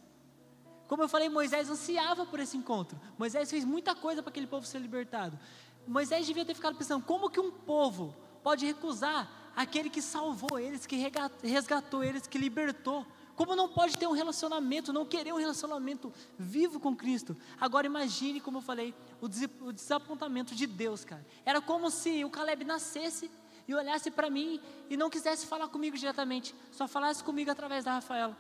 Como 0.89 1.05
eu 1.05 1.09
falei, 1.09 1.29
Moisés 1.29 1.71
ansiava 1.71 2.27
por 2.27 2.41
esse 2.41 2.57
encontro. 2.57 3.01
Moisés 3.17 3.49
fez 3.49 3.65
muita 3.65 3.95
coisa 3.95 4.25
para 4.25 4.31
aquele 4.31 4.49
povo 4.49 4.67
ser 4.67 4.81
libertado. 4.81 5.39
Moisés 5.87 6.27
devia 6.27 6.45
ter 6.45 6.55
ficado 6.55 6.77
pensando: 6.77 7.05
como 7.05 7.31
que 7.31 7.39
um 7.39 7.53
povo 7.53 8.13
pode 8.43 8.67
recusar 8.67 9.42
aquele 9.55 9.91
que 9.91 10.03
salvou 10.03 10.59
eles, 10.59 10.87
que 10.87 10.97
resgatou 11.43 12.03
eles, 12.03 12.27
que 12.27 12.39
libertou. 12.39 13.07
Como 13.35 13.57
não 13.57 13.69
pode 13.69 13.97
ter 13.97 14.07
um 14.07 14.13
relacionamento, 14.13 14.93
não 14.93 15.07
querer 15.07 15.33
um 15.33 15.39
relacionamento 15.39 16.13
vivo 16.39 16.79
com 16.79 16.95
Cristo? 16.95 17.37
Agora 17.59 17.87
imagine, 17.87 18.41
como 18.41 18.59
eu 18.59 18.63
falei, 18.63 18.95
o 19.21 19.73
desapontamento 19.73 20.55
de 20.55 20.67
Deus, 20.67 21.05
cara. 21.05 21.27
Era 21.45 21.61
como 21.61 21.91
se 21.91 22.25
o 22.25 22.31
Caleb 22.31 22.65
nascesse 22.65 23.31
e 23.67 23.75
olhasse 23.75 24.11
para 24.11 24.29
mim 24.29 24.61
e 24.91 24.97
não 24.97 25.09
quisesse 25.09 25.47
falar 25.47 25.69
comigo 25.69 25.97
diretamente, 25.97 26.55
só 26.71 26.87
falasse 26.87 27.25
comigo 27.25 27.51
através 27.51 27.85
da 27.85 27.95
Rafaela. 27.95 28.37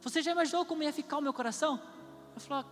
Você 0.00 0.22
já 0.22 0.32
imaginou 0.32 0.64
como 0.64 0.82
ia 0.82 0.92
ficar 0.92 1.18
o 1.18 1.20
meu 1.20 1.32
coração? 1.32 1.80
Eu 2.34 2.40
falei, 2.40 2.64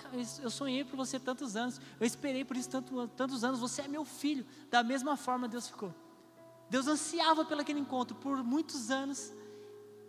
eu 0.43 0.51
sonhei 0.51 0.85
por 0.85 0.97
você 0.97 1.21
tantos 1.21 1.55
anos, 1.55 1.81
eu 2.01 2.07
esperei 2.07 2.45
por 2.45 2.57
isso 2.57 2.69
tanto, 2.71 3.09
tantos 3.09 3.45
anos, 3.45 3.61
você 3.61 3.83
é 3.83 3.89
meu 3.89 4.05
filho. 4.05 4.45
Da 4.71 4.83
mesma 4.83 5.17
forma 5.17 5.47
Deus 5.47 5.69
ficou. 5.69 5.95
Deus 6.73 6.87
ansiava 6.87 7.45
pelo 7.45 7.61
aquele 7.61 7.81
encontro 7.81 8.17
por 8.17 8.43
muitos 8.43 8.91
anos. 8.91 9.31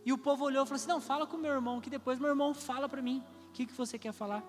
E 0.05 0.13
o 0.13 0.17
povo 0.17 0.45
olhou 0.45 0.63
e 0.63 0.65
falou 0.65 0.77
assim: 0.77 0.87
Não, 0.87 1.01
fala 1.01 1.27
com 1.27 1.35
meu 1.35 1.51
irmão, 1.51 1.81
que 1.81 1.89
depois 1.89 2.17
meu 2.17 2.29
irmão 2.29 2.53
fala 2.53 2.87
para 2.87 3.01
mim 3.01 3.21
o 3.49 3.51
que, 3.51 3.65
que 3.65 3.73
você 3.73 3.99
quer 3.99 4.13
falar. 4.13 4.41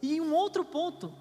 E 0.00 0.20
um 0.20 0.32
outro 0.32 0.64
ponto, 0.64 1.12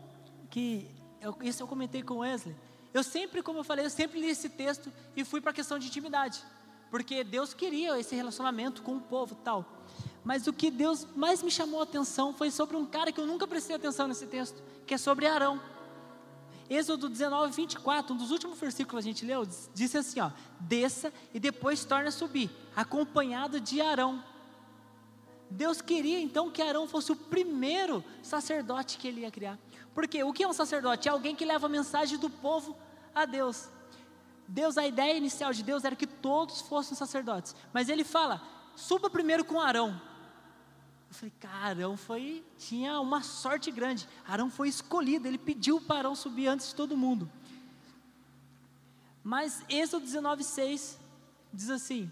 que 0.52 0.88
eu, 1.20 1.36
isso 1.42 1.64
eu 1.64 1.68
comentei 1.68 2.04
com 2.04 2.20
Wesley, 2.20 2.56
eu 2.94 3.04
sempre, 3.04 3.42
como 3.42 3.58
eu 3.58 3.64
falei, 3.64 3.86
eu 3.86 3.90
sempre 3.90 4.22
li 4.22 4.28
esse 4.28 4.50
texto 4.50 4.94
e 5.16 5.26
fui 5.26 5.42
para 5.42 5.50
a 5.50 5.54
questão 5.54 5.80
de 5.80 5.88
intimidade, 5.88 6.44
porque 6.92 7.24
Deus 7.24 7.52
queria 7.52 8.00
esse 8.00 8.16
relacionamento 8.16 8.84
com 8.84 8.98
o 8.98 9.02
povo 9.02 9.34
tal. 9.34 9.66
Mas 10.24 10.46
o 10.46 10.54
que 10.54 10.70
Deus 10.70 11.08
mais 11.16 11.42
me 11.42 11.50
chamou 11.50 11.80
a 11.80 11.84
atenção 11.86 12.36
foi 12.36 12.52
sobre 12.52 12.78
um 12.78 12.86
cara 12.86 13.12
que 13.12 13.20
eu 13.20 13.26
nunca 13.26 13.48
prestei 13.48 13.76
atenção 13.76 14.08
nesse 14.08 14.28
texto, 14.28 14.62
que 14.86 14.94
é 14.94 14.98
sobre 15.00 15.26
Arão. 15.26 15.60
Êxodo 16.70 17.10
19, 17.10 17.52
24, 17.52 18.14
um 18.14 18.18
dos 18.18 18.30
últimos 18.30 18.60
versículos 18.60 19.04
que 19.04 19.10
a 19.10 19.12
gente 19.12 19.26
leu, 19.26 19.48
disse 19.74 19.98
assim: 19.98 20.20
ó, 20.20 20.30
desça 20.60 21.12
e 21.34 21.40
depois 21.40 21.84
torna 21.84 22.10
a 22.10 22.12
subir, 22.12 22.52
acompanhado 22.76 23.60
de 23.60 23.82
Arão. 23.82 24.24
Deus 25.50 25.82
queria 25.82 26.20
então 26.20 26.52
que 26.52 26.62
Arão 26.62 26.88
fosse 26.88 27.12
o 27.12 27.16
primeiro 27.16 28.04
sacerdote 28.22 29.00
que 29.00 29.08
ele 29.08 29.22
ia 29.22 29.32
criar. 29.32 29.58
Porque 29.96 30.24
o 30.24 30.32
que 30.32 30.44
é 30.44 30.48
um 30.48 30.54
sacerdote? 30.54 31.08
É 31.08 31.12
alguém 31.12 31.36
que 31.36 31.44
leva 31.44 31.66
a 31.66 31.70
mensagem 31.70 32.20
do 32.20 32.30
povo 32.30 32.78
a 33.16 33.26
Deus. 33.26 33.68
Deus, 34.48 34.78
a 34.78 34.86
ideia 34.86 35.18
inicial 35.18 35.52
de 35.52 35.64
Deus 35.64 35.84
era 35.84 35.96
que 35.96 36.06
todos 36.06 36.62
fossem 36.62 36.96
sacerdotes. 36.96 37.56
Mas 37.74 37.90
ele 37.90 38.04
fala: 38.04 38.42
suba 38.76 39.10
primeiro 39.10 39.44
com 39.44 39.60
Arão. 39.60 40.00
Eu 41.10 41.16
falei, 41.16 41.34
cara, 41.40 41.66
Arão 41.66 41.98
foi, 41.98 42.46
tinha 42.60 43.00
uma 43.02 43.24
sorte 43.24 43.72
grande. 43.72 44.08
Arão 44.28 44.50
foi 44.50 44.70
escolhido, 44.70 45.28
ele 45.28 45.40
pediu 45.40 45.82
para 45.82 46.00
Arão 46.00 46.16
subir 46.16 46.48
antes 46.48 46.70
de 46.70 46.76
todo 46.76 46.96
mundo. 46.96 47.30
Mas 49.24 49.64
Êxodo 49.68 50.06
19,6 50.06 50.98
diz 51.52 51.70
assim: 51.72 52.12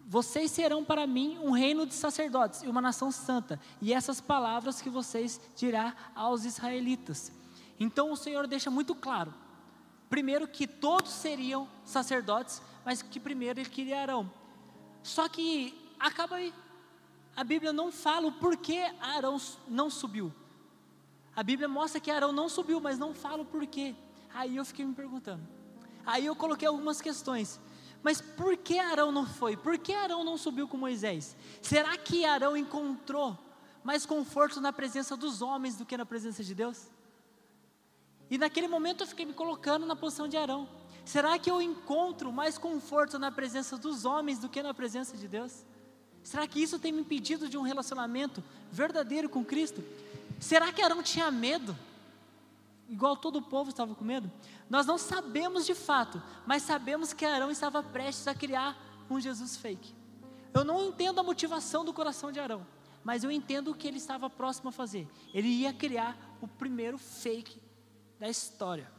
Vocês 0.00 0.50
serão 0.50 0.82
para 0.82 1.06
mim 1.06 1.38
um 1.38 1.50
reino 1.50 1.86
de 1.86 1.94
sacerdotes 1.94 2.62
e 2.62 2.68
uma 2.68 2.80
nação 2.80 3.12
santa, 3.12 3.60
e 3.82 3.92
essas 3.92 4.20
palavras 4.20 4.80
que 4.80 4.88
vocês 4.88 5.38
dirá 5.54 5.94
aos 6.14 6.46
israelitas. 6.46 7.30
Então 7.78 8.10
o 8.10 8.16
Senhor 8.16 8.46
deixa 8.46 8.70
muito 8.70 8.94
claro, 8.94 9.32
primeiro 10.08 10.48
que 10.48 10.66
todos 10.66 11.12
seriam 11.12 11.68
sacerdotes, 11.84 12.62
mas 12.82 13.02
que 13.02 13.20
primeiro 13.20 13.60
ele 13.60 13.68
queria 13.68 14.00
Arão. 14.00 14.30
Só 15.02 15.28
que 15.28 15.78
acaba 16.00 16.36
aí 16.36 16.52
a 17.38 17.44
Bíblia 17.44 17.72
não 17.72 17.92
fala 17.92 18.26
o 18.26 18.32
porquê 18.32 18.92
Arão 19.00 19.40
não 19.68 19.88
subiu. 19.88 20.34
A 21.36 21.42
Bíblia 21.44 21.68
mostra 21.68 22.00
que 22.00 22.10
Arão 22.10 22.32
não 22.32 22.48
subiu, 22.48 22.80
mas 22.80 22.98
não 22.98 23.14
fala 23.14 23.42
o 23.42 23.44
porquê. 23.44 23.94
Aí 24.34 24.56
eu 24.56 24.64
fiquei 24.64 24.84
me 24.84 24.92
perguntando. 24.92 25.46
Aí 26.04 26.26
eu 26.26 26.34
coloquei 26.34 26.66
algumas 26.66 27.00
questões. 27.00 27.60
Mas 28.02 28.20
por 28.20 28.56
que 28.56 28.80
Arão 28.80 29.12
não 29.12 29.24
foi? 29.24 29.56
Por 29.56 29.78
que 29.78 29.92
Arão 29.92 30.24
não 30.24 30.36
subiu 30.36 30.66
com 30.66 30.76
Moisés? 30.76 31.36
Será 31.62 31.96
que 31.96 32.24
Arão 32.24 32.56
encontrou 32.56 33.38
mais 33.84 34.04
conforto 34.04 34.60
na 34.60 34.72
presença 34.72 35.16
dos 35.16 35.40
homens 35.40 35.76
do 35.76 35.86
que 35.86 35.96
na 35.96 36.04
presença 36.04 36.42
de 36.42 36.56
Deus? 36.56 36.88
E 38.28 38.36
naquele 38.36 38.66
momento 38.66 39.04
eu 39.04 39.06
fiquei 39.06 39.24
me 39.24 39.32
colocando 39.32 39.86
na 39.86 39.94
posição 39.94 40.26
de 40.26 40.36
Arão. 40.36 40.68
Será 41.04 41.38
que 41.38 41.48
eu 41.48 41.62
encontro 41.62 42.32
mais 42.32 42.58
conforto 42.58 43.16
na 43.16 43.30
presença 43.30 43.78
dos 43.78 44.04
homens 44.04 44.40
do 44.40 44.48
que 44.48 44.60
na 44.60 44.74
presença 44.74 45.16
de 45.16 45.28
Deus? 45.28 45.64
Será 46.22 46.46
que 46.46 46.62
isso 46.62 46.78
tem 46.78 46.92
me 46.92 47.00
impedido 47.00 47.48
de 47.48 47.56
um 47.56 47.62
relacionamento 47.62 48.42
verdadeiro 48.70 49.28
com 49.28 49.44
Cristo? 49.44 49.82
Será 50.38 50.72
que 50.72 50.82
Arão 50.82 51.02
tinha 51.02 51.30
medo? 51.30 51.76
Igual 52.88 53.16
todo 53.16 53.36
o 53.36 53.42
povo 53.42 53.70
estava 53.70 53.94
com 53.94 54.04
medo? 54.04 54.30
Nós 54.68 54.86
não 54.86 54.98
sabemos 54.98 55.66
de 55.66 55.74
fato, 55.74 56.22
mas 56.46 56.62
sabemos 56.62 57.12
que 57.12 57.24
Arão 57.24 57.50
estava 57.50 57.82
prestes 57.82 58.26
a 58.26 58.34
criar 58.34 58.76
um 59.10 59.20
Jesus 59.20 59.56
fake. 59.56 59.94
Eu 60.54 60.64
não 60.64 60.86
entendo 60.86 61.20
a 61.20 61.22
motivação 61.22 61.84
do 61.84 61.92
coração 61.92 62.32
de 62.32 62.40
Arão, 62.40 62.66
mas 63.04 63.24
eu 63.24 63.30
entendo 63.30 63.70
o 63.70 63.74
que 63.74 63.86
ele 63.86 63.98
estava 63.98 64.28
próximo 64.28 64.70
a 64.70 64.72
fazer. 64.72 65.06
Ele 65.32 65.48
ia 65.48 65.72
criar 65.72 66.16
o 66.40 66.48
primeiro 66.48 66.98
fake 66.98 67.60
da 68.18 68.28
história. 68.28 68.90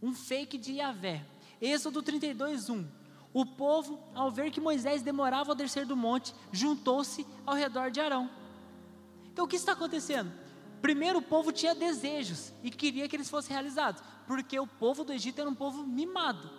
Um 0.00 0.14
fake 0.14 0.56
de 0.56 0.74
Yahvé. 0.74 1.24
Êxodo 1.60 2.02
32, 2.02 2.70
1. 2.70 2.97
O 3.32 3.44
povo, 3.44 3.98
ao 4.14 4.30
ver 4.30 4.50
que 4.50 4.60
Moisés 4.60 5.02
demorava 5.02 5.52
a 5.52 5.54
descer 5.54 5.84
do 5.84 5.96
monte, 5.96 6.34
juntou-se 6.50 7.26
ao 7.46 7.54
redor 7.54 7.90
de 7.90 8.00
Arão. 8.00 8.30
Então 9.32 9.44
o 9.44 9.48
que 9.48 9.56
está 9.56 9.72
acontecendo? 9.72 10.32
Primeiro, 10.80 11.18
o 11.18 11.22
povo 11.22 11.52
tinha 11.52 11.74
desejos 11.74 12.52
e 12.62 12.70
queria 12.70 13.08
que 13.08 13.16
eles 13.16 13.28
fossem 13.28 13.52
realizados, 13.52 14.02
porque 14.26 14.58
o 14.58 14.66
povo 14.66 15.04
do 15.04 15.12
Egito 15.12 15.40
era 15.40 15.50
um 15.50 15.54
povo 15.54 15.84
mimado. 15.84 16.50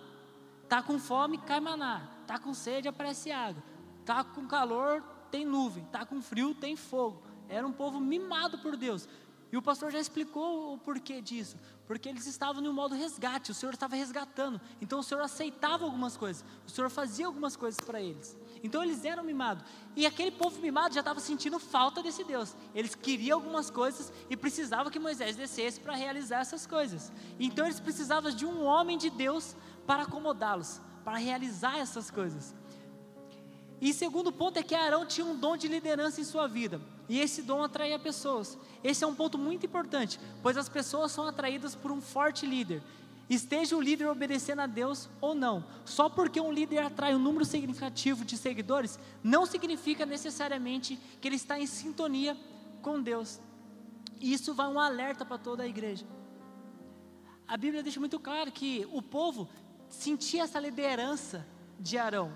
Tá 0.68 0.82
com 0.82 0.98
fome, 0.98 1.38
cai 1.38 1.58
maná. 1.58 2.08
Tá 2.26 2.38
com 2.38 2.54
sede, 2.54 2.86
aparece 2.86 3.32
água. 3.32 3.62
Tá 4.04 4.22
com 4.22 4.46
calor, 4.46 5.02
tem 5.30 5.44
nuvem. 5.44 5.84
Tá 5.86 6.06
com 6.06 6.22
frio, 6.22 6.54
tem 6.54 6.76
fogo. 6.76 7.22
Era 7.48 7.66
um 7.66 7.72
povo 7.72 7.98
mimado 7.98 8.58
por 8.58 8.76
Deus. 8.76 9.08
E 9.52 9.56
o 9.56 9.62
pastor 9.62 9.90
já 9.90 9.98
explicou 9.98 10.74
o 10.74 10.78
porquê 10.78 11.20
disso. 11.20 11.56
Porque 11.86 12.08
eles 12.08 12.26
estavam 12.26 12.62
no 12.62 12.72
modo 12.72 12.94
resgate, 12.94 13.50
o 13.50 13.54
Senhor 13.54 13.74
estava 13.74 13.96
resgatando. 13.96 14.60
Então 14.80 15.00
o 15.00 15.02
Senhor 15.02 15.20
aceitava 15.22 15.84
algumas 15.84 16.16
coisas, 16.16 16.44
o 16.66 16.70
Senhor 16.70 16.88
fazia 16.88 17.26
algumas 17.26 17.56
coisas 17.56 17.80
para 17.80 18.00
eles. 18.00 18.38
Então 18.62 18.82
eles 18.82 19.04
eram 19.04 19.24
mimados. 19.24 19.64
E 19.96 20.06
aquele 20.06 20.30
povo 20.30 20.60
mimado 20.60 20.94
já 20.94 21.00
estava 21.00 21.18
sentindo 21.18 21.58
falta 21.58 22.00
desse 22.00 22.22
Deus. 22.22 22.54
Eles 22.74 22.94
queriam 22.94 23.38
algumas 23.38 23.70
coisas 23.70 24.12
e 24.28 24.36
precisavam 24.36 24.90
que 24.90 25.00
Moisés 25.00 25.34
descesse 25.34 25.80
para 25.80 25.96
realizar 25.96 26.40
essas 26.40 26.66
coisas. 26.66 27.12
Então 27.38 27.64
eles 27.64 27.80
precisavam 27.80 28.30
de 28.30 28.46
um 28.46 28.62
homem 28.62 28.96
de 28.96 29.10
Deus 29.10 29.56
para 29.84 30.04
acomodá-los, 30.04 30.80
para 31.04 31.16
realizar 31.16 31.76
essas 31.76 32.08
coisas. 32.08 32.54
E 33.80 33.94
segundo 33.94 34.30
ponto 34.30 34.58
é 34.58 34.62
que 34.62 34.74
Arão 34.74 35.06
tinha 35.06 35.26
um 35.26 35.36
dom 35.36 35.56
de 35.56 35.66
liderança 35.66 36.20
em 36.20 36.24
sua 36.24 36.46
vida. 36.46 36.80
E 37.08 37.18
esse 37.18 37.42
dom 37.42 37.62
atraía 37.62 37.98
pessoas. 37.98 38.58
Esse 38.84 39.02
é 39.04 39.06
um 39.06 39.14
ponto 39.14 39.38
muito 39.38 39.64
importante, 39.64 40.20
pois 40.42 40.56
as 40.56 40.68
pessoas 40.68 41.12
são 41.12 41.26
atraídas 41.26 41.74
por 41.74 41.90
um 41.90 42.00
forte 42.00 42.46
líder. 42.46 42.82
Esteja 43.28 43.76
o 43.76 43.80
líder 43.80 44.08
obedecendo 44.08 44.60
a 44.60 44.66
Deus 44.66 45.08
ou 45.20 45.34
não. 45.34 45.64
Só 45.84 46.08
porque 46.08 46.40
um 46.40 46.52
líder 46.52 46.78
atrai 46.78 47.14
um 47.14 47.18
número 47.18 47.44
significativo 47.44 48.24
de 48.24 48.36
seguidores, 48.36 48.98
não 49.22 49.46
significa 49.46 50.04
necessariamente 50.04 50.98
que 51.20 51.28
ele 51.28 51.36
está 51.36 51.58
em 51.58 51.66
sintonia 51.66 52.36
com 52.82 53.00
Deus. 53.00 53.40
E 54.20 54.32
isso 54.32 54.52
vai 54.52 54.66
um 54.66 54.78
alerta 54.78 55.24
para 55.24 55.38
toda 55.38 55.62
a 55.62 55.66
igreja. 55.66 56.04
A 57.48 57.56
Bíblia 57.56 57.82
deixa 57.82 57.98
muito 57.98 58.18
claro 58.18 58.52
que 58.52 58.86
o 58.92 59.00
povo 59.00 59.48
sentia 59.88 60.42
essa 60.42 60.60
liderança 60.60 61.46
de 61.78 61.96
Arão. 61.96 62.32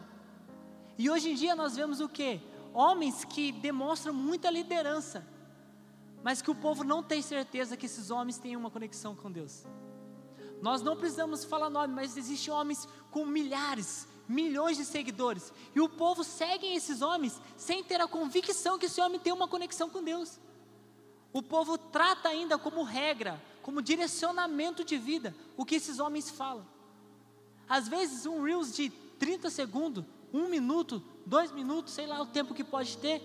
E 0.96 1.10
hoje 1.10 1.30
em 1.30 1.34
dia 1.34 1.54
nós 1.54 1.76
vemos 1.76 2.00
o 2.00 2.08
que? 2.08 2.40
Homens 2.72 3.24
que 3.24 3.52
demonstram 3.52 4.12
muita 4.12 4.50
liderança, 4.50 5.26
mas 6.22 6.40
que 6.40 6.50
o 6.50 6.54
povo 6.54 6.84
não 6.84 7.02
tem 7.02 7.20
certeza 7.22 7.76
que 7.76 7.86
esses 7.86 8.10
homens 8.10 8.38
têm 8.38 8.56
uma 8.56 8.70
conexão 8.70 9.14
com 9.14 9.30
Deus. 9.30 9.64
Nós 10.62 10.82
não 10.82 10.96
precisamos 10.96 11.44
falar 11.44 11.68
nome, 11.68 11.92
mas 11.92 12.16
existem 12.16 12.52
homens 12.52 12.88
com 13.10 13.26
milhares, 13.26 14.08
milhões 14.26 14.76
de 14.76 14.84
seguidores, 14.84 15.52
e 15.74 15.80
o 15.80 15.88
povo 15.88 16.24
segue 16.24 16.66
esses 16.74 17.02
homens 17.02 17.40
sem 17.56 17.84
ter 17.84 18.00
a 18.00 18.08
convicção 18.08 18.78
que 18.78 18.86
esse 18.86 19.00
homem 19.00 19.20
tem 19.20 19.32
uma 19.32 19.46
conexão 19.46 19.90
com 19.90 20.02
Deus. 20.02 20.40
O 21.32 21.42
povo 21.42 21.76
trata 21.76 22.28
ainda 22.28 22.56
como 22.56 22.82
regra, 22.82 23.42
como 23.60 23.82
direcionamento 23.82 24.84
de 24.84 24.96
vida, 24.96 25.34
o 25.56 25.64
que 25.64 25.74
esses 25.74 25.98
homens 25.98 26.30
falam. 26.30 26.66
Às 27.68 27.88
vezes, 27.88 28.24
um 28.24 28.42
Reels 28.42 28.74
de 28.74 28.88
30 29.18 29.50
segundos, 29.50 30.04
um 30.34 30.48
minuto, 30.48 31.00
dois 31.24 31.52
minutos, 31.52 31.92
sei 31.92 32.06
lá 32.08 32.20
o 32.20 32.26
tempo 32.26 32.54
que 32.54 32.64
pode 32.64 32.98
ter, 32.98 33.22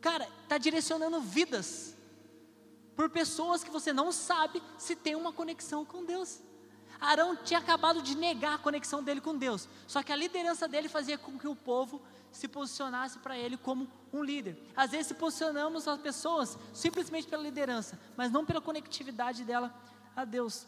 cara, 0.00 0.26
está 0.42 0.56
direcionando 0.56 1.20
vidas 1.20 1.94
por 2.96 3.10
pessoas 3.10 3.62
que 3.62 3.70
você 3.70 3.92
não 3.92 4.10
sabe 4.10 4.62
se 4.78 4.96
tem 4.96 5.14
uma 5.14 5.32
conexão 5.34 5.84
com 5.84 6.06
Deus. 6.06 6.40
Arão 6.98 7.36
tinha 7.36 7.60
acabado 7.60 8.00
de 8.00 8.16
negar 8.16 8.54
a 8.54 8.58
conexão 8.58 9.02
dele 9.02 9.20
com 9.20 9.36
Deus, 9.36 9.68
só 9.86 10.02
que 10.02 10.10
a 10.10 10.16
liderança 10.16 10.66
dele 10.66 10.88
fazia 10.88 11.18
com 11.18 11.38
que 11.38 11.46
o 11.46 11.54
povo 11.54 12.00
se 12.32 12.48
posicionasse 12.48 13.18
para 13.18 13.36
ele 13.36 13.58
como 13.58 13.86
um 14.10 14.22
líder. 14.24 14.58
Às 14.74 14.92
vezes 14.92 15.08
se 15.08 15.14
posicionamos 15.14 15.86
as 15.86 16.00
pessoas 16.00 16.58
simplesmente 16.72 17.28
pela 17.28 17.42
liderança, 17.42 18.00
mas 18.16 18.32
não 18.32 18.46
pela 18.46 18.62
conectividade 18.62 19.44
dela 19.44 19.74
a 20.16 20.24
Deus. 20.24 20.66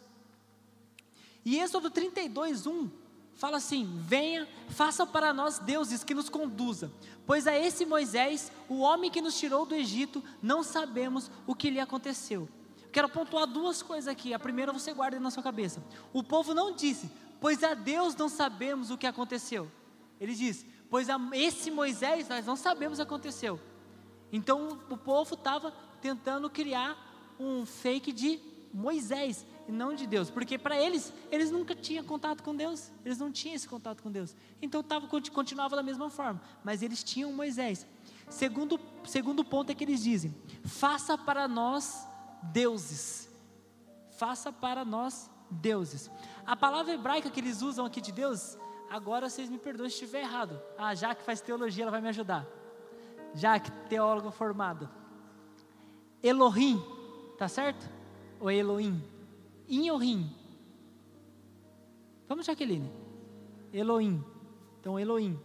E 1.45 1.59
Êxodo 1.59 1.91
32, 1.91 2.67
1 2.67 3.00
fala 3.41 3.57
assim: 3.57 3.91
Venha, 4.03 4.47
faça 4.69 5.07
para 5.07 5.33
nós 5.33 5.59
deuses 5.59 6.05
que 6.05 6.15
nos 6.15 6.29
conduza, 6.29 6.93
pois 7.27 7.47
a 7.47 7.59
esse 7.59 7.87
Moisés, 7.87 8.53
o 8.69 8.81
homem 8.81 9.11
que 9.11 9.23
nos 9.23 9.37
tirou 9.39 9.65
do 9.65 9.75
Egito, 9.75 10.23
não 10.43 10.63
sabemos 10.63 11.31
o 11.47 11.55
que 11.55 11.71
lhe 11.71 11.81
aconteceu. 11.81 12.47
Quero 12.93 13.09
pontuar 13.09 13.47
duas 13.47 13.83
coisas 13.83 14.09
aqui. 14.09 14.35
A 14.35 14.39
primeira 14.39 14.73
você 14.73 14.93
guarda 14.93 15.19
na 15.19 15.31
sua 15.31 15.43
cabeça. 15.43 15.83
O 16.13 16.23
povo 16.23 16.53
não 16.53 16.73
disse, 16.73 17.11
pois 17.41 17.65
a 17.65 17.73
Deus 17.73 18.15
não 18.15 18.29
sabemos 18.29 18.91
o 18.91 18.99
que 18.99 19.07
aconteceu. 19.07 19.71
Ele 20.21 20.35
diz, 20.35 20.67
pois 20.91 21.09
a 21.09 21.19
esse 21.33 21.71
Moisés 21.71 22.29
nós 22.29 22.45
não 22.45 22.57
sabemos 22.57 22.99
o 22.99 23.03
que 23.03 23.09
aconteceu. 23.09 23.59
Então 24.31 24.79
o 24.91 24.97
povo 24.97 25.35
estava 25.35 25.73
tentando 26.03 26.51
criar 26.51 26.99
um 27.39 27.65
fake 27.65 28.13
de 28.13 28.41
Moisés 28.75 29.47
e 29.71 29.73
não 29.73 29.95
de 29.95 30.05
Deus, 30.05 30.29
porque 30.29 30.59
para 30.59 30.77
eles, 30.77 31.13
eles 31.31 31.51
nunca 31.51 31.77
tinham 31.77 32.05
contato 32.05 32.43
com 32.43 32.55
Deus, 32.55 32.91
eles 33.05 33.19
não 33.19 33.31
tinham 33.31 33.55
esse 33.55 33.69
contato 33.69 34.03
com 34.03 34.11
Deus, 34.11 34.35
então 34.61 34.83
tava, 34.83 35.07
continuava 35.07 35.77
da 35.77 35.83
mesma 35.83 36.11
forma, 36.11 36.43
mas 36.65 36.83
eles 36.83 37.05
tinham 37.05 37.33
Moisés. 37.33 37.87
Segundo, 38.29 38.81
segundo 39.05 39.45
ponto 39.45 39.71
é 39.71 39.75
que 39.75 39.85
eles 39.85 40.03
dizem: 40.03 40.35
faça 40.65 41.17
para 41.17 41.47
nós 41.47 42.05
deuses, 42.43 43.31
faça 44.19 44.53
para 44.53 44.85
nós 44.85 45.31
deuses. 45.49 46.11
A 46.45 46.57
palavra 46.57 46.93
hebraica 46.93 47.31
que 47.31 47.39
eles 47.39 47.63
usam 47.63 47.87
aqui 47.87 48.01
de 48.01 48.11
Deus, 48.11 48.59
agora 48.91 49.31
vocês 49.31 49.49
me 49.49 49.59
perdoem 49.59 49.89
se 49.89 50.03
estiver 50.03 50.23
errado. 50.23 50.61
Ah, 50.77 50.95
já 50.97 51.15
que 51.15 51.23
faz 51.23 51.41
teologia, 51.41 51.85
ela 51.85 51.93
vai 51.93 52.01
me 52.01 52.09
ajudar. 52.09 52.45
Já 53.35 53.59
que 53.61 53.71
teólogo 53.89 54.33
formado. 54.33 54.91
Elohim, 56.21 56.83
tá 57.39 57.47
certo? 57.47 57.89
Ou 58.41 58.51
Elohim? 58.51 59.01
Inhorim. 59.71 60.29
Vamos, 62.29 62.45
Jaqueline. 62.45 62.91
Elohim. 63.73 64.23
Então, 64.81 64.99
Elohim. 64.99 65.39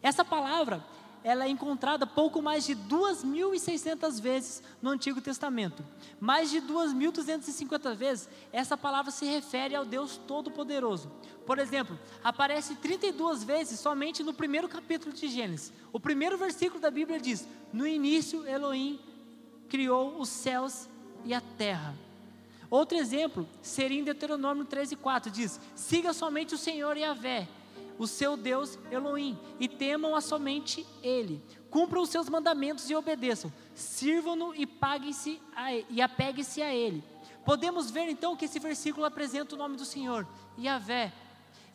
Essa 0.00 0.24
palavra, 0.24 0.84
ela 1.24 1.44
é 1.44 1.48
encontrada 1.48 2.06
pouco 2.06 2.42
mais 2.42 2.64
de 2.64 2.74
2.600 2.74 4.20
vezes 4.20 4.62
no 4.80 4.90
Antigo 4.90 5.20
Testamento. 5.20 5.84
Mais 6.20 6.50
de 6.50 6.60
2.250 6.60 7.94
vezes, 7.94 8.28
essa 8.52 8.76
palavra 8.76 9.10
se 9.10 9.24
refere 9.24 9.74
ao 9.74 9.84
Deus 9.84 10.16
Todo-Poderoso. 10.16 11.10
Por 11.46 11.58
exemplo, 11.58 11.98
aparece 12.22 12.76
32 12.76 13.44
vezes 13.44 13.80
somente 13.80 14.22
no 14.22 14.32
primeiro 14.32 14.68
capítulo 14.68 15.14
de 15.14 15.28
Gênesis. 15.28 15.72
O 15.92 16.00
primeiro 16.00 16.38
versículo 16.38 16.80
da 16.80 16.90
Bíblia 16.90 17.20
diz: 17.20 17.46
No 17.72 17.86
início, 17.86 18.46
Elohim 18.46 18.98
criou 19.68 20.20
os 20.20 20.28
céus 20.28 20.88
e 21.24 21.32
a 21.32 21.40
terra. 21.40 21.94
Outro 22.72 22.96
exemplo 22.96 23.46
seria 23.60 24.00
em 24.00 24.02
Deuteronômio 24.02 24.64
13, 24.64 24.96
4, 24.96 25.30
diz: 25.30 25.60
Siga 25.74 26.14
somente 26.14 26.54
o 26.54 26.58
Senhor 26.58 26.96
Yahvé, 26.96 27.46
o 27.98 28.06
seu 28.06 28.34
Deus 28.34 28.78
Elohim, 28.90 29.38
e 29.60 29.68
temam 29.68 30.16
a 30.16 30.22
somente 30.22 30.86
Ele. 31.02 31.44
Cumpram 31.68 32.00
os 32.00 32.08
seus 32.08 32.30
mandamentos 32.30 32.88
e 32.88 32.94
obedeçam. 32.94 33.52
Sirvam-no 33.74 34.54
e 34.54 34.64
paguem-se 34.64 35.38
e 35.90 36.00
apeguem-se 36.00 36.62
a 36.62 36.74
Ele. 36.74 37.04
Podemos 37.44 37.90
ver 37.90 38.08
então 38.08 38.34
que 38.34 38.46
esse 38.46 38.58
versículo 38.58 39.04
apresenta 39.04 39.54
o 39.54 39.58
nome 39.58 39.76
do 39.76 39.84
Senhor, 39.84 40.26
Yahvé, 40.58 41.12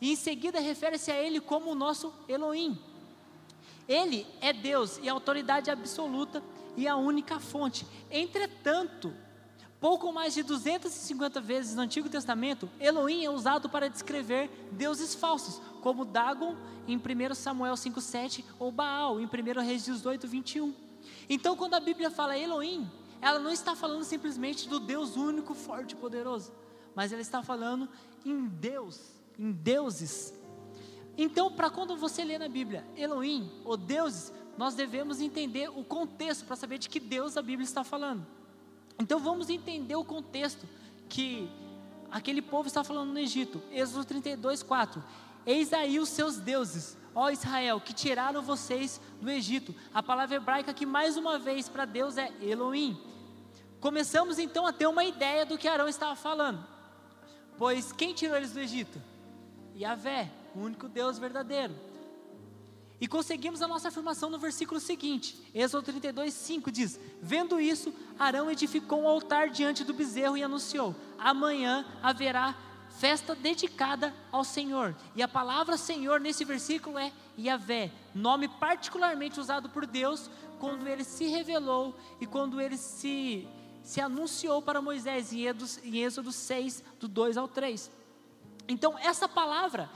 e 0.00 0.10
em 0.10 0.16
seguida 0.16 0.58
refere-se 0.58 1.12
a 1.12 1.22
Ele 1.22 1.38
como 1.38 1.70
o 1.70 1.76
nosso 1.76 2.12
Elohim. 2.28 2.76
Ele 3.86 4.26
é 4.40 4.52
Deus 4.52 4.98
e 5.00 5.08
a 5.08 5.12
autoridade 5.12 5.70
absoluta 5.70 6.42
e 6.76 6.88
a 6.88 6.96
única 6.96 7.38
fonte. 7.38 7.86
Entretanto, 8.10 9.14
Pouco 9.80 10.12
mais 10.12 10.34
de 10.34 10.42
250 10.42 11.40
vezes 11.40 11.76
no 11.76 11.82
Antigo 11.82 12.08
Testamento, 12.08 12.68
Elohim 12.80 13.24
é 13.24 13.30
usado 13.30 13.68
para 13.68 13.88
descrever 13.88 14.50
deuses 14.72 15.14
falsos, 15.14 15.60
como 15.80 16.04
Dagon 16.04 16.56
em 16.88 16.96
1 16.96 17.34
Samuel 17.36 17.74
5,7 17.74 18.44
ou 18.58 18.72
Baal 18.72 19.20
em 19.20 19.26
1 19.26 19.60
Reis 19.62 19.84
18, 19.84 20.26
21. 20.26 20.74
Então, 21.28 21.56
quando 21.56 21.74
a 21.74 21.80
Bíblia 21.80 22.10
fala 22.10 22.36
Elohim, 22.36 22.90
ela 23.20 23.38
não 23.38 23.52
está 23.52 23.76
falando 23.76 24.02
simplesmente 24.02 24.68
do 24.68 24.80
Deus 24.80 25.16
único, 25.16 25.54
forte 25.54 25.92
e 25.92 25.96
poderoso, 25.96 26.52
mas 26.92 27.12
ela 27.12 27.22
está 27.22 27.40
falando 27.40 27.88
em 28.26 28.46
Deus, 28.46 29.00
em 29.38 29.52
deuses. 29.52 30.34
Então, 31.16 31.52
para 31.52 31.70
quando 31.70 31.96
você 31.96 32.24
lê 32.24 32.36
na 32.36 32.48
Bíblia 32.48 32.84
Elohim 32.96 33.48
ou 33.64 33.76
deuses, 33.76 34.32
nós 34.56 34.74
devemos 34.74 35.20
entender 35.20 35.68
o 35.68 35.84
contexto 35.84 36.44
para 36.44 36.56
saber 36.56 36.78
de 36.78 36.88
que 36.88 36.98
Deus 36.98 37.36
a 37.36 37.42
Bíblia 37.42 37.64
está 37.64 37.84
falando. 37.84 38.37
Então 38.98 39.18
vamos 39.18 39.48
entender 39.48 39.94
o 39.96 40.04
contexto 40.04 40.66
que 41.08 41.48
aquele 42.10 42.42
povo 42.42 42.66
está 42.66 42.82
falando 42.82 43.12
no 43.12 43.18
Egito. 43.18 43.62
Êxodo 43.70 44.04
32, 44.04 44.62
4. 44.62 45.02
Eis 45.46 45.72
aí 45.72 45.98
os 45.98 46.08
seus 46.08 46.36
deuses, 46.36 46.96
ó 47.14 47.30
Israel, 47.30 47.80
que 47.80 47.94
tiraram 47.94 48.42
vocês 48.42 49.00
do 49.20 49.30
Egito. 49.30 49.74
A 49.94 50.02
palavra 50.02 50.36
hebraica 50.36 50.74
que 50.74 50.84
mais 50.84 51.16
uma 51.16 51.38
vez 51.38 51.68
para 51.68 51.84
Deus 51.84 52.18
é 52.18 52.32
Elohim. 52.42 53.00
Começamos 53.80 54.38
então 54.38 54.66
a 54.66 54.72
ter 54.72 54.86
uma 54.86 55.04
ideia 55.04 55.46
do 55.46 55.56
que 55.56 55.68
Arão 55.68 55.88
estava 55.88 56.16
falando. 56.16 56.66
Pois 57.56 57.92
quem 57.92 58.12
tirou 58.12 58.36
eles 58.36 58.52
do 58.52 58.60
Egito? 58.60 59.00
Yahvé, 59.76 60.30
o 60.54 60.60
único 60.60 60.88
Deus 60.88 61.18
verdadeiro. 61.18 61.74
E 63.00 63.06
conseguimos 63.06 63.62
a 63.62 63.68
nossa 63.68 63.88
afirmação 63.88 64.28
no 64.28 64.38
versículo 64.38 64.80
seguinte, 64.80 65.40
Êxodo 65.54 65.84
32, 65.84 66.34
5 66.34 66.70
diz: 66.72 66.98
Vendo 67.22 67.60
isso, 67.60 67.94
Arão 68.18 68.50
edificou 68.50 69.02
um 69.02 69.08
altar 69.08 69.50
diante 69.50 69.84
do 69.84 69.94
bezerro 69.94 70.36
e 70.36 70.42
anunciou: 70.42 70.96
Amanhã 71.16 71.86
haverá 72.02 72.56
festa 72.98 73.34
dedicada 73.34 74.12
ao 74.32 74.42
Senhor. 74.42 74.96
E 75.14 75.22
a 75.22 75.28
palavra 75.28 75.76
Senhor 75.76 76.20
nesse 76.20 76.44
versículo 76.44 76.98
é 76.98 77.12
Yahvé, 77.38 77.92
nome 78.12 78.48
particularmente 78.48 79.38
usado 79.38 79.68
por 79.68 79.86
Deus 79.86 80.28
quando 80.58 80.88
ele 80.88 81.04
se 81.04 81.26
revelou 81.26 81.94
e 82.20 82.26
quando 82.26 82.60
ele 82.60 82.76
se, 82.76 83.46
se 83.82 84.00
anunciou 84.00 84.60
para 84.60 84.82
Moisés 84.82 85.32
em 85.32 85.46
Êxodo, 85.46 85.86
em 85.86 85.98
Êxodo 85.98 86.32
6, 86.32 86.82
do 86.98 87.06
2 87.06 87.36
ao 87.36 87.46
3. 87.46 87.90
Então, 88.66 88.98
essa 88.98 89.28
palavra, 89.28 89.88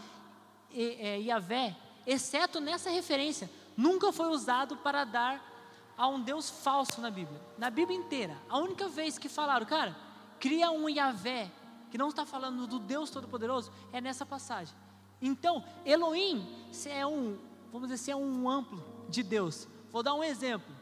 é, 0.73 1.17
é, 1.17 1.21
Yahvé, 1.21 1.77
exceto 2.07 2.61
nessa 2.61 2.91
referência, 2.91 3.51
nunca 3.77 4.13
foi 4.13 4.29
usado 4.29 4.77
para 4.77 5.05
dar 5.05 5.53
a 5.97 6.09
um 6.09 6.21
Deus 6.21 6.51
falso 6.51 7.01
na 7.01 7.11
Bíblia. 7.11 7.41
Na 7.59 7.71
Bíblia 7.71 7.99
inteira, 7.99 8.37
a 8.49 8.59
única 8.59 8.89
vez 8.89 9.19
que 9.19 9.29
falaram, 9.29 9.67
cara, 9.67 9.97
cria 10.41 10.71
um 10.71 10.89
Yahvé, 10.89 11.51
que 11.91 11.99
não 11.99 12.09
está 12.09 12.25
falando 12.25 12.67
do 12.67 12.79
Deus 12.79 13.11
Todo-Poderoso, 13.11 13.71
é 13.93 14.01
nessa 14.01 14.25
passagem. 14.25 14.75
Então, 15.21 15.65
Elohim 15.85 16.45
é 16.87 17.07
um, 17.07 17.39
vamos 17.73 17.89
dizer 17.89 18.13
é 18.13 18.17
um 18.17 18.49
amplo 18.49 18.83
de 19.09 19.23
Deus. 19.23 19.69
Vou 19.91 20.03
dar 20.03 20.15
um 20.15 20.25
exemplo, 20.25 20.75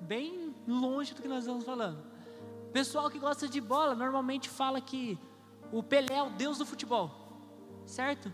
bem 0.00 0.54
longe 0.68 1.14
do 1.14 1.22
que 1.22 1.28
nós 1.28 1.40
estamos 1.40 1.64
falando. 1.64 2.04
Pessoal 2.72 3.10
que 3.10 3.18
gosta 3.18 3.48
de 3.48 3.60
bola 3.60 3.94
normalmente 3.94 4.48
fala 4.48 4.80
que 4.80 5.18
o 5.72 5.82
Pelé 5.82 6.14
é 6.14 6.22
o 6.22 6.30
Deus 6.30 6.58
do 6.58 6.66
futebol, 6.66 7.10
certo? 7.86 8.32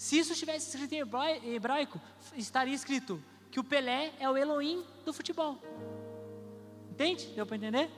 Se 0.00 0.18
isso 0.18 0.32
estivesse 0.32 0.70
escrito 0.70 0.94
em 0.94 1.54
hebraico, 1.54 2.00
estaria 2.34 2.74
escrito 2.74 3.22
que 3.50 3.60
o 3.60 3.64
Pelé 3.64 4.14
é 4.18 4.30
o 4.30 4.34
Elohim 4.34 4.82
do 5.04 5.12
futebol. 5.12 5.58
Entende? 6.90 7.26
Deu 7.34 7.44
para 7.44 7.56
entender? 7.56 7.90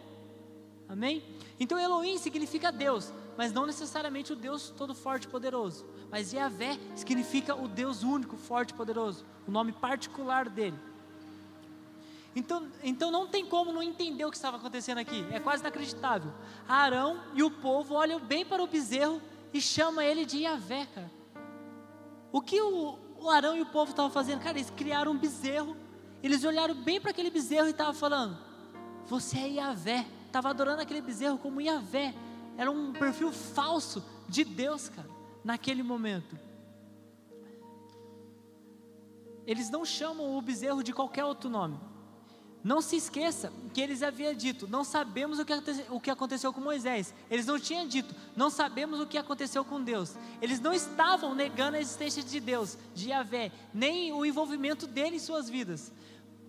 Amém? 0.89 1.23
Então 1.61 1.79
Elohim 1.79 2.19
significa 2.19 2.73
Deus, 2.73 3.13
mas 3.39 3.53
não 3.53 3.67
necessariamente 3.67 4.33
o 4.33 4.37
Deus 4.37 4.71
todo 4.77 4.97
forte 4.97 5.27
e 5.27 5.29
poderoso. 5.29 5.87
Mas 6.11 6.33
Yahvé 6.33 6.77
significa 6.97 7.55
o 7.55 7.69
Deus 7.69 8.03
único, 8.03 8.37
forte 8.37 8.71
e 8.71 8.75
poderoso, 8.75 9.25
o 9.47 9.53
nome 9.53 9.71
particular 9.71 10.49
dele. 10.49 10.81
Então, 12.35 12.69
então 12.83 13.13
não 13.13 13.29
tem 13.29 13.47
como 13.47 13.73
não 13.73 13.81
entender 13.81 14.25
o 14.25 14.31
que 14.33 14.37
estava 14.37 14.57
acontecendo 14.57 14.99
aqui. 14.99 15.25
É 15.31 15.39
quase 15.39 15.63
inacreditável. 15.63 16.33
Arão 16.67 17.23
e 17.33 17.45
o 17.45 17.51
povo 17.51 17.95
olham 17.95 18.19
bem 18.19 18.45
para 18.45 18.61
o 18.61 18.67
bezerro 18.67 19.23
e 19.55 19.61
chamam 19.61 20.03
ele 20.03 20.27
de 20.27 20.39
Yahvé, 20.39 20.89
cara. 20.93 21.22
O 22.33 22.41
que 22.41 22.61
o, 22.61 22.99
o 23.21 23.29
Arão 23.29 23.55
e 23.55 23.61
o 23.61 23.67
povo 23.67 23.91
estavam 23.91 24.11
fazendo? 24.11 24.41
Cara, 24.41 24.59
eles 24.59 24.71
criaram 24.71 25.13
um 25.13 25.19
bezerro. 25.19 25.77
Eles 26.23 26.43
olharam 26.45 26.75
bem 26.75 27.01
para 27.01 27.11
aquele 27.11 27.31
bezerro 27.31 27.67
e 27.67 27.71
estavam 27.71 27.93
falando: 27.93 28.39
Você 29.07 29.39
é 29.39 29.49
Iavé. 29.51 30.07
Estava 30.27 30.49
adorando 30.49 30.81
aquele 30.81 31.03
bezerro 31.03 31.37
como 31.37 31.61
Iavé. 31.61 32.15
Era 32.57 32.71
um 32.71 32.93
perfil 32.93 33.31
falso 33.31 34.03
de 34.27 34.45
Deus, 34.45 34.89
cara, 34.89 35.09
naquele 35.45 35.83
momento. 35.83 36.39
Eles 39.47 39.69
não 39.69 39.85
chamam 39.85 40.37
o 40.37 40.41
bezerro 40.41 40.83
de 40.83 40.93
qualquer 40.93 41.25
outro 41.25 41.51
nome. 41.51 41.79
Não 42.65 42.81
se 42.81 42.97
esqueça 42.97 43.53
que 43.75 43.81
eles 43.81 44.03
haviam 44.03 44.33
dito: 44.35 44.69
não 44.69 44.85
sabemos 44.85 45.39
o 45.39 45.45
que, 45.45 45.53
o 45.91 46.01
que 46.01 46.11
aconteceu 46.11 46.53
com 46.53 46.61
Moisés. 46.61 47.13
Eles 47.31 47.47
não 47.47 47.59
tinham 47.59 47.87
dito: 47.87 48.15
não 48.37 48.51
sabemos 48.51 49.01
o 49.01 49.07
que 49.07 49.19
aconteceu 49.19 49.65
com 49.65 49.83
Deus. 49.83 50.15
Eles 50.41 50.61
não 50.61 50.73
estavam 50.73 51.35
negando 51.35 51.77
a 51.77 51.81
existência 51.81 52.23
de 52.23 52.39
Deus, 52.39 52.79
de 52.95 53.09
Yahvé, 53.09 53.51
nem 53.75 54.13
o 54.13 54.25
envolvimento 54.25 54.87
dele 54.87 55.17
em 55.17 55.21
suas 55.21 55.51
vidas. 55.51 55.93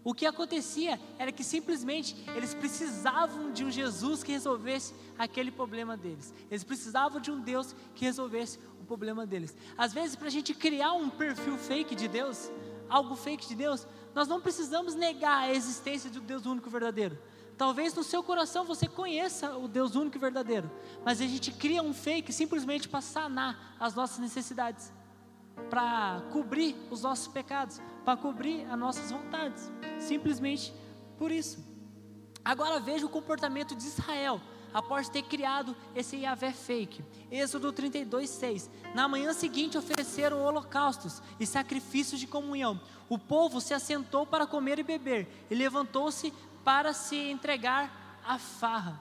O 0.03 0.13
que 0.13 0.25
acontecia 0.25 0.99
era 1.17 1.31
que 1.31 1.43
simplesmente 1.43 2.15
eles 2.35 2.53
precisavam 2.53 3.51
de 3.53 3.63
um 3.63 3.71
Jesus 3.71 4.21
que 4.21 4.33
resolvesse 4.33 4.93
aquele 5.17 5.49
problema 5.49 5.95
deles. 5.95 6.33
Eles 6.51 6.63
precisavam 6.63 7.21
de 7.21 7.31
um 7.31 7.39
Deus 7.39 7.73
que 7.95 8.03
resolvesse 8.03 8.59
o 8.81 8.85
problema 8.85 9.25
deles. 9.25 9.55
Às 9.77 9.93
vezes, 9.93 10.15
para 10.15 10.27
a 10.27 10.31
gente 10.31 10.53
criar 10.53 10.91
um 10.91 11.09
perfil 11.09 11.57
fake 11.57 11.95
de 11.95 12.09
Deus, 12.09 12.51
algo 12.89 13.15
fake 13.15 13.47
de 13.47 13.55
Deus, 13.55 13.87
nós 14.13 14.27
não 14.27 14.41
precisamos 14.41 14.95
negar 14.95 15.43
a 15.43 15.53
existência 15.53 16.09
do 16.09 16.21
Deus 16.21 16.45
único 16.45 16.69
verdadeiro. 16.69 17.17
Talvez 17.57 17.93
no 17.93 18.03
seu 18.03 18.23
coração 18.23 18.65
você 18.65 18.87
conheça 18.87 19.55
o 19.57 19.67
Deus 19.67 19.95
único 19.95 20.17
e 20.17 20.19
verdadeiro, 20.19 20.71
mas 21.05 21.21
a 21.21 21.25
gente 21.25 21.51
cria 21.51 21.83
um 21.83 21.93
fake 21.93 22.33
simplesmente 22.33 22.89
para 22.89 23.01
sanar 23.01 23.75
as 23.79 23.93
nossas 23.93 24.19
necessidades, 24.19 24.91
para 25.69 26.23
cobrir 26.31 26.75
os 26.89 27.03
nossos 27.03 27.27
pecados, 27.27 27.79
para 28.03 28.17
cobrir 28.17 28.65
as 28.65 28.77
nossas 28.77 29.11
vontades, 29.11 29.71
simplesmente 29.99 30.73
por 31.17 31.31
isso. 31.31 31.63
Agora 32.43 32.79
veja 32.79 33.05
o 33.05 33.09
comportamento 33.09 33.75
de 33.75 33.83
Israel 33.83 34.41
após 34.73 35.07
ter 35.07 35.21
criado 35.21 35.75
esse 35.95 36.17
Yahvé 36.17 36.51
fake. 36.51 37.03
Êxodo 37.31 37.71
32, 37.71 38.29
6. 38.29 38.69
Na 38.95 39.07
manhã 39.07 39.31
seguinte 39.31 39.77
ofereceram 39.77 40.41
holocaustos 40.41 41.21
e 41.39 41.45
sacrifícios 41.45 42.19
de 42.19 42.27
comunhão. 42.27 42.81
O 43.13 43.19
povo 43.19 43.61
se 43.61 43.75
assentou 43.75 44.25
para 44.25 44.47
comer 44.47 44.79
e 44.79 44.83
beber 44.83 45.27
e 45.47 45.53
levantou-se 45.53 46.33
para 46.63 46.93
se 46.93 47.15
entregar 47.15 48.19
à 48.25 48.39
farra. 48.39 48.99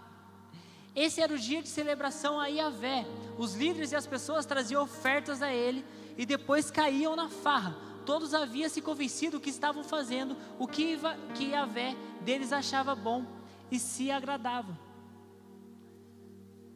Esse 0.94 1.22
era 1.22 1.32
o 1.32 1.38
dia 1.38 1.62
de 1.62 1.68
celebração 1.70 2.38
a 2.38 2.46
Yahvé. 2.46 3.06
Os 3.38 3.54
líderes 3.54 3.90
e 3.90 3.96
as 3.96 4.06
pessoas 4.06 4.44
traziam 4.44 4.82
ofertas 4.82 5.40
a 5.40 5.50
ele 5.50 5.82
e 6.18 6.26
depois 6.26 6.70
caíam 6.70 7.16
na 7.16 7.30
farra. 7.30 7.74
Todos 8.04 8.34
haviam 8.34 8.68
se 8.68 8.82
convencido 8.82 9.40
que 9.40 9.48
estavam 9.48 9.82
fazendo 9.82 10.36
o 10.58 10.68
que, 10.68 10.98
que 11.34 11.52
Yahvé 11.52 11.96
deles 12.20 12.52
achava 12.52 12.94
bom 12.94 13.24
e 13.70 13.78
se 13.78 14.10
agradava. 14.10 14.78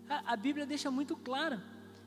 A, 0.09 0.34
Bíblia 0.37 0.64
deixa 0.64 0.91
muito 0.91 1.14
clara 1.14 1.62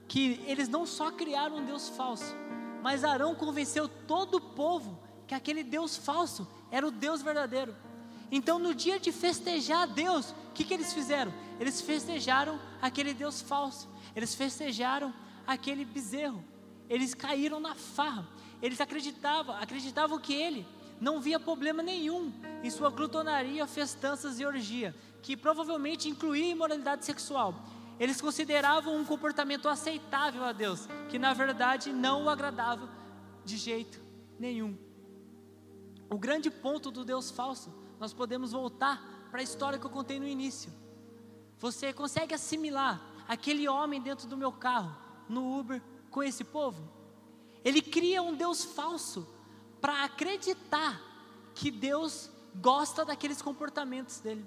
que 0.08 0.44
eles 0.48 0.68
não 0.68 0.88
só 0.88 1.12
criaram 1.12 1.58
um 1.58 1.66
Deus 1.66 1.88
falso, 1.88 2.34
mas 2.82 3.04
Arão 3.04 3.36
convenceu 3.36 3.88
todo 3.88 4.38
o 4.38 4.42
povo 4.42 5.08
que 5.30 5.36
aquele 5.36 5.64
Deus 5.64 5.96
falso 5.96 6.48
era 6.72 6.88
o 6.88 6.90
Deus 6.90 7.22
verdadeiro. 7.22 7.76
Então, 8.32 8.58
no 8.58 8.74
dia 8.74 9.00
de 9.00 9.12
festejar 9.12 9.86
Deus, 9.86 10.32
o 10.32 10.54
que, 10.56 10.64
que 10.64 10.74
eles 10.74 10.92
fizeram? 10.92 11.32
Eles 11.60 11.80
festejaram 11.80 12.60
aquele 12.82 13.14
Deus 13.14 13.40
falso, 13.40 13.88
eles 14.16 14.34
festejaram 14.34 15.14
aquele 15.46 15.86
bezerro, 15.86 16.44
eles 16.90 17.14
caíram 17.14 17.60
na 17.60 17.76
farra, 17.76 18.28
eles 18.60 18.82
acreditavam, 18.82 19.56
acreditavam 19.56 20.18
que 20.18 20.34
ele 20.34 20.66
não 21.00 21.22
via 21.22 21.40
problema 21.40 21.84
nenhum 21.84 22.34
em 22.64 22.70
sua 22.72 22.90
glutonaria, 22.90 23.68
festanças 23.68 24.40
e 24.40 24.46
orgia, 24.48 24.96
que 25.22 25.38
provavelmente 25.38 26.10
incluía 26.10 26.50
imoralidade 26.50 27.06
sexual. 27.06 27.54
Eles 28.00 28.20
consideravam 28.20 28.98
um 28.98 29.06
comportamento 29.06 29.70
aceitável 29.70 30.44
a 30.44 30.52
Deus, 30.52 30.88
que 31.08 31.20
na 31.20 31.36
verdade 31.36 31.94
não 31.94 32.26
o 32.26 32.30
agradava 32.30 32.90
de 33.46 33.58
jeito 33.58 34.02
nenhum. 34.40 34.89
O 36.10 36.18
grande 36.18 36.50
ponto 36.50 36.90
do 36.90 37.06
Deus 37.06 37.30
falso, 37.30 37.74
nós 38.00 38.14
podemos 38.14 38.52
voltar 38.52 39.28
para 39.30 39.42
a 39.42 39.44
história 39.44 39.78
que 39.78 39.86
eu 39.86 39.90
contei 39.90 40.20
no 40.20 40.28
início. 40.28 40.72
Você 41.60 41.94
consegue 41.94 42.34
assimilar 42.34 43.02
aquele 43.28 43.68
homem 43.68 44.02
dentro 44.02 44.28
do 44.28 44.38
meu 44.38 44.52
carro, 44.52 44.96
no 45.28 45.60
Uber, 45.60 45.82
com 46.10 46.24
esse 46.24 46.44
povo? 46.44 46.82
Ele 47.64 47.82
cria 47.82 48.22
um 48.24 48.34
Deus 48.34 48.64
falso 48.64 49.28
para 49.80 50.04
acreditar 50.04 51.02
que 51.54 51.70
Deus 51.70 52.30
gosta 52.56 53.06
daqueles 53.06 53.42
comportamentos 53.42 54.20
dele 54.20 54.46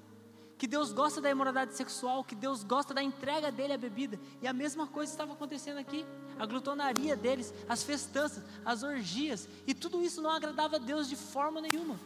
que 0.62 0.68
Deus 0.68 0.92
gosta 0.92 1.20
da 1.20 1.28
imoralidade 1.28 1.74
sexual, 1.74 2.22
que 2.22 2.36
Deus 2.36 2.62
gosta 2.62 2.94
da 2.94 3.02
entrega 3.02 3.50
dele 3.50 3.72
à 3.72 3.76
bebida. 3.76 4.16
E 4.40 4.46
a 4.46 4.52
mesma 4.52 4.86
coisa 4.86 5.10
estava 5.10 5.32
acontecendo 5.32 5.78
aqui. 5.78 6.06
A 6.38 6.46
glutonaria 6.46 7.16
deles, 7.16 7.52
as 7.68 7.82
festanças, 7.82 8.44
as 8.64 8.84
orgias, 8.84 9.48
e 9.66 9.74
tudo 9.74 10.00
isso 10.04 10.22
não 10.22 10.30
agradava 10.30 10.76
a 10.76 10.78
Deus 10.78 11.08
de 11.08 11.16
forma 11.16 11.60
nenhuma. 11.60 11.98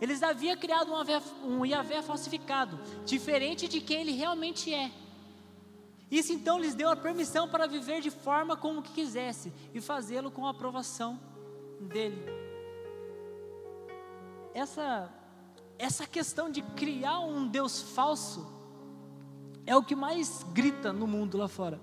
Eles 0.00 0.22
haviam 0.22 0.56
criado 0.56 0.90
um, 0.90 1.58
um 1.58 1.66
Yahvé 1.66 2.00
falsificado, 2.00 2.80
diferente 3.04 3.68
de 3.68 3.82
quem 3.82 4.00
ele 4.00 4.12
realmente 4.12 4.72
é. 4.72 4.90
Isso 6.10 6.32
então 6.32 6.58
lhes 6.58 6.74
deu 6.74 6.88
a 6.88 6.96
permissão 6.96 7.46
para 7.46 7.66
viver 7.66 8.00
de 8.00 8.10
forma 8.10 8.56
como 8.56 8.80
que 8.80 8.94
quisesse 8.94 9.52
e 9.74 9.82
fazê-lo 9.82 10.30
com 10.30 10.46
a 10.46 10.50
aprovação 10.50 11.20
dele. 11.78 12.24
Essa 14.54 15.12
essa 15.82 16.06
questão 16.06 16.48
de 16.48 16.62
criar 16.62 17.18
um 17.18 17.48
Deus 17.48 17.82
falso 17.82 18.46
é 19.66 19.76
o 19.76 19.82
que 19.82 19.96
mais 19.96 20.44
grita 20.52 20.92
no 20.92 21.08
mundo 21.08 21.36
lá 21.36 21.48
fora, 21.48 21.80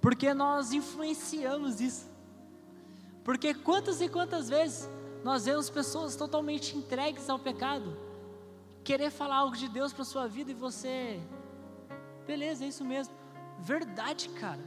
porque 0.00 0.32
nós 0.32 0.72
influenciamos 0.72 1.78
isso. 1.78 2.08
Porque 3.22 3.52
quantas 3.52 4.00
e 4.00 4.08
quantas 4.08 4.48
vezes 4.48 4.88
nós 5.22 5.44
vemos 5.44 5.68
pessoas 5.68 6.16
totalmente 6.16 6.74
entregues 6.74 7.28
ao 7.28 7.38
pecado, 7.38 7.94
querer 8.82 9.10
falar 9.10 9.36
algo 9.36 9.54
de 9.54 9.68
Deus 9.68 9.92
para 9.92 10.02
sua 10.02 10.26
vida 10.26 10.52
e 10.52 10.54
você, 10.54 11.20
beleza, 12.26 12.64
é 12.64 12.68
isso 12.68 12.82
mesmo, 12.82 13.12
verdade, 13.58 14.30
cara. 14.30 14.64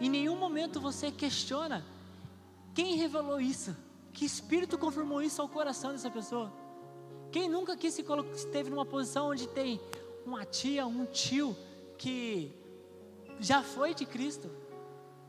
Em 0.00 0.08
nenhum 0.08 0.38
momento 0.38 0.80
você 0.80 1.10
questiona 1.10 1.84
quem 2.74 2.96
revelou 2.96 3.38
isso, 3.38 3.76
que 4.10 4.24
espírito 4.24 4.78
confirmou 4.78 5.20
isso 5.20 5.42
ao 5.42 5.48
coração 5.50 5.92
dessa 5.92 6.10
pessoa. 6.10 6.50
Quem 7.30 7.48
nunca 7.48 7.74
aqui 7.74 7.90
se 7.90 8.04
esteve 8.34 8.70
numa 8.70 8.86
posição 8.86 9.28
onde 9.28 9.46
tem 9.48 9.80
uma 10.24 10.46
tia, 10.46 10.86
um 10.86 11.04
tio 11.04 11.54
que 11.98 12.52
já 13.38 13.62
foi 13.62 13.92
de 13.94 14.06
Cristo, 14.06 14.50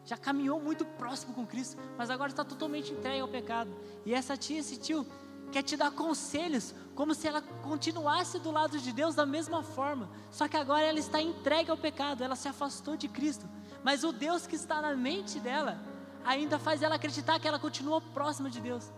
já 0.06 0.18
caminhou 0.18 0.62
muito 0.62 0.86
próximo 0.86 1.34
com 1.34 1.46
Cristo, 1.46 1.78
mas 1.98 2.10
agora 2.10 2.30
está 2.30 2.44
totalmente 2.46 2.94
entregue 2.94 3.20
ao 3.20 3.28
pecado. 3.28 3.70
E 4.06 4.14
essa 4.14 4.38
tia, 4.38 4.60
esse 4.60 4.78
tio, 4.78 5.06
quer 5.52 5.62
te 5.62 5.76
dar 5.76 5.92
conselhos, 5.92 6.74
como 6.96 7.14
se 7.14 7.28
ela 7.28 7.42
continuasse 7.42 8.40
do 8.40 8.50
lado 8.50 8.80
de 8.80 8.94
Deus 8.94 9.14
da 9.14 9.26
mesma 9.26 9.62
forma, 9.62 10.10
só 10.32 10.48
que 10.48 10.56
agora 10.56 10.86
ela 10.86 11.00
está 11.00 11.22
entregue 11.22 11.70
ao 11.70 11.78
pecado, 11.78 12.24
ela 12.24 12.36
se 12.36 12.48
afastou 12.48 12.96
de 12.96 13.10
Cristo, 13.10 13.46
mas 13.84 14.04
o 14.06 14.14
Deus 14.14 14.48
que 14.48 14.56
está 14.56 14.82
na 14.82 14.96
mente 14.96 15.40
dela 15.40 15.78
ainda 16.24 16.58
faz 16.58 16.82
ela 16.82 16.96
acreditar 16.96 17.40
que 17.40 17.48
ela 17.48 17.60
continua 17.60 18.00
próxima 18.00 18.50
de 18.50 18.62
Deus 18.62 18.90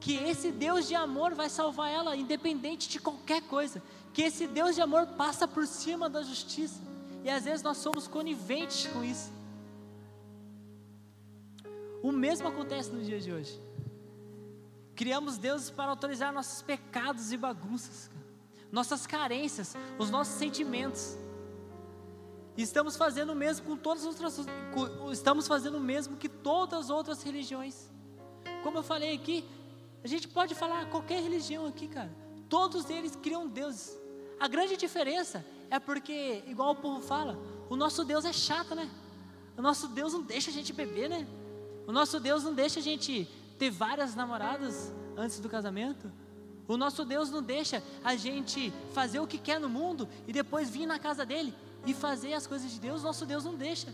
que 0.00 0.14
esse 0.14 0.52
Deus 0.52 0.86
de 0.86 0.94
amor 0.94 1.34
vai 1.34 1.48
salvar 1.48 1.90
ela, 1.90 2.16
independente 2.16 2.88
de 2.88 2.98
qualquer 3.00 3.42
coisa, 3.42 3.82
que 4.12 4.22
esse 4.22 4.46
Deus 4.46 4.74
de 4.74 4.80
amor 4.80 5.06
passa 5.08 5.46
por 5.48 5.66
cima 5.66 6.08
da 6.08 6.22
justiça, 6.22 6.80
e 7.24 7.30
às 7.30 7.44
vezes 7.44 7.62
nós 7.62 7.78
somos 7.78 8.06
coniventes 8.06 8.86
com 8.92 9.02
isso. 9.02 9.32
O 12.02 12.12
mesmo 12.12 12.46
acontece 12.46 12.90
no 12.90 13.02
dia 13.02 13.18
de 13.18 13.32
hoje. 13.32 13.60
Criamos 14.94 15.36
deuses 15.36 15.70
para 15.70 15.90
autorizar 15.90 16.32
nossos 16.32 16.62
pecados 16.62 17.32
e 17.32 17.36
bagunças, 17.36 18.10
nossas 18.70 19.06
carências, 19.06 19.74
os 19.98 20.08
nossos 20.08 20.34
sentimentos. 20.34 21.16
E 22.56 22.62
estamos 22.62 22.96
fazendo 22.96 23.32
o 23.32 23.36
mesmo 23.36 23.66
com 23.66 23.76
todas 23.76 24.06
as 24.06 24.08
outras, 24.08 24.46
estamos 25.12 25.46
fazendo 25.46 25.76
o 25.76 25.80
mesmo 25.80 26.16
que 26.16 26.28
todas 26.28 26.84
as 26.84 26.90
outras 26.90 27.22
religiões. 27.22 27.90
Como 28.62 28.78
eu 28.78 28.82
falei 28.82 29.14
aqui, 29.14 29.44
a 30.06 30.08
gente 30.08 30.28
pode 30.28 30.54
falar 30.54 30.86
qualquer 30.86 31.20
religião 31.20 31.66
aqui, 31.66 31.88
cara. 31.88 32.14
Todos 32.48 32.88
eles 32.88 33.16
criam 33.16 33.48
deuses. 33.48 33.98
A 34.38 34.46
grande 34.46 34.76
diferença 34.76 35.44
é 35.68 35.80
porque, 35.80 36.44
igual 36.46 36.70
o 36.70 36.76
povo 36.76 37.00
fala, 37.00 37.36
o 37.68 37.74
nosso 37.74 38.04
Deus 38.04 38.24
é 38.24 38.32
chato, 38.32 38.72
né? 38.76 38.88
O 39.58 39.62
nosso 39.62 39.88
Deus 39.88 40.12
não 40.12 40.22
deixa 40.22 40.48
a 40.48 40.52
gente 40.52 40.72
beber, 40.72 41.10
né? 41.10 41.26
O 41.88 41.90
nosso 41.92 42.20
Deus 42.20 42.44
não 42.44 42.54
deixa 42.54 42.78
a 42.78 42.82
gente 42.82 43.28
ter 43.58 43.68
várias 43.68 44.14
namoradas 44.14 44.92
antes 45.16 45.40
do 45.40 45.48
casamento. 45.48 46.12
O 46.68 46.76
nosso 46.76 47.04
Deus 47.04 47.28
não 47.28 47.42
deixa 47.42 47.82
a 48.04 48.14
gente 48.14 48.72
fazer 48.92 49.18
o 49.18 49.26
que 49.26 49.38
quer 49.38 49.58
no 49.58 49.68
mundo 49.68 50.08
e 50.24 50.32
depois 50.32 50.70
vir 50.70 50.86
na 50.86 51.00
casa 51.00 51.26
dele 51.26 51.52
e 51.84 51.92
fazer 51.92 52.32
as 52.32 52.46
coisas 52.46 52.70
de 52.70 52.78
Deus. 52.78 53.02
Nosso 53.02 53.26
Deus 53.26 53.44
não 53.44 53.56
deixa. 53.56 53.92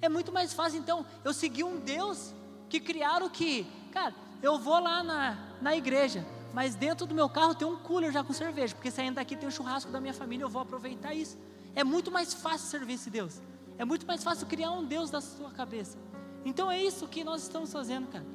É 0.00 0.08
muito 0.08 0.30
mais 0.30 0.52
fácil 0.52 0.78
então 0.78 1.04
eu 1.24 1.34
seguir 1.34 1.64
um 1.64 1.80
Deus 1.80 2.32
que 2.68 2.78
criaram 2.78 3.28
que, 3.28 3.66
cara, 3.90 4.14
eu 4.42 4.58
vou 4.58 4.80
lá 4.80 5.02
na, 5.02 5.38
na 5.60 5.76
igreja, 5.76 6.26
mas 6.52 6.74
dentro 6.74 7.06
do 7.06 7.14
meu 7.14 7.28
carro 7.28 7.54
tem 7.54 7.66
um 7.66 7.76
cooler 7.76 8.12
já 8.12 8.24
com 8.24 8.32
cerveja, 8.32 8.74
porque 8.74 8.90
saindo 8.90 9.14
daqui 9.14 9.36
tem 9.36 9.48
um 9.48 9.52
churrasco 9.52 9.90
da 9.90 10.00
minha 10.00 10.12
família, 10.12 10.44
eu 10.44 10.48
vou 10.48 10.60
aproveitar 10.60 11.14
isso. 11.14 11.38
É 11.74 11.82
muito 11.84 12.10
mais 12.10 12.34
fácil 12.34 12.68
servir 12.68 12.94
esse 12.94 13.08
Deus. 13.08 13.40
É 13.78 13.84
muito 13.84 14.06
mais 14.06 14.22
fácil 14.22 14.46
criar 14.46 14.72
um 14.72 14.84
Deus 14.84 15.10
da 15.10 15.20
sua 15.20 15.50
cabeça. 15.50 15.96
Então 16.44 16.70
é 16.70 16.82
isso 16.82 17.06
que 17.06 17.24
nós 17.24 17.42
estamos 17.42 17.72
fazendo, 17.72 18.08
cara. 18.08 18.26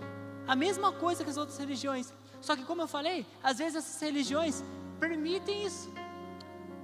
a 0.48 0.56
mesma 0.56 0.94
coisa 0.94 1.24
que 1.24 1.30
as 1.30 1.38
outras 1.38 1.58
religiões. 1.58 2.14
Só 2.40 2.56
que, 2.56 2.64
como 2.64 2.82
eu 2.82 2.88
falei, 2.88 3.26
às 3.44 3.58
vezes 3.58 3.76
essas 3.76 4.02
religiões 4.02 4.64
permitem 5.00 5.66
isso. 5.66 5.92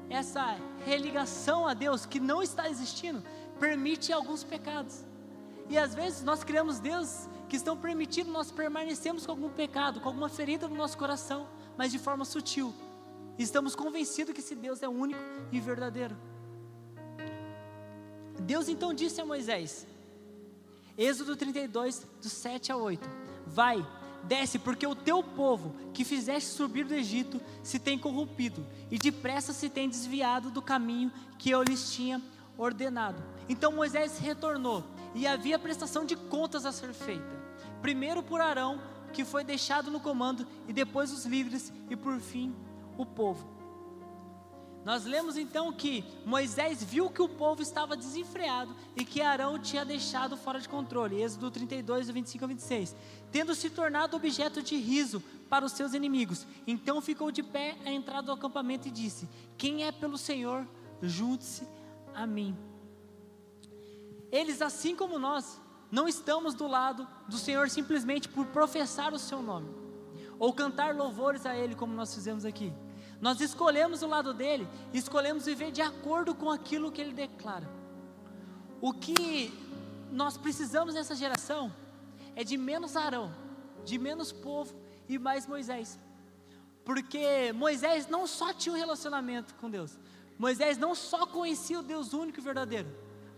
Essa 0.10 0.58
religação 0.86 1.66
a 1.66 1.74
Deus 1.74 2.06
que 2.06 2.20
não 2.20 2.44
está 2.44 2.70
existindo 2.70 3.24
permite 3.60 4.12
alguns 4.12 4.44
pecados. 4.44 5.06
E 5.70 5.78
às 5.78 5.96
vezes 5.96 6.24
nós 6.24 6.44
criamos 6.44 6.80
deuses 6.80 7.30
que 7.50 7.56
estão 7.56 7.78
permitindo 7.78 8.32
nós 8.32 8.52
permanecermos 8.52 9.26
com 9.26 9.32
algum 9.32 9.50
pecado, 9.50 10.00
com 10.00 10.10
alguma 10.10 10.30
ferida 10.30 10.68
no 10.68 10.76
nosso 10.76 10.98
coração, 10.98 11.48
mas 11.78 11.92
de 11.92 12.00
forma 12.00 12.26
sutil. 12.26 12.74
Estamos 13.38 13.76
convencidos 13.76 14.34
que 14.34 14.42
esse 14.42 14.56
Deus 14.56 14.84
é 14.84 14.88
único 14.88 15.20
e 15.52 15.60
verdadeiro. 15.60 16.16
Deus 18.40 18.68
então 18.68 18.94
disse 18.94 19.22
a 19.22 19.26
Moisés, 19.26 19.88
Êxodo 20.98 21.36
32, 21.36 22.06
do 22.22 22.30
7 22.30 22.72
a 22.72 22.78
8: 22.78 23.10
Vai, 23.48 23.86
desce, 24.24 24.60
porque 24.60 24.86
o 24.86 24.96
teu 24.96 25.24
povo 25.24 25.76
que 25.94 26.04
fizeste 26.04 26.50
subir 26.50 26.86
do 26.86 26.94
Egito 26.94 27.42
se 27.64 27.80
tem 27.80 27.98
corrompido, 27.98 28.66
e 28.92 28.98
depressa 28.98 29.54
se 29.54 29.70
tem 29.70 29.90
desviado 29.90 30.52
do 30.52 30.62
caminho 30.62 31.12
que 31.40 31.50
eu 31.50 31.64
lhes 31.64 31.92
tinha 31.94 32.22
ordenado. 32.58 33.24
Então 33.50 33.72
Moisés 33.72 34.20
retornou, 34.20 34.84
e 35.14 35.28
havia 35.28 35.60
prestação 35.60 36.06
de 36.06 36.16
contas 36.16 36.66
a 36.66 36.72
ser 36.72 36.94
feita. 36.94 37.44
Primeiro 37.82 38.24
por 38.24 38.42
Arão, 38.42 38.82
que 39.12 39.24
foi 39.24 39.44
deixado 39.44 39.92
no 39.92 40.00
comando, 40.00 40.48
e 40.68 40.74
depois 40.74 41.12
os 41.12 41.26
líderes, 41.26 41.72
e 41.90 41.96
por 41.96 42.20
fim 42.20 42.56
o 42.98 43.06
povo. 43.06 43.54
Nós 44.84 45.06
lemos 45.06 45.38
então 45.38 45.72
que 45.72 46.04
Moisés 46.26 46.84
viu 46.84 47.10
que 47.10 47.22
o 47.22 47.30
povo 47.30 47.62
estava 47.62 47.96
desenfreado 47.96 48.76
e 48.98 49.06
que 49.06 49.22
Arão 49.22 49.58
tinha 49.58 49.86
deixado 49.86 50.36
fora 50.36 50.60
de 50.60 50.68
controle. 50.68 51.22
Êxodo 51.22 51.50
32, 51.50 52.10
25 52.10 52.44
a 52.44 52.48
26. 52.48 52.96
Tendo 53.32 53.56
se 53.56 53.70
tornado 53.70 54.18
objeto 54.18 54.62
de 54.62 54.76
riso 54.76 55.24
para 55.50 55.64
os 55.64 55.72
seus 55.72 55.94
inimigos. 55.94 56.46
Então 56.68 57.00
ficou 57.00 57.32
de 57.32 57.42
pé 57.42 57.78
à 57.86 57.92
entrada 57.92 58.24
do 58.24 58.32
acampamento 58.34 58.90
e 58.90 58.92
disse: 58.92 59.30
Quem 59.58 59.86
é 59.86 59.92
pelo 59.92 60.18
Senhor, 60.18 60.68
junte-se 61.02 61.66
a 62.14 62.28
mim. 62.28 62.54
Eles, 64.34 64.64
assim 64.64 64.96
como 64.96 65.20
nós, 65.20 65.62
não 65.92 66.08
estamos 66.08 66.56
do 66.56 66.66
lado 66.66 67.08
do 67.28 67.38
Senhor 67.38 67.70
simplesmente 67.70 68.28
por 68.28 68.48
professar 68.48 69.14
o 69.14 69.20
seu 69.20 69.44
nome 69.44 69.70
ou 70.40 70.52
cantar 70.52 70.96
louvores 70.96 71.46
a 71.46 71.56
Ele, 71.56 71.76
como 71.76 71.94
nós 71.94 72.16
fizemos 72.16 72.44
aqui. 72.44 72.74
Nós 73.22 73.40
escolhemos 73.40 74.02
o 74.02 74.08
lado 74.08 74.34
dele, 74.34 74.68
escolhemos 74.92 75.46
viver 75.46 75.72
de 75.72 75.84
acordo 75.84 76.34
com 76.34 76.50
aquilo 76.50 76.92
que 76.92 77.00
ele 77.00 77.14
declara. 77.14 77.70
O 78.82 78.92
que 78.92 79.54
nós 80.12 80.36
precisamos 80.36 80.96
nessa 80.96 81.16
geração 81.16 81.72
é 82.36 82.44
de 82.44 82.58
menos 82.58 82.98
Arão, 82.98 83.32
de 83.86 84.00
menos 84.00 84.32
povo 84.32 84.76
e 85.08 85.20
mais 85.20 85.46
Moisés. 85.46 85.98
Porque 86.84 87.54
Moisés 87.54 88.08
não 88.08 88.26
só 88.26 88.52
tinha 88.52 88.74
um 88.74 88.78
relacionamento 88.78 89.54
com 89.56 89.70
Deus, 89.70 89.98
Moisés 90.38 90.78
não 90.78 90.96
só 90.96 91.26
conhecia 91.28 91.80
o 91.80 91.84
Deus 91.84 92.14
único 92.14 92.40
e 92.40 92.44
verdadeiro, 92.44 92.90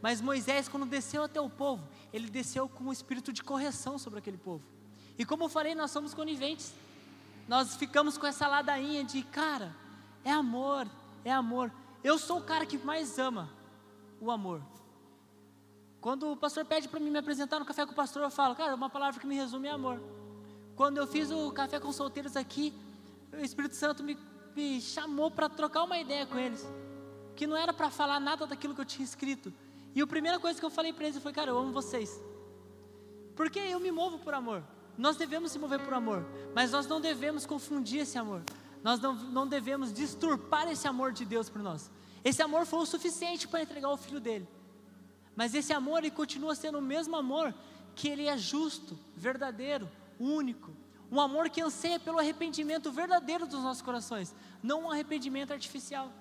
mas 0.05 0.21
Moisés, 0.21 0.67
quando 0.67 0.85
desceu 0.85 1.23
até 1.23 1.41
o 1.41 1.49
povo, 1.49 1.83
ele 2.13 2.29
desceu 2.29 2.69
com 2.69 2.85
um 2.85 2.93
espírito 2.97 3.33
de 3.33 3.41
correção 3.41 3.97
sobre 3.97 4.19
aquele 4.19 4.37
povo. 4.37 4.63
E 5.17 5.25
como 5.25 5.45
eu 5.45 5.49
falei, 5.49 5.73
nós 5.73 5.89
somos 5.89 6.13
coniventes 6.13 6.73
nós 7.47 7.75
ficamos 7.75 8.17
com 8.17 8.25
essa 8.25 8.47
ladainha 8.47 9.03
de, 9.03 9.21
cara, 9.21 9.75
é 10.23 10.31
amor, 10.31 10.87
é 11.23 11.31
amor. 11.31 11.71
Eu 12.03 12.17
sou 12.17 12.39
o 12.39 12.43
cara 12.43 12.65
que 12.65 12.77
mais 12.77 13.19
ama 13.19 13.49
o 14.19 14.31
amor. 14.31 14.61
Quando 16.01 16.31
o 16.31 16.37
pastor 16.37 16.65
pede 16.65 16.87
para 16.87 16.99
mim 16.99 17.09
me 17.09 17.19
apresentar 17.19 17.59
no 17.59 17.65
café 17.65 17.85
com 17.85 17.91
o 17.91 17.95
pastor, 17.95 18.23
eu 18.23 18.31
falo, 18.31 18.55
cara, 18.55 18.73
uma 18.75 18.89
palavra 18.89 19.19
que 19.19 19.27
me 19.27 19.35
resume 19.35 19.67
é 19.67 19.71
amor. 19.71 20.01
Quando 20.75 20.97
eu 20.97 21.07
fiz 21.07 21.31
o 21.31 21.51
café 21.51 21.79
com 21.79 21.91
solteiros 21.91 22.35
aqui, 22.35 22.73
o 23.31 23.43
Espírito 23.43 23.75
Santo 23.75 24.03
me, 24.03 24.17
me 24.55 24.81
chamou 24.81 25.29
para 25.29 25.49
trocar 25.49 25.83
uma 25.83 25.97
ideia 25.97 26.25
com 26.25 26.37
eles, 26.37 26.65
que 27.35 27.47
não 27.47 27.55
era 27.55 27.73
para 27.73 27.89
falar 27.89 28.19
nada 28.19 28.45
daquilo 28.47 28.73
que 28.73 28.81
eu 28.81 28.85
tinha 28.85 29.05
escrito. 29.05 29.53
E 29.95 30.01
a 30.01 30.07
primeira 30.07 30.37
coisa 30.37 30.59
que 30.59 30.65
eu 30.65 30.69
falei 30.69 30.91
para 30.91 31.05
eles 31.05 31.17
foi, 31.17 31.31
cara, 31.31 31.49
eu 31.49 31.57
amo 31.57 31.71
vocês. 31.71 32.21
Porque 33.33 33.59
eu 33.59 33.79
me 33.79 33.91
movo 33.91 34.19
por 34.19 34.33
amor. 34.33 34.61
Nós 34.97 35.15
devemos 35.15 35.51
se 35.51 35.59
mover 35.59 35.79
por 35.79 35.93
amor, 35.93 36.25
mas 36.53 36.71
nós 36.71 36.85
não 36.85 36.99
devemos 37.01 37.45
confundir 37.45 38.01
esse 38.01 38.17
amor. 38.17 38.43
Nós 38.83 38.99
não, 38.99 39.13
não 39.15 39.47
devemos 39.47 39.93
disturpar 39.93 40.67
esse 40.69 40.87
amor 40.87 41.11
de 41.11 41.25
Deus 41.25 41.49
por 41.49 41.61
nós. 41.61 41.89
Esse 42.23 42.41
amor 42.41 42.65
foi 42.65 42.79
o 42.79 42.85
suficiente 42.85 43.47
para 43.47 43.61
entregar 43.61 43.89
o 43.89 43.97
filho 43.97 44.19
dele. 44.19 44.47
Mas 45.35 45.53
esse 45.53 45.73
amor 45.73 45.99
ele 45.99 46.11
continua 46.11 46.55
sendo 46.55 46.79
o 46.79 46.81
mesmo 46.81 47.15
amor 47.15 47.53
que 47.93 48.07
ele 48.07 48.27
é 48.27 48.37
justo, 48.37 48.97
verdadeiro, 49.15 49.89
único. 50.19 50.71
Um 51.11 51.19
amor 51.19 51.49
que 51.49 51.61
anseia 51.61 51.99
pelo 51.99 52.19
arrependimento 52.19 52.91
verdadeiro 52.91 53.45
dos 53.45 53.61
nossos 53.61 53.81
corações, 53.81 54.35
não 54.61 54.83
um 54.83 54.91
arrependimento 54.91 55.51
artificial. 55.51 56.11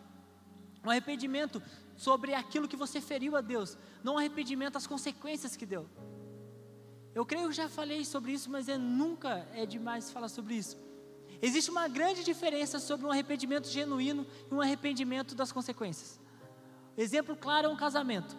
Um 0.84 0.90
arrependimento 0.90 1.62
sobre 1.96 2.34
aquilo 2.34 2.68
que 2.68 2.76
você 2.76 3.00
feriu 3.00 3.36
a 3.36 3.40
Deus, 3.40 3.78
não 4.02 4.18
arrependimento 4.18 4.76
às 4.76 4.86
consequências 4.86 5.56
que 5.56 5.66
deu. 5.66 5.88
Eu 7.14 7.24
creio 7.24 7.48
que 7.48 7.54
já 7.54 7.68
falei 7.68 8.04
sobre 8.04 8.32
isso, 8.32 8.50
mas 8.50 8.68
é, 8.68 8.76
nunca 8.76 9.48
é 9.54 9.64
demais 9.64 10.10
falar 10.10 10.28
sobre 10.28 10.54
isso. 10.54 10.76
Existe 11.40 11.70
uma 11.70 11.86
grande 11.86 12.24
diferença 12.24 12.78
sobre 12.78 13.06
um 13.06 13.10
arrependimento 13.10 13.68
genuíno 13.68 14.26
e 14.50 14.54
um 14.54 14.60
arrependimento 14.60 15.34
das 15.34 15.52
consequências. 15.52 16.20
Exemplo 16.96 17.36
claro 17.36 17.68
é 17.68 17.70
um 17.70 17.76
casamento. 17.76 18.36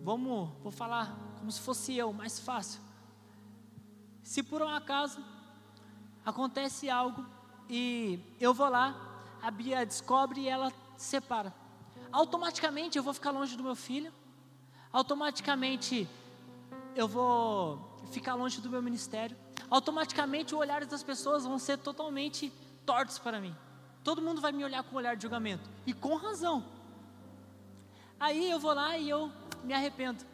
Vamos, 0.00 0.50
vou 0.62 0.70
falar 0.72 1.34
como 1.38 1.50
se 1.50 1.60
fosse 1.60 1.96
eu, 1.96 2.12
mais 2.12 2.38
fácil. 2.38 2.80
Se 4.22 4.42
por 4.42 4.62
um 4.62 4.68
acaso 4.68 5.22
acontece 6.24 6.88
algo 6.88 7.26
e 7.68 8.18
eu 8.40 8.54
vou 8.54 8.68
lá, 8.68 9.36
a 9.42 9.50
Bia 9.50 9.84
descobre 9.84 10.42
e 10.42 10.48
ela 10.48 10.72
separa. 10.96 11.54
Automaticamente 12.14 12.96
eu 12.96 13.02
vou 13.02 13.12
ficar 13.12 13.32
longe 13.32 13.56
do 13.56 13.64
meu 13.64 13.74
filho. 13.74 14.12
Automaticamente 14.92 16.08
eu 16.94 17.08
vou 17.08 17.98
ficar 18.12 18.36
longe 18.36 18.60
do 18.60 18.70
meu 18.70 18.80
ministério. 18.80 19.36
Automaticamente, 19.68 20.54
os 20.54 20.60
olhares 20.60 20.86
das 20.86 21.02
pessoas 21.02 21.42
vão 21.42 21.58
ser 21.58 21.76
totalmente 21.76 22.52
tortos 22.86 23.18
para 23.18 23.40
mim. 23.40 23.52
Todo 24.04 24.22
mundo 24.22 24.40
vai 24.40 24.52
me 24.52 24.62
olhar 24.62 24.84
com 24.84 24.94
um 24.94 24.98
olhar 24.98 25.16
de 25.16 25.22
julgamento, 25.22 25.68
e 25.84 25.92
com 25.92 26.14
razão. 26.14 26.64
Aí 28.20 28.48
eu 28.48 28.60
vou 28.60 28.72
lá 28.72 28.96
e 28.96 29.10
eu 29.10 29.32
me 29.64 29.74
arrependo. 29.74 30.24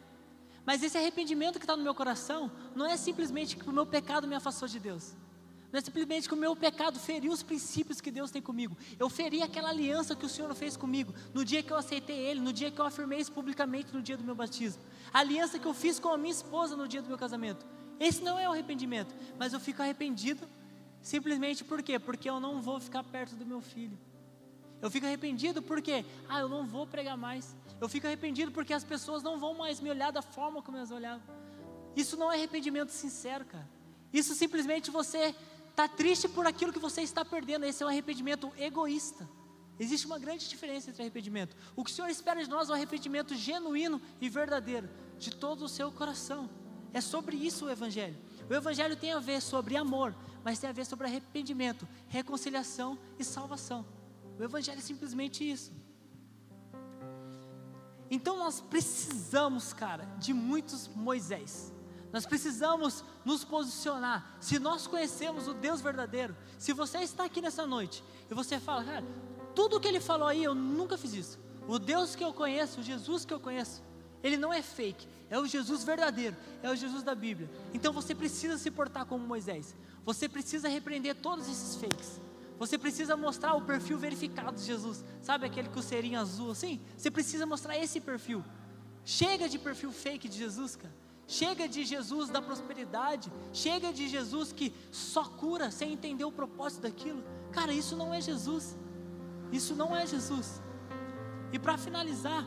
Mas 0.63 0.83
esse 0.83 0.99
arrependimento 0.99 1.57
que 1.57 1.63
está 1.63 1.75
no 1.75 1.81
meu 1.81 1.95
coração 1.95 2.51
não 2.75 2.85
é 2.85 2.95
simplesmente 2.95 3.55
que 3.55 3.67
o 3.67 3.73
meu 3.73 3.87
pecado 3.87 4.27
me 4.27 4.35
afastou 4.35 4.67
de 4.67 4.79
Deus. 4.79 5.15
Não 5.71 5.77
é 5.77 5.81
simplesmente 5.81 6.27
que 6.27 6.33
o 6.33 6.37
meu 6.37 6.53
pecado 6.55 6.99
feriu 6.99 7.31
os 7.31 7.41
princípios 7.41 8.01
que 8.01 8.11
Deus 8.11 8.29
tem 8.29 8.41
comigo. 8.41 8.77
Eu 8.99 9.09
feri 9.09 9.41
aquela 9.41 9.69
aliança 9.69 10.15
que 10.15 10.25
o 10.25 10.29
Senhor 10.29 10.53
fez 10.53 10.75
comigo 10.75 11.13
no 11.33 11.45
dia 11.45 11.63
que 11.63 11.71
eu 11.71 11.77
aceitei 11.77 12.17
Ele, 12.17 12.41
no 12.41 12.51
dia 12.51 12.69
que 12.69 12.81
eu 12.81 12.85
afirmei 12.85 13.19
isso 13.19 13.31
publicamente 13.31 13.93
no 13.93 14.01
dia 14.01 14.17
do 14.17 14.23
meu 14.23 14.35
batismo. 14.35 14.81
A 15.13 15.19
aliança 15.19 15.57
que 15.57 15.65
eu 15.65 15.73
fiz 15.73 15.97
com 15.97 16.09
a 16.09 16.17
minha 16.17 16.33
esposa 16.33 16.75
no 16.75 16.87
dia 16.87 17.01
do 17.01 17.07
meu 17.07 17.17
casamento. 17.17 17.65
Esse 17.99 18.21
não 18.21 18.37
é 18.37 18.49
o 18.49 18.51
arrependimento, 18.51 19.15
mas 19.39 19.53
eu 19.53 19.59
fico 19.59 19.81
arrependido 19.81 20.47
simplesmente 21.01 21.63
por 21.63 21.81
quê? 21.81 21.97
Porque 21.97 22.29
eu 22.29 22.39
não 22.39 22.61
vou 22.61 22.79
ficar 22.79 23.03
perto 23.03 23.35
do 23.35 23.45
meu 23.45 23.61
filho. 23.61 23.97
Eu 24.81 24.89
fico 24.89 25.05
arrependido 25.05 25.61
porque, 25.61 26.03
ah, 26.27 26.39
eu 26.39 26.49
não 26.49 26.65
vou 26.65 26.85
pregar 26.87 27.15
mais. 27.15 27.55
Eu 27.79 27.87
fico 27.87 28.07
arrependido 28.07 28.51
porque 28.51 28.73
as 28.73 28.83
pessoas 28.83 29.23
não 29.23 29.39
vão 29.39 29.53
mais 29.53 29.79
me 29.79 29.89
olhar 29.89 30.11
da 30.11 30.21
forma 30.21 30.61
como 30.61 30.77
elas 30.77 30.91
olhavam. 30.91 31.21
Isso 31.95 32.17
não 32.17 32.31
é 32.31 32.35
arrependimento 32.35 32.89
sincero, 32.89 33.45
cara. 33.45 33.69
Isso 34.11 34.33
simplesmente 34.35 34.91
você 34.91 35.35
está 35.71 35.87
triste 35.87 36.27
por 36.27 36.45
aquilo 36.45 36.71
que 36.71 36.79
você 36.79 37.01
está 37.01 37.25
perdendo. 37.25 37.65
Esse 37.65 37.81
é 37.81 37.85
um 37.85 37.89
arrependimento 37.89 38.51
egoísta. 38.57 39.27
Existe 39.79 40.05
uma 40.05 40.19
grande 40.19 40.47
diferença 40.47 40.89
entre 40.89 41.01
arrependimento. 41.01 41.55
O 41.75 41.83
que 41.83 41.91
o 41.91 41.93
Senhor 41.93 42.09
espera 42.09 42.43
de 42.43 42.49
nós 42.49 42.69
é 42.69 42.71
um 42.71 42.75
arrependimento 42.75 43.33
genuíno 43.33 43.99
e 44.19 44.29
verdadeiro, 44.29 44.87
de 45.17 45.31
todo 45.31 45.65
o 45.65 45.69
seu 45.69 45.91
coração. 45.91 46.49
É 46.93 47.01
sobre 47.01 47.35
isso 47.35 47.65
o 47.65 47.69
Evangelho. 47.69 48.15
O 48.49 48.53
Evangelho 48.53 48.95
tem 48.95 49.13
a 49.13 49.19
ver 49.19 49.41
sobre 49.41 49.75
amor, 49.75 50.15
mas 50.43 50.59
tem 50.59 50.69
a 50.69 50.73
ver 50.73 50.85
sobre 50.85 51.07
arrependimento, 51.07 51.87
reconciliação 52.07 52.99
e 53.17 53.23
salvação. 53.23 53.85
O 54.37 54.43
Evangelho 54.43 54.77
é 54.77 54.81
simplesmente 54.81 55.49
isso. 55.49 55.71
Então 58.09 58.37
nós 58.37 58.59
precisamos, 58.59 59.71
cara, 59.71 60.03
de 60.19 60.33
muitos 60.33 60.89
Moisés. 60.89 61.70
Nós 62.11 62.25
precisamos 62.25 63.03
nos 63.23 63.43
posicionar. 63.43 64.35
Se 64.39 64.59
nós 64.59 64.85
conhecemos 64.87 65.47
o 65.47 65.53
Deus 65.53 65.81
verdadeiro, 65.81 66.35
se 66.57 66.73
você 66.73 66.99
está 66.99 67.25
aqui 67.25 67.41
nessa 67.41 67.65
noite 67.65 68.03
e 68.29 68.33
você 68.33 68.59
fala, 68.59 68.83
cara, 68.83 69.05
tudo 69.55 69.79
que 69.79 69.87
ele 69.87 69.99
falou 69.99 70.27
aí, 70.27 70.43
eu 70.43 70.53
nunca 70.53 70.97
fiz 70.97 71.13
isso. 71.13 71.39
O 71.67 71.79
Deus 71.79 72.15
que 72.15 72.23
eu 72.23 72.33
conheço, 72.33 72.81
o 72.81 72.83
Jesus 72.83 73.23
que 73.23 73.33
eu 73.33 73.39
conheço, 73.39 73.81
ele 74.23 74.37
não 74.37 74.53
é 74.53 74.61
fake, 74.61 75.07
é 75.29 75.39
o 75.39 75.45
Jesus 75.45 75.83
verdadeiro, 75.83 76.35
é 76.61 76.69
o 76.69 76.75
Jesus 76.75 77.03
da 77.03 77.15
Bíblia. 77.15 77.49
Então 77.73 77.93
você 77.93 78.13
precisa 78.13 78.57
se 78.57 78.69
portar 78.69 79.05
como 79.05 79.25
Moisés. 79.25 79.75
Você 80.05 80.27
precisa 80.27 80.67
repreender 80.67 81.15
todos 81.15 81.47
esses 81.47 81.75
fakes. 81.75 82.19
Você 82.59 82.77
precisa 82.77 83.17
mostrar 83.17 83.55
o 83.55 83.61
perfil 83.61 83.97
verificado 83.97 84.57
de 84.57 84.63
Jesus. 84.63 85.03
Sabe 85.21 85.47
aquele 85.47 85.69
coceirinho 85.69 86.19
azul 86.19 86.51
assim? 86.51 86.79
Você 86.95 87.09
precisa 87.09 87.45
mostrar 87.45 87.77
esse 87.77 87.99
perfil. 87.99 88.43
Chega 89.03 89.49
de 89.49 89.57
perfil 89.57 89.91
fake 89.91 90.29
de 90.29 90.37
Jesus, 90.37 90.75
cara. 90.75 90.93
Chega 91.31 91.65
de 91.65 91.85
Jesus 91.85 92.29
da 92.29 92.41
prosperidade, 92.41 93.31
chega 93.53 93.93
de 93.93 94.09
Jesus 94.09 94.51
que 94.51 94.73
só 94.91 95.23
cura 95.23 95.71
sem 95.71 95.93
entender 95.93 96.25
o 96.25 96.31
propósito 96.31 96.81
daquilo. 96.81 97.23
Cara, 97.53 97.71
isso 97.71 97.95
não 97.95 98.13
é 98.13 98.19
Jesus. 98.19 98.77
Isso 99.49 99.73
não 99.73 99.95
é 99.95 100.05
Jesus. 100.05 100.61
E 101.53 101.57
para 101.57 101.77
finalizar, 101.77 102.45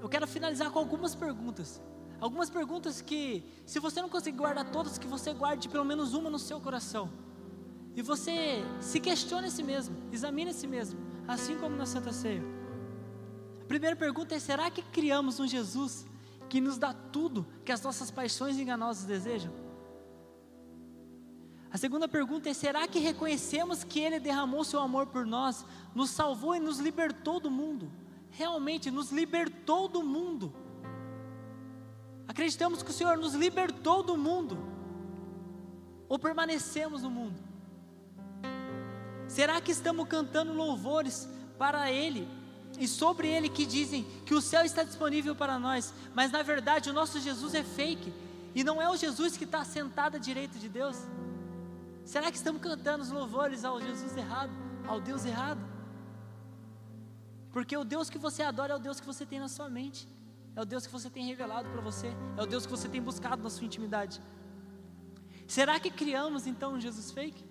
eu 0.00 0.08
quero 0.08 0.26
finalizar 0.26 0.68
com 0.72 0.80
algumas 0.80 1.14
perguntas. 1.14 1.80
Algumas 2.20 2.50
perguntas 2.50 3.00
que, 3.00 3.44
se 3.64 3.78
você 3.78 4.02
não 4.02 4.08
conseguir 4.08 4.38
guardar 4.38 4.68
todas, 4.72 4.98
que 4.98 5.06
você 5.06 5.32
guarde 5.32 5.68
pelo 5.68 5.84
menos 5.84 6.12
uma 6.12 6.28
no 6.28 6.40
seu 6.40 6.60
coração. 6.60 7.08
E 7.94 8.02
você 8.02 8.64
se 8.80 8.98
questione 8.98 9.46
a 9.46 9.50
si 9.52 9.62
mesmo, 9.62 9.96
examine 10.10 10.50
a 10.50 10.54
si 10.54 10.66
mesmo, 10.66 10.98
assim 11.28 11.56
como 11.56 11.76
na 11.76 11.86
Santa 11.86 12.12
Ceia. 12.12 12.42
A 13.62 13.64
primeira 13.66 13.94
pergunta 13.94 14.34
é: 14.34 14.40
será 14.40 14.68
que 14.72 14.82
criamos 14.82 15.38
um 15.38 15.46
Jesus 15.46 16.04
que 16.48 16.60
nos 16.60 16.78
dá 16.78 16.92
tudo 16.92 17.46
que 17.64 17.72
as 17.72 17.82
nossas 17.82 18.10
paixões 18.10 18.58
enganosas 18.58 19.04
desejam? 19.04 19.52
A 21.70 21.78
segunda 21.78 22.08
pergunta 22.08 22.48
é: 22.48 22.54
será 22.54 22.86
que 22.88 22.98
reconhecemos 22.98 23.84
que 23.84 24.00
Ele 24.00 24.18
derramou 24.18 24.64
seu 24.64 24.80
amor 24.80 25.06
por 25.06 25.26
nós, 25.26 25.64
nos 25.94 26.10
salvou 26.10 26.54
e 26.54 26.60
nos 26.60 26.78
libertou 26.78 27.38
do 27.38 27.50
mundo? 27.50 27.90
Realmente 28.30 28.90
nos 28.90 29.10
libertou 29.10 29.88
do 29.88 30.02
mundo. 30.02 30.54
Acreditamos 32.28 32.82
que 32.82 32.90
o 32.90 32.94
Senhor 32.94 33.16
nos 33.16 33.34
libertou 33.34 34.02
do 34.02 34.16
mundo? 34.16 34.58
Ou 36.08 36.18
permanecemos 36.18 37.02
no 37.02 37.10
mundo? 37.10 37.42
Será 39.28 39.60
que 39.60 39.72
estamos 39.72 40.06
cantando 40.08 40.52
louvores 40.52 41.28
para 41.58 41.90
Ele 41.90 42.28
e 42.78 42.86
sobre 42.86 43.28
Ele 43.28 43.48
que 43.48 43.64
dizem 43.64 44.04
que 44.24 44.34
o 44.34 44.40
céu 44.40 44.64
está 44.64 44.82
disponível 44.82 45.34
para 45.34 45.58
nós, 45.58 45.92
mas 46.14 46.30
na 46.30 46.42
verdade 46.42 46.90
o 46.90 46.92
nosso 46.92 47.20
Jesus 47.20 47.54
é 47.54 47.62
fake 47.62 48.12
e 48.54 48.64
não 48.64 48.80
é 48.80 48.88
o 48.88 48.96
Jesus 48.96 49.36
que 49.36 49.44
está 49.44 49.64
sentado 49.64 50.16
à 50.16 50.18
direita 50.18 50.58
de 50.58 50.68
Deus? 50.68 50.96
Será 52.04 52.30
que 52.30 52.36
estamos 52.36 52.62
cantando 52.62 53.02
os 53.02 53.10
louvores 53.10 53.64
ao 53.64 53.80
Jesus 53.80 54.16
errado, 54.16 54.52
ao 54.86 55.00
Deus 55.00 55.24
errado? 55.24 55.60
Porque 57.52 57.76
o 57.76 57.84
Deus 57.84 58.08
que 58.08 58.18
você 58.18 58.42
adora 58.42 58.74
é 58.74 58.76
o 58.76 58.78
Deus 58.78 59.00
que 59.00 59.06
você 59.06 59.26
tem 59.26 59.40
na 59.40 59.48
sua 59.48 59.68
mente, 59.68 60.08
é 60.54 60.60
o 60.60 60.64
Deus 60.64 60.86
que 60.86 60.92
você 60.92 61.10
tem 61.10 61.26
revelado 61.26 61.68
para 61.68 61.80
você, 61.80 62.08
é 62.36 62.42
o 62.42 62.46
Deus 62.46 62.64
que 62.64 62.70
você 62.70 62.88
tem 62.88 63.02
buscado 63.02 63.42
na 63.42 63.50
sua 63.50 63.64
intimidade. 63.64 64.20
Será 65.46 65.78
que 65.78 65.90
criamos 65.90 66.46
então 66.46 66.74
um 66.74 66.80
Jesus 66.80 67.10
fake? 67.10 67.44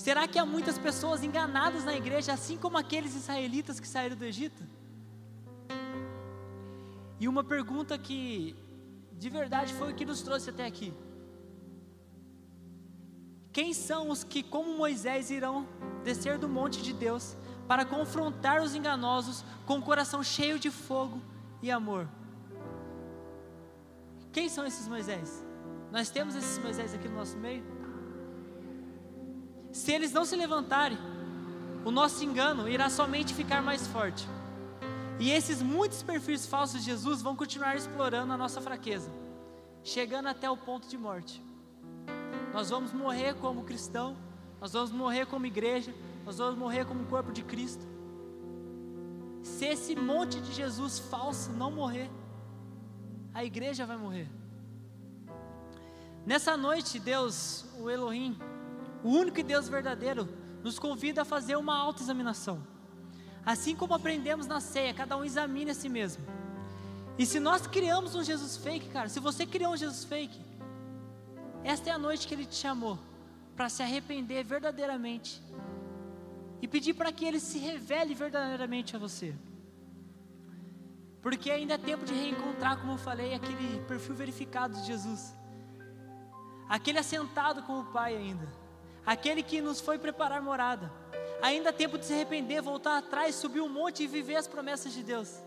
Será 0.00 0.26
que 0.26 0.38
há 0.38 0.46
muitas 0.46 0.78
pessoas 0.78 1.22
enganadas 1.22 1.84
na 1.84 1.94
igreja, 1.94 2.32
assim 2.32 2.56
como 2.56 2.78
aqueles 2.78 3.14
israelitas 3.14 3.78
que 3.78 3.86
saíram 3.86 4.16
do 4.16 4.24
Egito? 4.24 4.62
E 7.20 7.28
uma 7.28 7.44
pergunta 7.44 7.98
que 7.98 8.56
de 9.12 9.28
verdade 9.28 9.74
foi 9.74 9.92
o 9.92 9.94
que 9.94 10.06
nos 10.06 10.22
trouxe 10.22 10.48
até 10.48 10.64
aqui. 10.64 10.94
Quem 13.52 13.74
são 13.74 14.08
os 14.08 14.24
que, 14.24 14.42
como 14.42 14.74
Moisés, 14.74 15.30
irão 15.30 15.68
descer 16.02 16.38
do 16.38 16.48
monte 16.48 16.80
de 16.80 16.94
Deus 16.94 17.36
para 17.68 17.84
confrontar 17.84 18.62
os 18.62 18.74
enganosos 18.74 19.44
com 19.66 19.76
o 19.76 19.82
coração 19.82 20.22
cheio 20.22 20.58
de 20.58 20.70
fogo 20.70 21.20
e 21.60 21.70
amor? 21.70 22.08
Quem 24.32 24.48
são 24.48 24.64
esses 24.64 24.88
Moisés? 24.88 25.44
Nós 25.92 26.08
temos 26.08 26.34
esses 26.34 26.56
Moisés 26.56 26.94
aqui 26.94 27.06
no 27.06 27.16
nosso 27.16 27.36
meio? 27.36 27.79
Se 29.72 29.92
eles 29.92 30.12
não 30.12 30.24
se 30.24 30.36
levantarem, 30.36 30.98
o 31.84 31.90
nosso 31.90 32.24
engano 32.24 32.68
irá 32.68 32.90
somente 32.90 33.34
ficar 33.34 33.62
mais 33.62 33.86
forte. 33.86 34.28
E 35.18 35.30
esses 35.30 35.62
muitos 35.62 36.02
perfis 36.02 36.46
falsos 36.46 36.80
de 36.80 36.86
Jesus 36.86 37.22
vão 37.22 37.36
continuar 37.36 37.76
explorando 37.76 38.32
a 38.32 38.36
nossa 38.36 38.60
fraqueza, 38.60 39.10
chegando 39.84 40.28
até 40.28 40.50
o 40.50 40.56
ponto 40.56 40.88
de 40.88 40.96
morte. 40.96 41.42
Nós 42.52 42.70
vamos 42.70 42.92
morrer 42.92 43.34
como 43.34 43.64
cristão, 43.64 44.16
nós 44.60 44.72
vamos 44.72 44.90
morrer 44.90 45.26
como 45.26 45.46
igreja, 45.46 45.94
nós 46.24 46.38
vamos 46.38 46.58
morrer 46.58 46.84
como 46.84 47.06
corpo 47.06 47.32
de 47.32 47.42
Cristo. 47.42 47.86
Se 49.42 49.66
esse 49.66 49.94
monte 49.94 50.40
de 50.40 50.52
Jesus 50.52 50.98
falso 50.98 51.50
não 51.52 51.70
morrer, 51.70 52.10
a 53.32 53.44
igreja 53.44 53.86
vai 53.86 53.96
morrer. 53.96 54.28
Nessa 56.26 56.56
noite, 56.56 56.98
Deus, 56.98 57.64
o 57.78 57.88
Elohim, 57.88 58.38
o 59.02 59.08
único 59.08 59.42
Deus 59.42 59.68
verdadeiro, 59.68 60.28
nos 60.62 60.78
convida 60.78 61.22
a 61.22 61.24
fazer 61.24 61.56
uma 61.56 61.76
autoexaminação. 61.76 62.62
Assim 63.44 63.74
como 63.74 63.94
aprendemos 63.94 64.46
na 64.46 64.60
ceia, 64.60 64.92
cada 64.92 65.16
um 65.16 65.24
examine 65.24 65.70
a 65.70 65.74
si 65.74 65.88
mesmo. 65.88 66.22
E 67.18 67.24
se 67.24 67.40
nós 67.40 67.66
criamos 67.66 68.14
um 68.14 68.22
Jesus 68.22 68.56
fake, 68.56 68.88
cara, 68.90 69.08
se 69.08 69.20
você 69.20 69.46
criou 69.46 69.72
um 69.72 69.76
Jesus 69.76 70.04
fake, 70.04 70.38
esta 71.64 71.90
é 71.90 71.92
a 71.92 71.98
noite 71.98 72.26
que 72.26 72.34
ele 72.34 72.44
te 72.44 72.54
chamou 72.54 72.98
para 73.56 73.68
se 73.68 73.82
arrepender 73.82 74.44
verdadeiramente 74.44 75.42
e 76.62 76.68
pedir 76.68 76.94
para 76.94 77.12
que 77.12 77.24
ele 77.24 77.40
se 77.40 77.58
revele 77.58 78.14
verdadeiramente 78.14 78.96
a 78.96 78.98
você. 78.98 79.34
Porque 81.22 81.50
ainda 81.50 81.74
é 81.74 81.78
tempo 81.78 82.04
de 82.04 82.14
reencontrar, 82.14 82.78
como 82.78 82.92
eu 82.92 82.98
falei, 82.98 83.34
aquele 83.34 83.80
perfil 83.84 84.14
verificado 84.14 84.74
de 84.74 84.86
Jesus. 84.86 85.34
Aquele 86.68 86.98
assentado 86.98 87.62
com 87.62 87.80
o 87.80 87.84
Pai 87.86 88.16
ainda 88.16 88.59
aquele 89.04 89.42
que 89.42 89.60
nos 89.60 89.80
foi 89.80 89.98
preparar 89.98 90.42
morada. 90.42 90.92
Ainda 91.42 91.70
há 91.70 91.72
tempo 91.72 91.96
de 91.96 92.04
se 92.04 92.12
arrepender, 92.12 92.60
voltar 92.60 92.98
atrás, 92.98 93.34
subir 93.34 93.60
um 93.60 93.68
monte 93.68 94.02
e 94.02 94.06
viver 94.06 94.36
as 94.36 94.46
promessas 94.46 94.92
de 94.92 95.02
Deus. 95.02 95.40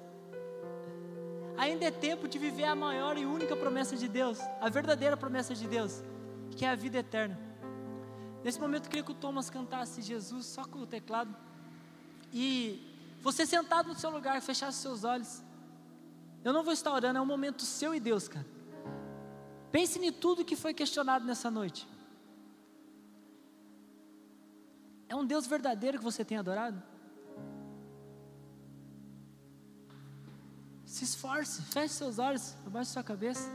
Ainda 1.57 1.85
é 1.85 1.91
tempo 1.91 2.27
de 2.27 2.39
viver 2.39 2.63
a 2.63 2.75
maior 2.75 3.17
e 3.17 3.25
única 3.25 3.55
promessa 3.55 3.95
de 3.95 4.07
Deus, 4.07 4.39
a 4.59 4.69
verdadeira 4.69 5.15
promessa 5.15 5.53
de 5.53 5.67
Deus, 5.67 6.01
que 6.51 6.65
é 6.65 6.69
a 6.69 6.75
vida 6.75 6.97
eterna. 6.97 7.39
Nesse 8.43 8.59
momento 8.59 8.85
eu 8.85 8.89
queria 8.89 9.03
que 9.03 9.11
o 9.11 9.15
Thomas 9.15 9.49
cantasse 9.49 10.01
Jesus 10.01 10.47
só 10.47 10.65
com 10.65 10.79
o 10.79 10.87
teclado. 10.87 11.33
E 12.31 12.93
você 13.21 13.45
sentado 13.45 13.87
no 13.87 13.95
seu 13.95 14.09
lugar, 14.09 14.41
fechasse 14.41 14.79
seus 14.79 15.03
olhos. 15.03 15.43
Eu 16.43 16.51
não 16.51 16.63
vou 16.63 16.73
estar 16.73 16.91
orando, 16.91 17.19
é 17.19 17.21
um 17.21 17.25
momento 17.25 17.61
seu 17.61 17.93
e 17.95 17.99
Deus, 17.99 18.27
cara. 18.27 18.45
Pense 19.71 19.97
em 19.97 20.11
tudo 20.11 20.43
que 20.43 20.55
foi 20.55 20.73
questionado 20.73 21.23
nessa 21.23 21.49
noite. 21.49 21.87
É 25.13 25.15
um 25.15 25.23
Deus 25.23 25.45
verdadeiro 25.45 25.99
que 25.99 26.03
você 26.03 26.25
tem 26.25 26.39
adorado? 26.39 26.81
Se 30.83 31.03
esforce, 31.03 31.61
feche 31.61 31.93
seus 31.93 32.17
olhos, 32.17 32.55
abaixe 32.65 32.89
sua 32.89 33.03
cabeça. 33.03 33.47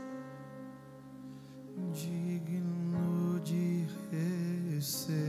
Digno 1.91 3.41
de 3.41 3.85
receber. 4.09 5.28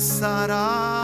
Confessará. 0.00 0.99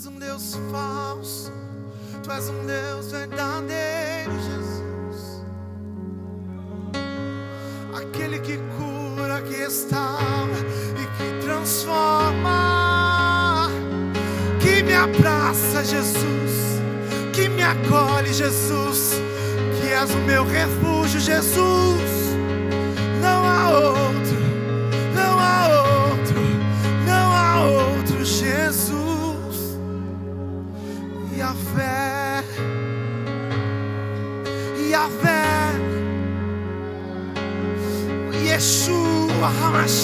És 0.00 0.06
um 0.06 0.18
Deus 0.18 0.56
falso, 0.72 1.52
tu 2.22 2.32
és 2.32 2.48
um 2.48 2.64
Deus 2.64 3.12
verdadeiro, 3.12 4.32
Jesus. 4.32 5.44
Aquele 7.94 8.38
que 8.38 8.58
cura, 8.78 9.42
que 9.42 9.56
restaura 9.56 10.56
e 10.96 11.06
que 11.18 11.44
transforma. 11.44 12.58
Que 14.62 14.82
me 14.82 14.94
abraça, 14.94 15.84
Jesus. 15.84 16.80
Que 17.34 17.50
me 17.50 17.62
acolhe, 17.62 18.32
Jesus. 18.32 19.16
Que 19.78 19.88
és 19.92 20.10
o 20.14 20.18
meu 20.20 20.46
refúgio, 20.46 21.20
Jesus. 21.20 22.09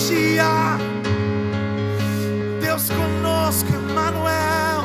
HaMashiach, 0.07 0.79
Deus 2.61 2.91
conosco, 2.91 3.69
Emmanuel, 3.71 4.85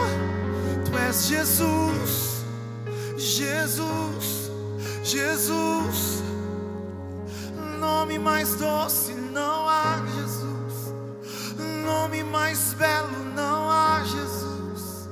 Tu 0.86 0.97
és 0.97 1.28
Jesus, 1.28 2.45
Jesus, 3.17 4.51
Jesus. 5.03 6.24
Nome 7.80 8.17
mais 8.17 8.55
doce 8.55 9.13
não 9.13 9.67
há, 9.67 10.03
Jesus. 10.15 10.93
Nome 11.86 12.24
mais 12.24 12.74
belo 12.74 13.24
não 13.36 13.69
há, 13.69 14.03
Jesus. 14.03 15.09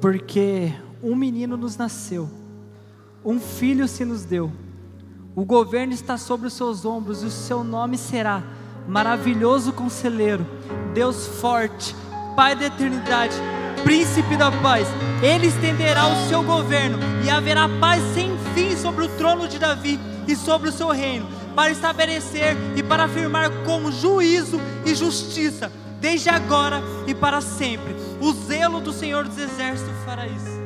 Porque 0.00 0.72
um 1.02 1.16
menino 1.16 1.56
nos 1.56 1.76
nasceu, 1.76 2.28
um 3.24 3.38
filho 3.40 3.86
se 3.86 4.04
nos 4.04 4.24
deu, 4.24 4.50
o 5.34 5.44
governo 5.44 5.92
está 5.92 6.16
sobre 6.18 6.48
os 6.48 6.54
seus 6.54 6.84
ombros 6.84 7.22
e 7.22 7.26
o 7.26 7.30
seu 7.30 7.62
nome 7.62 7.96
será 7.96 8.42
Maravilhoso 8.88 9.72
Conselheiro, 9.72 10.46
Deus 10.92 11.26
Forte, 11.40 11.94
Pai 12.34 12.56
da 12.56 12.66
Eternidade, 12.66 13.36
Príncipe 13.84 14.36
da 14.36 14.50
Paz. 14.50 14.88
Ele 15.22 15.46
estenderá 15.46 16.06
o 16.08 16.28
seu 16.28 16.42
governo 16.42 16.98
e 17.24 17.30
haverá 17.30 17.68
paz 17.80 18.02
sem 18.14 18.36
fim 18.54 18.76
sobre 18.76 19.04
o 19.04 19.08
trono 19.16 19.46
de 19.46 19.58
Davi 19.58 20.00
e 20.26 20.34
sobre 20.34 20.68
o 20.70 20.72
seu 20.72 20.88
reino, 20.90 21.26
para 21.54 21.70
estabelecer 21.70 22.56
e 22.76 22.82
para 22.82 23.04
afirmar 23.04 23.50
com 23.64 23.90
juízo 23.92 24.60
e 24.84 24.94
justiça, 24.94 25.70
desde 26.00 26.28
agora 26.28 26.82
e 27.06 27.14
para 27.14 27.40
sempre. 27.40 27.94
O 28.20 28.32
zelo 28.32 28.80
do 28.80 28.92
Senhor 28.92 29.24
dos 29.24 29.38
Exércitos 29.38 29.94
fará 30.04 30.26
isso. 30.26 30.59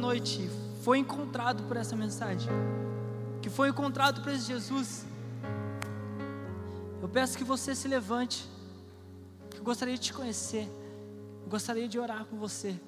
Noite 0.00 0.50
foi 0.82 0.98
encontrado 0.98 1.62
por 1.64 1.76
essa 1.76 1.94
mensagem, 1.94 2.50
que 3.42 3.50
foi 3.50 3.68
encontrado 3.68 4.22
por 4.22 4.32
esse 4.32 4.46
Jesus, 4.46 5.04
eu 7.02 7.08
peço 7.08 7.36
que 7.36 7.44
você 7.44 7.74
se 7.74 7.88
levante. 7.88 8.48
Eu 9.56 9.62
gostaria 9.62 9.94
de 9.94 10.00
te 10.00 10.12
conhecer. 10.12 10.68
Eu 11.42 11.50
gostaria 11.50 11.88
de 11.88 11.98
orar 11.98 12.24
com 12.26 12.36
você. 12.36 12.78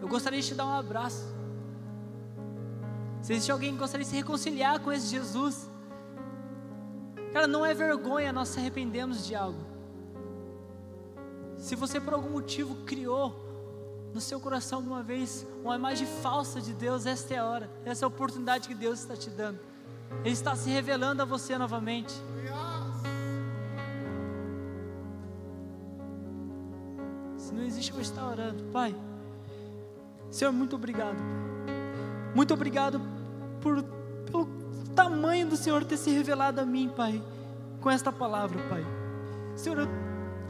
Eu 0.00 0.08
gostaria 0.08 0.40
de 0.40 0.46
te 0.46 0.54
dar 0.54 0.66
um 0.66 0.72
abraço. 0.72 1.24
Se 3.22 3.32
existe 3.32 3.50
alguém 3.50 3.72
que 3.72 3.78
gostaria 3.78 4.04
de 4.04 4.10
se 4.10 4.16
reconciliar 4.16 4.80
com 4.80 4.92
esse 4.92 5.08
Jesus, 5.08 5.68
cara, 7.32 7.46
não 7.46 7.66
é 7.66 7.74
vergonha 7.74 8.32
nós 8.32 8.48
se 8.48 8.58
arrependermos 8.58 9.26
de 9.26 9.34
algo. 9.34 9.60
Se 11.58 11.74
você 11.74 12.00
por 12.00 12.14
algum 12.14 12.30
motivo 12.30 12.74
criou 12.84 13.45
no 14.16 14.20
seu 14.22 14.40
coração 14.40 14.78
alguma 14.78 15.02
vez 15.02 15.46
uma 15.62 15.76
imagem 15.76 16.06
falsa 16.06 16.58
de 16.58 16.72
Deus, 16.72 17.04
esta 17.04 17.34
é 17.34 17.36
a 17.36 17.44
hora, 17.44 17.70
essa 17.84 18.02
é 18.02 18.06
a 18.06 18.08
oportunidade 18.08 18.66
que 18.66 18.74
Deus 18.74 19.00
está 19.00 19.14
te 19.14 19.28
dando. 19.28 19.60
Ele 20.24 20.32
está 20.32 20.56
se 20.56 20.70
revelando 20.70 21.20
a 21.20 21.26
você 21.26 21.58
novamente. 21.58 22.14
Se 27.36 27.52
não 27.52 27.62
existe, 27.62 27.90
eu 27.90 27.96
vou 27.96 28.02
estar 28.02 28.26
orando. 28.26 28.64
Pai, 28.72 28.96
Senhor, 30.30 30.50
muito 30.50 30.76
obrigado. 30.76 31.18
Muito 32.34 32.54
obrigado 32.54 32.98
por, 33.60 33.82
pelo 34.24 34.48
tamanho 34.94 35.46
do 35.46 35.58
Senhor 35.58 35.84
ter 35.84 35.98
se 35.98 36.10
revelado 36.10 36.58
a 36.58 36.64
mim, 36.64 36.88
Pai, 36.88 37.22
com 37.82 37.90
esta 37.90 38.10
palavra, 38.10 38.62
Pai. 38.70 38.82
Senhor, 39.54 39.80
eu 39.80 39.88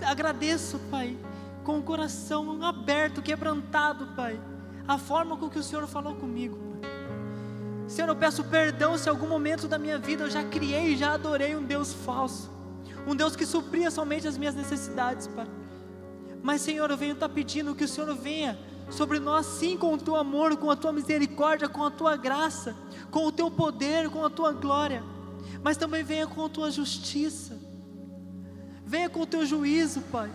agradeço, 0.07 0.79
Pai, 0.89 1.19
com 1.67 1.81
o 1.81 1.83
coração 1.83 2.63
aberto, 2.63 3.21
quebrantado, 3.21 4.07
Pai, 4.15 4.41
a 4.87 4.97
forma 4.97 5.37
com 5.37 5.51
que 5.51 5.59
o 5.59 5.63
Senhor 5.65 5.85
falou 5.89 6.15
comigo. 6.15 6.57
Senhor, 7.89 8.07
eu 8.07 8.15
peço 8.15 8.45
perdão 8.45 8.97
se 8.97 9.09
em 9.09 9.11
algum 9.11 9.27
momento 9.27 9.67
da 9.67 9.77
minha 9.77 9.99
vida 9.99 10.23
eu 10.23 10.31
já 10.31 10.45
criei 10.45 10.97
já 10.97 11.15
adorei 11.15 11.57
um 11.57 11.65
Deus 11.65 11.93
falso, 11.93 12.49
um 13.05 13.17
Deus 13.17 13.35
que 13.35 13.45
supria 13.45 13.91
somente 13.91 14.29
as 14.29 14.39
minhas 14.39 14.55
necessidades, 14.55 15.27
Pai. 15.27 15.49
Mas, 16.41 16.63
Senhor, 16.63 16.89
eu 16.89 16.97
venho 16.97 17.15
estar 17.15 17.29
pedindo 17.29 17.75
que 17.75 17.83
o 17.83 17.89
Senhor 17.89 18.15
venha 18.15 18.57
sobre 18.89 19.19
nós, 19.19 19.45
sim, 19.47 19.77
com 19.77 19.93
o 19.93 19.99
teu 19.99 20.15
amor, 20.15 20.57
com 20.57 20.71
a 20.71 20.77
tua 20.77 20.93
misericórdia, 20.93 21.69
com 21.69 21.83
a 21.83 21.91
tua 21.91 22.17
graça, 22.17 22.77
com 23.11 23.27
o 23.27 23.33
teu 23.33 23.51
poder, 23.51 24.09
com 24.09 24.25
a 24.25 24.31
tua 24.31 24.53
glória, 24.53 25.03
mas 25.65 25.77
também 25.77 26.05
venha 26.05 26.29
com 26.29 26.45
a 26.45 26.49
tua 26.49 26.71
justiça, 26.71 27.59
venha 28.85 29.11
com 29.11 29.23
o 29.23 29.27
teu 29.27 29.45
juízo, 29.45 30.01
Pai. 30.13 30.31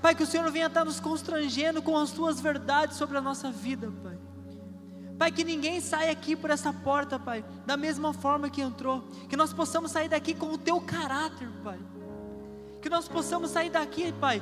Pai, 0.00 0.14
que 0.14 0.22
o 0.22 0.26
Senhor 0.26 0.50
venha 0.50 0.66
estar 0.66 0.84
nos 0.84 1.00
constrangendo 1.00 1.82
com 1.82 1.96
as 1.96 2.10
tuas 2.12 2.40
verdades 2.40 2.96
sobre 2.96 3.18
a 3.18 3.20
nossa 3.20 3.50
vida, 3.50 3.92
Pai. 4.02 4.18
Pai, 5.18 5.32
que 5.32 5.42
ninguém 5.42 5.80
saia 5.80 6.12
aqui 6.12 6.36
por 6.36 6.48
essa 6.48 6.72
porta, 6.72 7.18
Pai, 7.18 7.44
da 7.66 7.76
mesma 7.76 8.12
forma 8.12 8.48
que 8.48 8.60
entrou, 8.60 9.02
que 9.28 9.36
nós 9.36 9.52
possamos 9.52 9.90
sair 9.90 10.08
daqui 10.08 10.32
com 10.32 10.52
o 10.52 10.58
teu 10.58 10.80
caráter, 10.80 11.48
Pai. 11.64 11.78
Que 12.80 12.88
nós 12.88 13.08
possamos 13.08 13.50
sair 13.50 13.70
daqui, 13.70 14.12
Pai, 14.12 14.40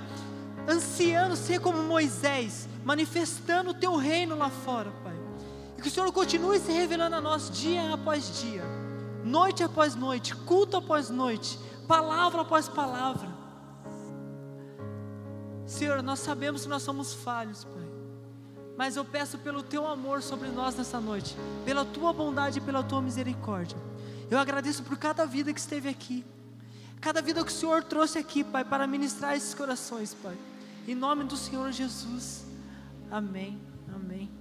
ansiando 0.68 1.34
ser 1.34 1.60
como 1.60 1.82
Moisés, 1.82 2.68
manifestando 2.84 3.70
o 3.70 3.74
Teu 3.74 3.96
reino 3.96 4.36
lá 4.36 4.50
fora, 4.50 4.90
Pai. 5.02 5.16
E 5.78 5.82
que 5.82 5.88
o 5.88 5.90
Senhor 5.90 6.12
continue 6.12 6.58
se 6.58 6.70
revelando 6.70 7.16
a 7.16 7.20
nós 7.22 7.50
dia 7.50 7.94
após 7.94 8.40
dia, 8.40 8.62
noite 9.24 9.62
após 9.62 9.94
noite, 9.94 10.34
culto 10.34 10.76
após 10.76 11.08
noite, 11.08 11.58
palavra 11.88 12.42
após 12.42 12.68
palavra. 12.68 13.35
Senhor, 15.66 16.02
nós 16.02 16.20
sabemos 16.20 16.62
que 16.62 16.68
nós 16.68 16.82
somos 16.82 17.12
falhos, 17.12 17.64
Pai. 17.64 17.86
Mas 18.76 18.96
eu 18.96 19.04
peço 19.04 19.38
pelo 19.38 19.62
teu 19.62 19.86
amor 19.86 20.22
sobre 20.22 20.48
nós 20.48 20.76
nessa 20.76 21.00
noite, 21.00 21.36
pela 21.64 21.84
tua 21.84 22.12
bondade 22.12 22.58
e 22.58 22.62
pela 22.62 22.82
tua 22.82 23.02
misericórdia. 23.02 23.76
Eu 24.30 24.38
agradeço 24.38 24.82
por 24.82 24.96
cada 24.96 25.24
vida 25.24 25.52
que 25.52 25.60
esteve 25.60 25.88
aqui, 25.88 26.24
cada 27.00 27.22
vida 27.22 27.42
que 27.42 27.50
o 27.50 27.54
Senhor 27.54 27.82
trouxe 27.82 28.18
aqui, 28.18 28.44
Pai, 28.44 28.64
para 28.64 28.86
ministrar 28.86 29.34
esses 29.34 29.54
corações, 29.54 30.14
Pai. 30.14 30.36
Em 30.86 30.94
nome 30.94 31.24
do 31.24 31.36
Senhor 31.36 31.72
Jesus. 31.72 32.44
Amém. 33.10 33.60
Amém. 33.94 34.35